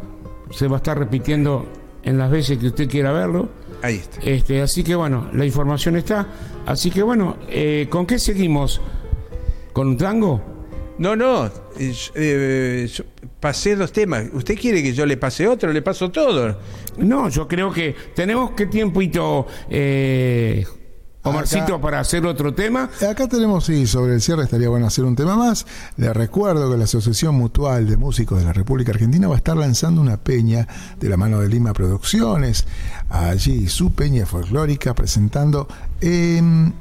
se 0.51 0.69
va 0.69 0.77
a 0.77 0.79
estar 0.79 0.99
repitiendo 0.99 1.67
en 2.03 2.19
las 2.19 2.31
veces 2.31 2.59
que 2.59 2.67
usted 2.67 2.89
quiera 2.89 3.13
verlo. 3.13 3.49
Ahí 3.83 3.97
está. 3.97 4.21
Este, 4.21 4.61
así 4.61 4.85
que 4.85 4.95
bueno, 4.95 5.31
la 5.33 5.47
información 5.47 5.97
está. 5.97 6.27
Así 6.67 6.91
que 6.91 7.03
bueno, 7.03 7.37
eh, 7.49 7.87
¿con 7.89 8.07
qué 8.07 8.19
seguimos? 8.19 8.83
¿Con 9.73 9.89
un 9.89 9.97
tango? 9.97 10.43
No, 11.01 11.17
no. 11.17 11.51
Eh, 11.79 12.87
pasé 13.41 13.75
dos 13.75 13.91
temas. 13.91 14.25
¿Usted 14.35 14.55
quiere 14.59 14.83
que 14.83 14.93
yo 14.93 15.07
le 15.07 15.17
pase 15.17 15.49
otro? 15.49 15.73
Le 15.73 15.81
paso 15.81 16.11
todo. 16.11 16.59
No, 16.99 17.31
yo 17.31 17.49
creo 17.49 17.73
que 17.73 17.97
tenemos 18.15 18.51
que 18.51 18.67
tiempito, 18.67 19.47
eh, 19.71 20.63
Omarcito, 21.23 21.81
para 21.81 22.01
hacer 22.01 22.27
otro 22.27 22.53
tema. 22.53 22.91
Acá 23.09 23.27
tenemos, 23.29 23.65
sí, 23.65 23.87
sobre 23.87 24.13
el 24.13 24.21
cierre 24.21 24.45
estaría 24.45 24.69
bueno 24.69 24.87
hacer 24.87 25.07
un 25.07 25.17
tema 25.17 25.37
más. 25.37 25.65
Le 25.97 26.13
recuerdo 26.13 26.71
que 26.71 26.77
la 26.77 26.85
Asociación 26.85 27.35
Mutual 27.35 27.89
de 27.89 27.97
Músicos 27.97 28.39
de 28.39 28.45
la 28.45 28.53
República 28.53 28.93
Argentina 28.93 29.27
va 29.27 29.37
a 29.37 29.39
estar 29.39 29.57
lanzando 29.57 30.03
una 30.03 30.19
peña 30.19 30.69
de 30.99 31.09
la 31.09 31.17
mano 31.17 31.41
de 31.41 31.49
Lima 31.49 31.73
Producciones. 31.73 32.67
Allí 33.09 33.69
su 33.69 33.93
peña 33.93 34.27
folclórica 34.27 34.93
presentando 34.93 35.67
en 36.03 36.75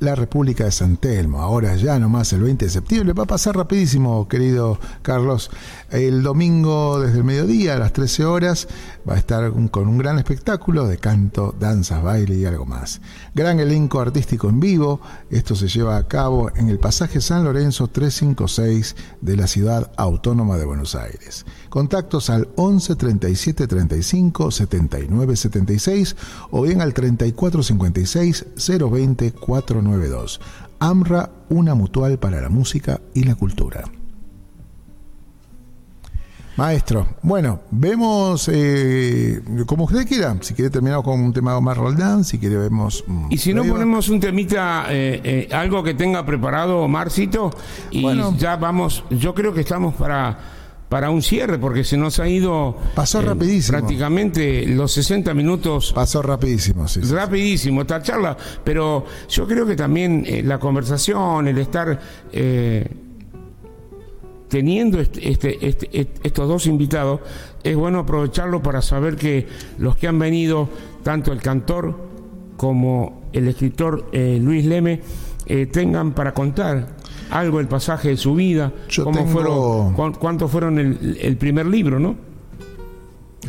la 0.00 0.14
República 0.14 0.64
de 0.64 0.70
San 0.70 0.96
Telmo. 0.96 1.40
Ahora 1.40 1.76
ya 1.76 1.98
nomás 1.98 2.32
el 2.32 2.42
20 2.42 2.64
de 2.64 2.70
septiembre. 2.70 3.12
Va 3.12 3.24
a 3.24 3.26
pasar 3.26 3.56
rapidísimo, 3.56 4.28
querido 4.28 4.78
Carlos. 5.02 5.50
El 5.90 6.22
domingo 6.22 7.00
desde 7.00 7.18
el 7.18 7.24
mediodía 7.24 7.74
a 7.74 7.78
las 7.78 7.92
13 7.92 8.24
horas 8.24 8.68
va 9.08 9.14
a 9.14 9.18
estar 9.18 9.52
con 9.70 9.88
un 9.88 9.98
gran 9.98 10.18
espectáculo 10.18 10.86
de 10.86 10.98
canto, 10.98 11.54
danzas, 11.58 12.02
baile 12.02 12.36
y 12.36 12.44
algo 12.44 12.66
más. 12.66 13.00
Gran 13.34 13.60
elenco 13.60 14.00
artístico 14.00 14.48
en 14.48 14.60
vivo. 14.60 15.00
Esto 15.30 15.54
se 15.54 15.68
lleva 15.68 15.96
a 15.96 16.08
cabo 16.08 16.50
en 16.54 16.68
el 16.68 16.78
pasaje 16.78 17.20
San 17.20 17.44
Lorenzo 17.44 17.88
356 17.88 18.96
de 19.20 19.36
la 19.36 19.46
ciudad 19.46 19.92
autónoma 19.96 20.56
de 20.56 20.64
Buenos 20.64 20.94
Aires. 20.94 21.46
Contactos 21.74 22.30
al 22.30 22.46
11 22.54 22.94
37 22.94 23.66
35 23.66 24.52
79 24.52 25.34
76 25.34 26.16
o 26.52 26.62
bien 26.62 26.80
al 26.80 26.94
34 26.94 27.64
56 27.64 28.46
020 28.54 29.32
492. 29.32 30.40
AMRA, 30.78 31.30
una 31.48 31.74
mutual 31.74 32.20
para 32.20 32.40
la 32.40 32.48
música 32.48 33.00
y 33.12 33.24
la 33.24 33.34
cultura. 33.34 33.82
Maestro, 36.56 37.08
bueno, 37.22 37.62
vemos 37.72 38.48
eh, 38.52 39.42
como 39.66 39.86
usted 39.86 40.06
quiera. 40.06 40.36
Si 40.42 40.54
quiere 40.54 40.70
terminar 40.70 41.02
con 41.02 41.18
un 41.18 41.32
tema 41.32 41.60
más 41.60 41.76
Roldán, 41.76 42.22
si 42.22 42.38
quiere 42.38 42.56
vemos. 42.56 43.04
y 43.30 43.38
si 43.38 43.52
no 43.52 43.64
ponemos 43.64 44.08
un 44.10 44.20
temita, 44.20 44.86
eh, 44.90 45.20
eh, 45.24 45.48
algo 45.52 45.82
que 45.82 45.94
tenga 45.94 46.24
preparado 46.24 46.86
Marcito, 46.86 47.50
y 47.90 48.04
ya 48.38 48.54
vamos. 48.54 49.02
Yo 49.10 49.34
creo 49.34 49.52
que 49.52 49.62
estamos 49.62 49.94
para 49.94 50.62
para 50.94 51.10
un 51.10 51.22
cierre, 51.22 51.58
porque 51.58 51.82
se 51.82 51.96
nos 51.96 52.20
ha 52.20 52.28
ido. 52.28 52.76
Pasó 52.94 53.20
rapidísimo. 53.20 53.78
Prácticamente 53.78 54.64
los 54.64 54.92
60 54.92 55.34
minutos. 55.34 55.92
Pasó 55.92 56.22
rapidísimo, 56.22 56.86
sí. 56.86 57.00
Rapidísimo 57.00 57.80
esta 57.80 58.00
charla, 58.00 58.36
pero 58.62 59.04
yo 59.28 59.44
creo 59.44 59.66
que 59.66 59.74
también 59.74 60.24
la 60.44 60.60
conversación, 60.60 61.48
el 61.48 61.58
estar 61.58 61.98
teniendo 64.46 65.00
este, 65.00 65.32
este, 65.32 65.68
este, 65.68 65.90
estos 66.22 66.48
dos 66.48 66.66
invitados, 66.68 67.22
es 67.64 67.74
bueno 67.74 67.98
aprovecharlo 67.98 68.62
para 68.62 68.80
saber 68.80 69.16
que 69.16 69.48
los 69.78 69.96
que 69.96 70.06
han 70.06 70.20
venido, 70.20 70.68
tanto 71.02 71.32
el 71.32 71.42
cantor 71.42 72.08
como 72.56 73.24
el 73.32 73.48
escritor 73.48 74.10
eh, 74.12 74.38
Luis 74.40 74.64
Leme, 74.64 75.00
eh, 75.46 75.66
tengan 75.66 76.12
para 76.12 76.32
contar 76.32 76.86
algo 77.34 77.58
el 77.58 77.66
pasaje 77.66 78.10
de 78.10 78.16
su 78.16 78.36
vida, 78.36 78.72
cómo 79.02 79.26
fueron, 79.26 79.92
cuántos 80.14 80.50
fueron 80.50 80.78
el, 80.78 81.18
el 81.20 81.36
primer 81.36 81.66
libro, 81.66 81.98
¿no? 81.98 82.14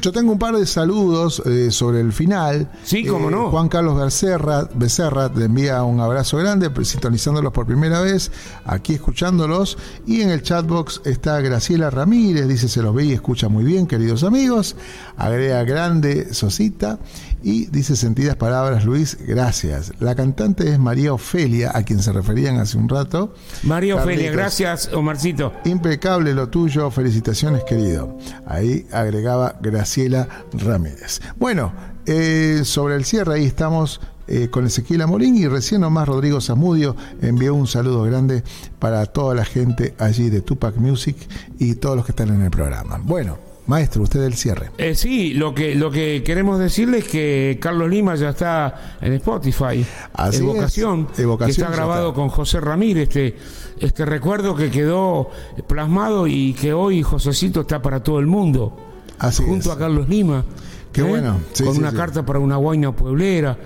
Yo 0.01 0.11
tengo 0.11 0.31
un 0.33 0.39
par 0.39 0.55
de 0.55 0.65
saludos 0.65 1.41
eh, 1.45 1.71
sobre 1.71 1.99
el 1.99 2.11
final. 2.11 2.69
Sí, 2.83 3.05
cómo 3.05 3.29
no. 3.29 3.49
Juan 3.49 3.69
Carlos 3.69 3.99
Becerra, 3.99 4.67
Becerra 4.73 5.31
te 5.31 5.45
envía 5.45 5.83
un 5.83 5.99
abrazo 5.99 6.37
grande, 6.37 6.69
sintonizándolos 6.83 7.53
por 7.53 7.65
primera 7.65 8.01
vez, 8.01 8.31
aquí 8.65 8.93
escuchándolos. 8.93 9.77
Y 10.05 10.21
en 10.21 10.29
el 10.29 10.41
chatbox 10.41 11.01
está 11.05 11.39
Graciela 11.41 11.89
Ramírez, 11.89 12.47
dice 12.47 12.67
se 12.67 12.81
los 12.81 12.93
ve 12.93 13.05
y 13.05 13.13
escucha 13.13 13.47
muy 13.47 13.63
bien, 13.63 13.87
queridos 13.87 14.23
amigos. 14.23 14.75
Agrega 15.17 15.63
grande 15.63 16.33
Sosita 16.33 16.99
y 17.45 17.67
dice 17.67 17.95
sentidas 17.95 18.35
palabras, 18.37 18.85
Luis, 18.85 19.19
gracias. 19.23 19.93
La 19.99 20.15
cantante 20.15 20.67
es 20.67 20.79
María 20.79 21.13
Ofelia, 21.13 21.71
a 21.75 21.83
quien 21.83 22.01
se 22.01 22.11
referían 22.11 22.57
hace 22.57 22.75
un 22.75 22.89
rato. 22.89 23.35
María 23.61 23.97
Ofelia, 23.97 24.31
gracias, 24.31 24.89
Omarcito. 24.91 25.53
Impecable 25.63 26.33
lo 26.33 26.49
tuyo, 26.49 26.89
felicitaciones, 26.89 27.63
querido. 27.63 28.17
Ahí 28.47 28.87
agregaba 28.91 29.59
Graciela 29.61 30.27
Ramírez. 30.53 31.21
Bueno, 31.37 31.71
eh, 32.07 32.61
sobre 32.63 32.95
el 32.95 33.05
cierre, 33.05 33.35
ahí 33.35 33.45
estamos 33.45 34.01
eh, 34.27 34.49
con 34.49 34.65
Ezequiel 34.65 35.03
Amorín 35.03 35.37
y 35.37 35.47
recién 35.47 35.81
nomás 35.81 36.07
Rodrigo 36.07 36.41
Zamudio 36.41 36.95
envió 37.21 37.53
un 37.53 37.67
saludo 37.67 38.01
grande 38.01 38.43
para 38.79 39.05
toda 39.05 39.35
la 39.35 39.45
gente 39.45 39.93
allí 39.99 40.31
de 40.31 40.41
Tupac 40.41 40.77
Music 40.77 41.15
y 41.59 41.75
todos 41.75 41.95
los 41.95 42.05
que 42.05 42.11
están 42.11 42.29
en 42.29 42.41
el 42.41 42.49
programa. 42.49 42.99
Bueno. 43.03 43.54
Maestro, 43.67 44.03
usted 44.03 44.21
del 44.21 44.35
cierre. 44.35 44.69
Eh, 44.77 44.93
sí, 44.93 45.33
lo 45.33 45.55
que, 45.55 45.73
lo 45.73 45.89
que 45.89 46.23
queremos 46.23 46.59
decirle 46.59 46.99
es 46.99 47.07
que 47.07 47.57
Carlos 47.59 47.89
Lima 47.89 48.15
ya 48.15 48.29
está 48.29 48.97
en 49.01 49.13
Spotify. 49.13 49.85
Así 50.13 50.37
Evocación, 50.37 51.07
que 51.07 51.45
está 51.49 51.69
grabado 51.69 52.13
con 52.13 52.29
José 52.29 52.59
Ramírez, 52.59 53.09
este, 53.09 53.35
este 53.79 54.05
recuerdo 54.05 54.55
que 54.55 54.69
quedó 54.69 55.29
plasmado 55.67 56.27
y 56.27 56.53
que 56.53 56.73
hoy 56.73 57.01
Josecito 57.01 57.61
está 57.61 57.81
para 57.81 58.03
todo 58.03 58.19
el 58.19 58.27
mundo. 58.27 58.77
Así 59.17 59.43
junto 59.43 59.71
a 59.71 59.77
Carlos 59.77 60.07
Lima. 60.07 60.45
Qué 60.91 61.01
¿eh? 61.01 61.05
bueno. 61.05 61.39
con 61.63 61.77
una 61.77 61.91
carta 61.91 62.25
para 62.25 62.39
una 62.39 62.57
guaina 62.57 62.95
pueblera, 62.95 63.57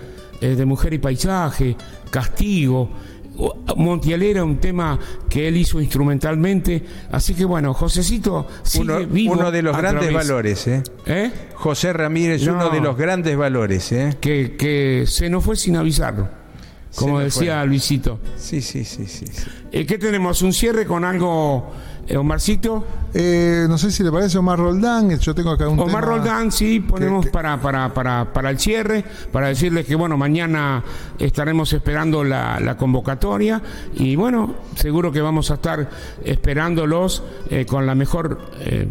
eh, 0.42 0.56
de 0.56 0.66
mujer 0.66 0.94
y 0.94 1.00
paisaje, 1.00 1.76
castigo. 2.10 2.90
Montiel 3.76 4.42
un 4.42 4.58
tema 4.58 5.00
que 5.30 5.48
él 5.48 5.58
hizo 5.58 5.80
instrumentalmente. 5.80 6.84
Así 7.12 7.34
que 7.34 7.46
bueno, 7.46 7.74
Josecito 7.74 8.48
sigue 8.64 9.06
uno, 9.06 9.34
uno 9.34 9.52
de 9.52 9.62
los 9.62 9.78
grandes 9.78 10.14
valores, 10.14 10.68
¿eh? 10.68 10.84
¿eh? 11.06 11.32
José 11.56 11.94
Ramírez, 11.94 12.46
uno 12.48 12.70
de 12.70 12.82
los 12.82 12.98
grandes 12.98 13.38
valores, 13.38 13.92
¿eh? 13.92 14.18
Que, 14.20 14.56
que 14.58 15.06
se 15.08 15.30
nos 15.30 15.44
fue 15.44 15.56
sin 15.56 15.76
avisarlo. 15.76 16.40
Como 16.96 17.20
decía 17.20 17.64
Luisito. 17.66 18.20
Sí, 18.36 18.62
sí, 18.62 18.84
sí, 18.84 19.06
sí. 19.06 19.26
Eh, 19.72 19.86
¿Qué 19.86 19.98
tenemos? 19.98 20.42
¿Un 20.42 20.54
cierre 20.54 20.86
con 20.86 21.06
algo 21.06 21.72
Omarcito. 22.18 22.86
Eh, 23.14 23.66
no 23.68 23.78
sé 23.78 23.92
si 23.92 24.04
le 24.04 24.12
parece 24.12 24.38
Omar 24.38 24.60
Roldán. 24.60 25.18
Yo 25.20 25.34
tengo 25.34 25.52
acá 25.52 25.68
un 25.68 25.80
Omar 25.80 26.04
Roldán, 26.04 26.52
sí, 26.52 26.80
ponemos 26.80 27.28
Para, 27.28 27.60
para, 27.60 27.94
para, 27.94 28.32
para, 28.34 28.50
el 28.50 28.60
cierre, 28.60 29.04
para 29.32 29.48
decirles 29.48 29.86
que, 29.86 29.96
bueno, 29.96 30.18
mañana 30.18 30.84
estaremos 31.18 31.74
esperando 31.74 32.24
la, 32.24 32.76
convocatoria 32.78 33.62
y, 33.96 34.16
bueno, 34.16 34.56
seguro 34.76 35.12
que 35.12 35.22
vamos 35.22 35.52
a 35.52 35.56
estar 35.56 35.90
esperándolos 36.24 37.24
eh, 37.50 37.66
con 37.66 37.86
la 37.86 37.96
mejor 37.96 38.40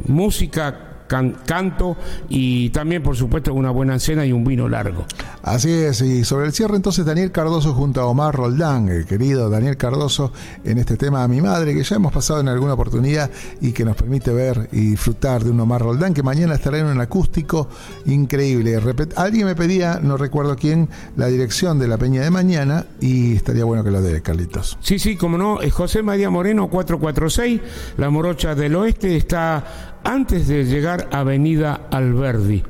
música 0.07 0.89
canto 1.09 1.97
y 2.29 2.71
también, 2.71 3.03
por 3.03 3.17
supuesto, 3.17 3.53
una 3.53 3.71
buena 3.71 3.99
cena 3.99 4.25
y 4.25 4.33
un 4.33 4.45
vino 4.45 4.69
largo. 4.69 5.05
Así 5.43 5.71
es, 5.71 6.03
y 6.03 6.25
sobre 6.25 6.47
el 6.47 6.53
cierre 6.53 6.77
entonces 6.77 7.05
Daniel 7.05 7.33
Cardoso 7.33 7.73
junto 7.75 8.01
a 8.01 8.07
Omar 8.07 8.35
Roldán, 8.35 8.89
el 8.89 9.07
querido 9.07 9.49
Daniel 9.49 9.77
Cardoso, 9.77 10.33
en 10.65 10.79
este 10.79 10.97
tema 10.97 11.23
a 11.23 11.29
mi 11.29 11.41
madre, 11.41 11.75
que 11.75 11.83
ya 11.83 11.97
hemos 11.97 12.13
pasado 12.13 12.41
en 12.41 12.49
alguna 12.49 12.75
oportunidad 12.75 13.31
y 13.61 13.73
que 13.73 13.85
nos 13.85 13.97
permite 13.97 14.33
ver 14.33 14.69
y 14.73 14.91
disfrutar 14.91 15.43
de 15.43 15.51
un 15.51 15.61
Omar 15.61 15.83
Roldán, 15.83 16.13
que 16.13 16.23
mañana 16.23 16.55
estará 16.55 16.79
en 16.79 16.87
un 16.87 17.01
acústico 17.01 17.69
increíble. 18.07 18.79
alguien 19.17 19.47
me 19.47 19.55
pedía, 19.55 20.01
no 20.03 20.17
recuerdo 20.17 20.57
quién, 20.57 20.89
la 21.17 21.27
dirección 21.27 21.79
de 21.79 21.89
la 21.89 21.97
Peña 21.97 22.23
de 22.23 22.31
mañana 22.31 22.85
y 23.01 23.37
estaría 23.37 23.65
bueno 23.65 23.83
que 23.83 23.91
lo 23.91 24.03
dé, 24.03 24.21
Carlitos. 24.21 24.77
Sí, 24.81 24.99
sí, 24.99 25.17
como 25.17 25.39
no, 25.39 25.59
José 25.71 26.03
María 26.03 26.31
Moreno 26.31 26.69
446, 26.69 27.61
La 27.97 28.11
Morocha 28.11 28.55
del 28.55 28.77
Oeste, 28.77 29.17
está 29.17 29.88
antes 30.05 30.49
de 30.49 30.65
llegar 30.65 31.09
a 31.13 31.21
Avenida 31.21 31.89
Alberdi. 31.91 32.63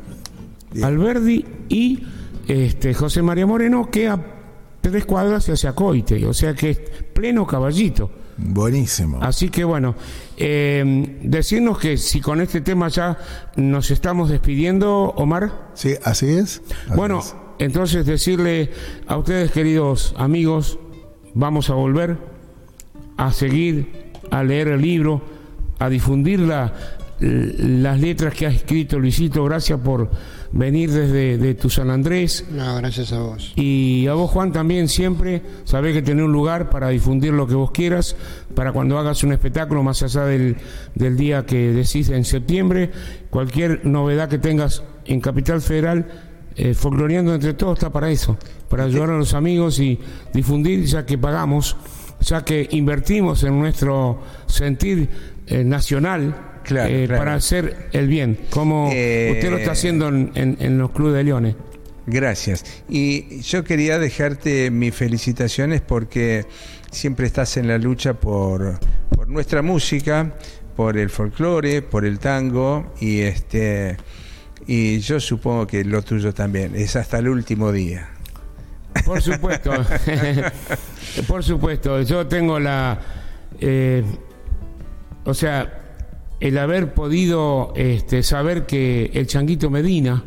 Alberdi 0.83 1.45
y 1.69 2.03
este, 2.47 2.95
José 2.95 3.23
María 3.23 3.47
Moreno, 3.47 3.91
que 3.91 4.09
a 4.09 4.21
tres 4.81 5.05
cuadras 5.05 5.49
hacia 5.49 5.73
Coite, 5.75 6.25
o 6.27 6.33
sea 6.35 6.55
que 6.55 6.71
es 6.71 6.79
pleno 7.13 7.47
caballito. 7.47 8.11
Buenísimo. 8.37 9.19
Así 9.21 9.49
que 9.49 9.65
bueno, 9.65 9.97
eh, 10.37 11.19
decirnos 11.23 11.79
que 11.79 11.97
si 11.97 12.21
con 12.21 12.41
este 12.41 12.61
tema 12.61 12.87
ya 12.89 13.19
nos 13.57 13.91
estamos 13.91 14.29
despidiendo, 14.31 15.13
Omar. 15.17 15.71
Sí, 15.75 15.95
así 16.05 16.27
es. 16.29 16.63
Así 16.87 16.95
Bueno, 16.97 17.19
es. 17.19 17.35
entonces 17.59 18.07
decirle 18.07 18.71
a 19.09 19.17
ustedes, 19.17 19.51
queridos 19.51 20.15
amigos, 20.17 20.79
vamos 21.35 21.69
a 21.71 21.75
volver 21.75 22.17
a 23.17 23.33
seguir, 23.33 24.13
a 24.31 24.45
leer 24.45 24.69
el 24.69 24.83
libro, 24.83 25.21
a 25.81 25.89
difundir 25.89 26.39
la- 26.39 26.73
las 27.21 28.01
letras 28.01 28.35
que 28.35 28.47
ha 28.47 28.51
escrito 28.51 28.99
Luisito. 28.99 29.45
Gracias 29.45 29.79
por 29.81 30.11
venir 30.53 30.91
desde 30.91 31.39
de 31.39 31.55
tu 31.55 31.69
San 31.69 31.91
Andrés. 31.91 32.45
No, 32.51 32.77
gracias 32.77 33.13
a 33.13 33.21
vos. 33.21 33.53
Y 33.57 34.07
a 34.07 34.15
vos, 34.15 34.31
Juan, 34.31 34.53
también 34.53 34.89
siempre 34.89 35.43
sabés 35.65 35.95
que 35.95 36.03
tenés 36.03 36.25
un 36.25 36.33
lugar 36.33 36.71
para 36.71 36.89
difundir 36.89 37.33
lo 37.33 37.47
que 37.47 37.55
vos 37.55 37.71
quieras, 37.71 38.17
para 38.55 38.73
cuando 38.73 38.99
hagas 38.99 39.23
un 39.25 39.33
espectáculo 39.33 39.83
más 39.83 40.03
allá 40.03 40.25
del, 40.25 40.57
del 40.95 41.17
día 41.17 41.45
que 41.45 41.73
decís 41.73 42.09
en 42.11 42.25
septiembre, 42.25 42.91
cualquier 43.31 43.85
novedad 43.85 44.29
que 44.29 44.39
tengas 44.39 44.83
en 45.07 45.21
Capital 45.21 45.61
Federal, 45.61 46.07
eh, 46.57 46.75
folcloreando 46.75 47.35
entre 47.35 47.55
todos 47.55 47.79
está 47.79 47.91
para 47.91 48.11
eso, 48.11 48.37
para 48.69 48.85
ayudar 48.85 49.11
a 49.11 49.19
los 49.19 49.35
amigos 49.35 49.79
y 49.79 49.99
difundir, 50.33 50.85
ya 50.85 51.07
que 51.07 51.17
pagamos, 51.17 51.77
ya 52.21 52.45
que 52.45 52.69
invertimos 52.73 53.45
en 53.45 53.59
nuestro 53.59 54.21
sentir 54.47 55.09
eh, 55.47 55.63
nacional. 55.65 56.48
Claro, 56.69 56.93
eh, 56.95 57.05
claro. 57.07 57.21
para 57.23 57.35
hacer 57.35 57.89
el 57.93 58.07
bien, 58.09 58.39
como 58.51 58.91
Eh, 58.93 59.33
usted 59.35 59.51
lo 59.51 59.57
está 59.59 59.73
haciendo 59.73 60.09
en, 60.09 60.31
en- 60.35 60.57
en 60.61 60.79
los 60.79 60.91
clubes 60.91 61.15
de 61.15 61.25
leones. 61.25 61.55
Gracias. 62.07 62.65
Y 62.89 63.41
yo 63.41 63.65
quería 63.65 63.99
dejarte 63.99 64.71
mis 64.71 64.95
felicitaciones 64.95 65.81
porque 65.81 66.47
siempre 66.91 67.27
estás 67.27 67.57
en 67.57 67.69
la 67.69 67.77
lucha 67.79 68.15
por, 68.15 68.79
por 69.11 69.29
nuestra 69.29 69.61
música, 69.63 70.35
por 70.77 70.97
el 70.97 71.11
folclore, 71.11 71.83
por 71.83 72.05
el 72.05 72.19
tango 72.19 72.95
y 73.01 73.21
este 73.21 73.97
y 74.67 74.99
yo 75.01 75.19
supongo 75.21 75.67
que 75.67 75.85
lo 75.85 76.03
tuyo 76.03 76.33
también. 76.35 76.75
Es 76.77 76.95
hasta 76.97 77.19
el 77.19 77.29
último 77.29 77.73
día. 77.73 78.11
Por 79.05 79.21
supuesto, 79.23 79.71
por 81.27 81.43
supuesto, 81.45 82.03
yo 82.03 82.27
tengo 82.27 82.59
la, 82.59 82.99
eh, 83.61 84.03
o 85.25 85.35
sea, 85.35 85.88
el 86.41 86.59
haber 86.59 86.95
podido 86.95 87.73
este, 87.75 88.23
saber 88.23 88.67
que 88.67 89.11
el 89.15 89.27
Changuito 89.27 89.71
Medina, 89.71 90.25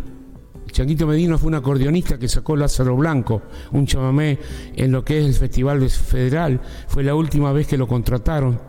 el 0.66 0.72
Changuito 0.72 1.08
Medina 1.08 1.38
fue 1.38 1.48
un 1.48 1.56
acordeonista 1.56 2.18
que 2.18 2.28
sacó 2.28 2.56
Lázaro 2.56 2.96
Blanco, 2.96 3.42
un 3.72 3.86
chamamé 3.86 4.40
en 4.76 4.92
lo 4.92 5.04
que 5.04 5.20
es 5.20 5.26
el 5.26 5.34
Festival 5.34 5.80
de 5.80 5.90
Federal, 5.90 6.60
fue 6.88 7.04
la 7.04 7.16
última 7.16 7.52
vez 7.54 7.68
que 7.68 7.78
lo 7.78 7.88
contrataron, 7.88 8.60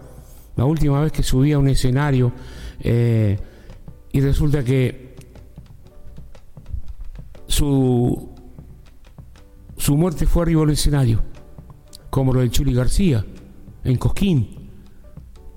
la 0.56 0.64
última 0.64 1.00
vez 1.00 1.12
que 1.12 1.22
subía 1.22 1.56
a 1.56 1.58
un 1.58 1.68
escenario, 1.68 2.32
eh, 2.80 3.38
y 4.12 4.20
resulta 4.20 4.62
que 4.62 5.14
su 7.46 8.32
su 9.82 9.96
muerte 9.96 10.26
fue 10.26 10.44
arriba 10.44 10.60
del 10.60 10.70
escenario, 10.70 11.20
como 12.08 12.32
lo 12.32 12.38
del 12.38 12.52
Chuli 12.52 12.72
García, 12.72 13.26
en 13.82 13.96
Cosquín. 13.96 14.61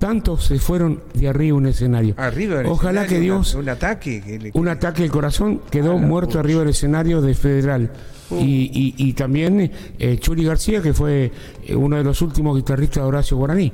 Tantos 0.05 0.45
se 0.45 0.59
fueron 0.59 1.01
de 1.15 1.27
arriba 1.27 1.57
un 1.57 1.65
escenario. 1.65 2.13
Arriba 2.17 2.57
del 2.59 2.67
Ojalá 2.67 3.05
escenario, 3.05 3.17
que 3.17 3.23
Dios, 3.23 3.53
una- 3.55 3.63
un 3.63 3.69
ataque 3.69 4.21
que 4.23 4.37
le- 4.37 4.51
un 4.53 4.67
ataque 4.67 5.01
al 5.01 5.09
corazón, 5.09 5.61
quedó 5.71 5.93
Ah, 5.93 5.97
muerto 5.97 6.27
pucha. 6.33 6.39
arriba 6.41 6.59
del 6.59 6.69
escenario 6.69 7.21
de 7.21 7.33
Federal. 7.33 7.89
Uh. 8.29 8.35
Y, 8.39 8.69
y- 8.71 8.93
y 8.97 9.13
también 9.13 9.71
eh, 9.97 10.17
Chuli 10.19 10.43
García, 10.45 10.79
que 10.83 10.93
fue 10.93 11.31
eh, 11.65 11.75
uno 11.75 11.97
de 11.97 12.03
los 12.03 12.21
últimos 12.21 12.55
guitarristas 12.55 13.01
de 13.01 13.07
Horacio 13.07 13.35
Guaraní. 13.37 13.73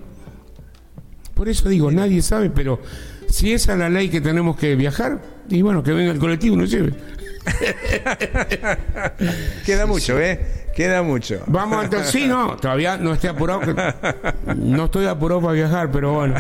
Por 1.34 1.50
eso 1.50 1.68
digo, 1.68 1.92
nadie 1.92 2.22
sabe, 2.22 2.50
pero 2.50 2.80
si 3.28 3.52
esa 3.52 3.74
es 3.74 3.80
la 3.80 3.90
ley 3.90 4.08
que 4.08 4.22
tenemos 4.22 4.56
que 4.56 4.76
viajar, 4.78 5.22
y 5.50 5.62
bueno, 5.62 5.84
que 5.84 5.92
venga 5.92 6.14
el 6.14 6.20
colectivo 6.20 6.56
y 6.56 6.60
nos 6.60 6.72
lleve. 6.72 6.94
Queda 9.66 9.86
mucho, 9.86 10.20
¿eh? 10.20 10.40
Queda 10.76 11.02
mucho. 11.04 11.42
Vamos 11.48 11.84
entonces, 11.84 12.12
sí, 12.12 12.28
no, 12.28 12.56
todavía 12.56 12.98
no 12.98 13.14
estoy 13.14 13.30
apurado, 13.30 13.60
que- 13.62 13.76
no 14.56 14.86
estoy 14.86 15.06
apurado 15.06 15.42
para 15.42 15.54
viajar, 15.54 15.92
pero 15.92 16.14
bueno. 16.14 16.36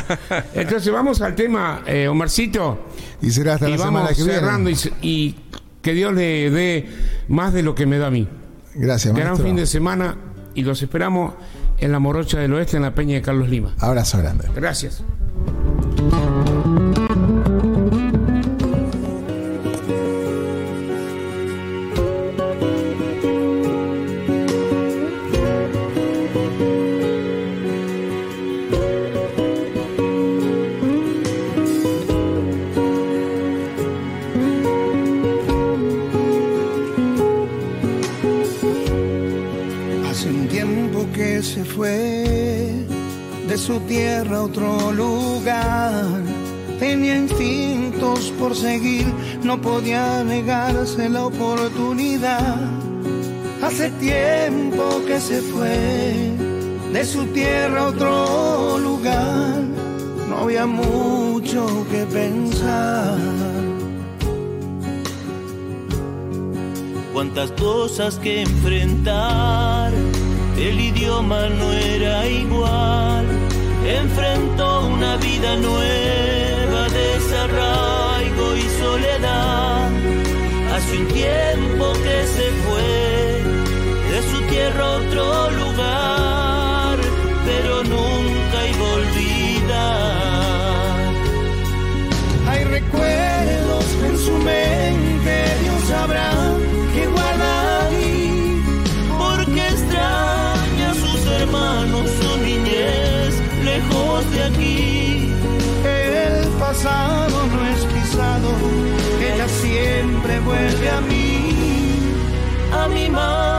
Entonces 0.54 0.92
vamos 0.92 1.22
al 1.22 1.36
tema, 1.36 1.84
eh, 1.86 2.08
Omarcito, 2.08 2.88
Y 3.22 3.32
será 3.32 3.56
hasta 3.56 3.68
y 3.68 3.72
la 3.74 3.78
semana 3.78 4.00
vamos 4.02 4.18
que 4.18 4.24
viene. 4.24 4.40
cerrando 4.40 4.70
y, 4.70 4.78
y 5.02 5.36
que 5.82 5.94
Dios 5.94 6.14
le 6.14 6.50
dé 6.50 6.90
más 7.28 7.54
de 7.54 7.64
lo 7.64 7.76
que 7.76 7.86
me 7.86 7.98
da 7.98 8.08
a 8.08 8.12
mí. 8.12 8.28
Gracias, 8.76 9.14
Gran 9.14 9.28
maestro. 9.30 9.46
fin 9.46 9.56
de 9.58 9.66
semana 9.66 10.16
y 10.56 10.64
los 10.64 10.82
esperamos 10.82 11.34
en 11.80 11.92
la 11.92 12.00
Morocha 12.00 12.40
del 12.40 12.54
Oeste, 12.54 12.78
en 12.78 12.84
la 12.84 12.96
Peña 12.96 13.16
de 13.16 13.22
Carlos 13.22 13.50
Lima. 13.50 13.76
Abrazo 13.80 14.18
grande. 14.20 14.48
Gracias. 14.56 15.04
Se 55.32 55.42
fue 55.44 56.36
de 56.92 57.06
su 57.06 57.24
tierra 57.28 57.80
a 57.84 57.88
otro 57.88 58.78
lugar. 58.80 59.62
No 60.28 60.40
había 60.40 60.66
mucho 60.66 61.86
que 61.90 62.02
pensar. 62.06 63.18
cuántas 67.14 67.52
cosas 67.52 68.16
que 68.24 68.42
enfrentar. 68.42 69.92
El 70.58 70.78
idioma 70.80 71.42
no 71.60 71.72
era 71.72 72.28
igual. 72.28 73.26
Enfrentó 74.02 74.88
una 74.96 75.16
vida 75.18 75.56
nueva, 75.68 76.82
desarraigo 77.04 78.48
y 78.64 78.66
soledad. 78.84 79.90
Hace 80.74 80.98
un 81.02 81.08
tiempo 81.08 81.86
que 82.06 82.18
se 82.36 82.48
fue 82.64 83.11
tierra 84.72 84.92
otro 84.92 85.52
lugar, 85.52 86.98
pero 87.46 87.84
nunca 87.84 88.68
iba 88.74 88.86
a 88.86 88.94
olvidar. 88.94 90.32
Hay 92.48 92.64
recuerdos 92.66 93.86
en 94.06 94.18
su 94.18 94.32
mente, 94.38 95.46
Dios 95.64 95.82
sabrá 95.88 96.32
que 96.94 97.08
guarda 97.08 97.86
ahí. 97.88 98.64
porque 99.18 99.68
extraña 99.68 100.92
a 100.92 100.94
sus 100.94 101.26
hermanos, 101.28 102.10
su 102.22 102.38
niñez, 102.38 103.40
lejos 103.64 104.32
de 104.32 104.44
aquí. 104.44 105.34
El 105.84 106.48
pasado 106.60 107.48
no 107.48 107.66
es 107.68 107.82
pisado, 107.94 108.50
ella 109.20 109.48
siempre 109.48 110.40
vuelve 110.40 110.90
a 110.90 111.02
mí. 111.02 111.28
A 112.74 112.88
mi 112.88 113.10
madre 113.10 113.51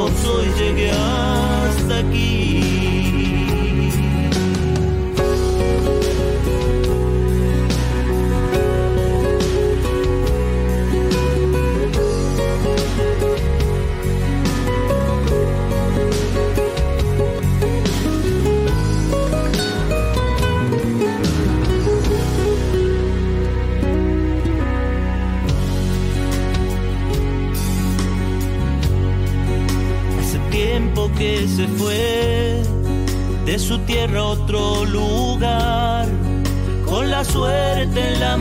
por 0.00 0.10
vos 0.10 0.24
hoy 0.24 0.46
llegué 0.58 0.90
hasta 0.90 1.98
aquí. 1.98 2.79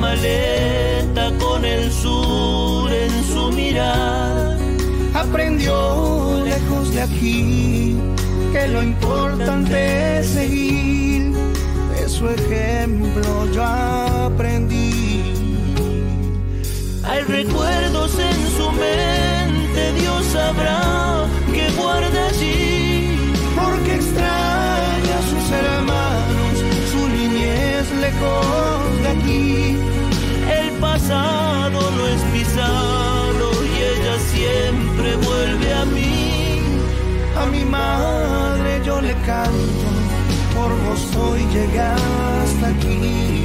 Maleta, 0.10 1.32
con 1.40 1.64
el 1.64 1.92
sur 1.92 2.92
en 2.92 3.14
su 3.32 3.52
mirar. 3.52 4.58
aprendió 5.14 6.44
lejos 6.46 6.94
de 6.96 7.02
aquí 7.02 7.98
que 8.54 8.68
lo 8.70 8.82
importante 8.82 10.20
es 10.20 10.28
seguir. 10.28 11.34
De 11.94 12.10
su 12.10 12.28
ejemplo 12.28 13.30
yo 13.54 13.64
aprendí. 13.64 15.24
Hay 17.04 17.22
recuerdos 17.38 18.12
en 18.30 18.40
su 18.58 18.68
mente, 18.86 19.82
Dios 20.00 20.26
sabrá 20.34 21.28
que 21.56 21.66
guarda 21.80 22.22
allí. 22.30 23.34
Porque 23.56 23.96
extraña 23.96 24.49
hoy 41.60 41.68
llegaste 41.68 42.66
aquí. 42.66 43.39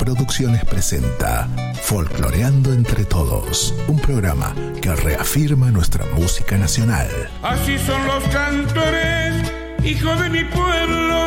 Producciones 0.00 0.64
presenta 0.64 1.46
Folcloreando 1.82 2.72
entre 2.72 3.04
Todos, 3.04 3.74
un 3.86 4.00
programa 4.00 4.54
que 4.80 4.96
reafirma 4.96 5.70
nuestra 5.70 6.06
música 6.14 6.56
nacional. 6.56 7.06
Así 7.42 7.78
son 7.78 8.06
los 8.06 8.24
cantores, 8.28 9.52
hijos 9.84 10.18
de 10.22 10.30
mi 10.30 10.44
pueblo, 10.44 11.26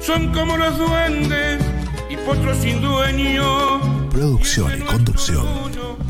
son 0.00 0.32
como 0.32 0.56
los 0.56 0.78
duendes 0.78 1.60
y 2.08 2.16
potros 2.18 2.56
sin 2.58 2.80
dueño. 2.80 4.08
Producción 4.10 4.78
y 4.78 4.82
conducción, 4.82 5.44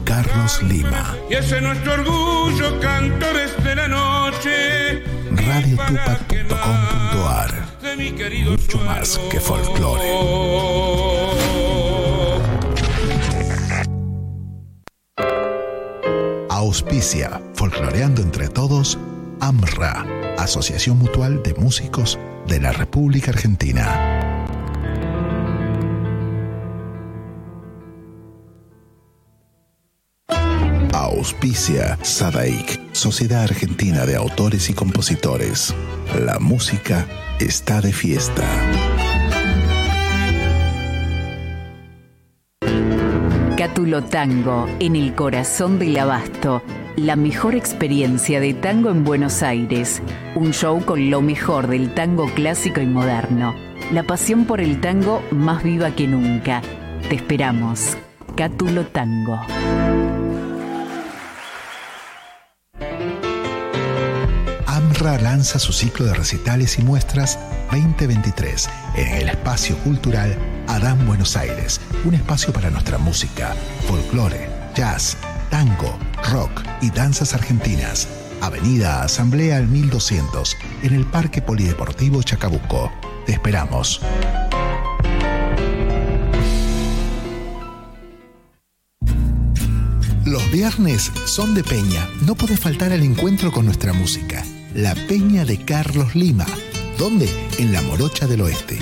Carlos 0.04 0.62
Lima. 0.62 1.16
Y 1.30 1.34
ese 1.34 1.56
es 1.56 1.62
nuestro 1.62 1.94
orgullo, 1.94 2.80
cantores 2.80 3.50
de 3.64 3.76
la 3.76 3.88
noche. 3.88 5.02
radiotupac.com.ar 5.30 7.64
Mucho 8.50 8.78
más 8.80 9.18
que 9.30 9.40
folclore. 9.40 11.13
Auspicia, 16.94 17.42
folcloreando 17.54 18.22
entre 18.22 18.46
todos, 18.46 19.00
AMRA, 19.40 20.06
Asociación 20.38 20.96
Mutual 20.96 21.42
de 21.42 21.52
Músicos 21.54 22.20
de 22.46 22.60
la 22.60 22.70
República 22.70 23.32
Argentina. 23.32 24.12
Auspicia 30.92 31.98
Sadaik, 32.00 32.80
Sociedad 32.92 33.42
Argentina 33.42 34.06
de 34.06 34.14
Autores 34.14 34.70
y 34.70 34.74
Compositores. 34.74 35.74
La 36.24 36.38
música 36.38 37.08
está 37.40 37.80
de 37.80 37.92
fiesta. 37.92 38.44
Cátulo 43.56 44.04
Tango, 44.04 44.68
en 44.78 44.94
el 44.94 45.16
corazón 45.16 45.80
del 45.80 45.98
abasto. 45.98 46.62
La 46.96 47.16
mejor 47.16 47.56
experiencia 47.56 48.38
de 48.38 48.54
tango 48.54 48.88
en 48.90 49.02
Buenos 49.02 49.42
Aires. 49.42 50.00
Un 50.36 50.52
show 50.52 50.84
con 50.84 51.10
lo 51.10 51.22
mejor 51.22 51.66
del 51.66 51.92
tango 51.92 52.32
clásico 52.34 52.80
y 52.80 52.86
moderno. 52.86 53.52
La 53.90 54.04
pasión 54.04 54.44
por 54.44 54.60
el 54.60 54.80
tango 54.80 55.20
más 55.32 55.64
viva 55.64 55.90
que 55.90 56.06
nunca. 56.06 56.62
Te 57.08 57.16
esperamos. 57.16 57.96
Cátulo 58.36 58.86
Tango. 58.86 59.40
AMRA 64.66 65.18
lanza 65.18 65.58
su 65.58 65.72
ciclo 65.72 66.06
de 66.06 66.14
recitales 66.14 66.78
y 66.78 66.82
muestras 66.82 67.40
2023 67.72 68.70
en 68.94 69.08
el 69.14 69.28
espacio 69.30 69.76
cultural 69.78 70.38
Adán 70.68 71.04
Buenos 71.08 71.36
Aires, 71.36 71.80
un 72.04 72.14
espacio 72.14 72.52
para 72.52 72.70
nuestra 72.70 72.98
música, 72.98 73.54
folclore, 73.88 74.48
jazz, 74.74 75.16
tango, 75.54 75.96
rock 76.32 76.64
y 76.82 76.90
danzas 76.90 77.32
argentinas. 77.32 78.08
Avenida 78.40 79.04
Asamblea 79.04 79.58
al 79.58 79.68
1200, 79.68 80.56
en 80.82 80.94
el 80.94 81.06
Parque 81.06 81.42
Polideportivo 81.42 82.24
Chacabuco. 82.24 82.92
Te 83.24 83.34
esperamos. 83.34 84.00
Los 90.24 90.50
viernes 90.50 91.12
son 91.24 91.54
de 91.54 91.62
Peña. 91.62 92.04
No 92.26 92.34
puede 92.34 92.56
faltar 92.56 92.90
el 92.90 93.04
encuentro 93.04 93.52
con 93.52 93.66
nuestra 93.66 93.92
música. 93.92 94.44
La 94.74 94.96
Peña 95.06 95.44
de 95.44 95.64
Carlos 95.64 96.16
Lima. 96.16 96.46
¿Dónde? 96.98 97.28
En 97.58 97.72
la 97.72 97.80
Morocha 97.82 98.26
del 98.26 98.40
Oeste. 98.40 98.80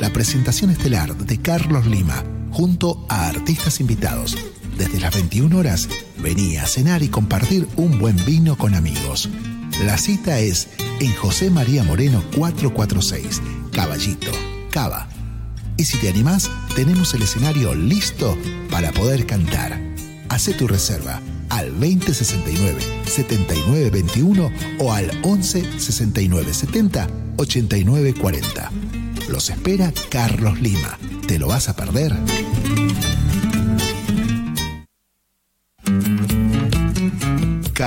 La 0.00 0.10
presentación 0.10 0.70
estelar 0.70 1.14
de 1.14 1.42
Carlos 1.42 1.84
Lima, 1.84 2.24
junto 2.50 3.04
a 3.10 3.28
artistas 3.28 3.78
invitados. 3.78 4.38
Desde 4.76 5.00
las 5.00 5.14
21 5.14 5.56
horas, 5.56 5.88
vení 6.18 6.56
a 6.56 6.66
cenar 6.66 7.02
y 7.02 7.08
compartir 7.08 7.68
un 7.76 7.98
buen 7.98 8.16
vino 8.24 8.56
con 8.56 8.74
amigos. 8.74 9.28
La 9.84 9.98
cita 9.98 10.40
es 10.40 10.68
en 11.00 11.14
José 11.14 11.50
María 11.50 11.84
Moreno 11.84 12.22
446, 12.36 13.40
Caballito, 13.72 14.30
Cava. 14.70 15.08
Y 15.76 15.84
si 15.84 15.98
te 15.98 16.08
animás, 16.08 16.50
tenemos 16.74 17.14
el 17.14 17.22
escenario 17.22 17.74
listo 17.74 18.36
para 18.70 18.92
poder 18.92 19.26
cantar. 19.26 19.80
Hacé 20.28 20.54
tu 20.54 20.66
reserva 20.66 21.20
al 21.50 21.70
2069 21.72 22.80
7921 23.06 24.50
o 24.78 24.92
al 24.92 25.10
11 25.22 25.78
69 25.78 26.54
70 26.54 27.08
89 27.36 28.14
40. 28.14 28.72
Los 29.28 29.50
espera 29.50 29.92
Carlos 30.10 30.60
Lima. 30.60 30.98
¿Te 31.26 31.38
lo 31.38 31.48
vas 31.48 31.68
a 31.68 31.76
perder? 31.76 32.14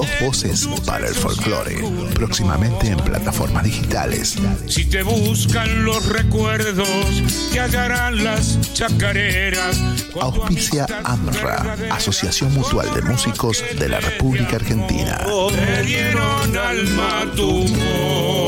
Dos 0.00 0.08
voces 0.22 0.66
para 0.86 1.08
el 1.08 1.14
folclore. 1.14 1.76
Próximamente 2.14 2.86
en 2.86 2.96
plataformas 2.96 3.64
digitales. 3.64 4.38
Si 4.66 4.86
te 4.86 5.02
buscan 5.02 5.84
los 5.84 6.06
recuerdos, 6.06 6.88
te 7.52 7.60
hallarán 7.60 8.24
las 8.24 8.58
chacareras. 8.72 9.78
Auspicia 10.18 10.86
AMRA, 11.04 11.76
Asociación 11.90 12.54
Mutual 12.54 12.88
de 12.94 13.02
Músicos 13.02 13.62
de 13.78 13.90
la 13.90 14.00
República 14.00 14.56
Argentina. 14.56 15.18
Dieron 15.84 16.56
alma 16.56 17.30
tu 17.36 17.66
voz. 17.68 18.39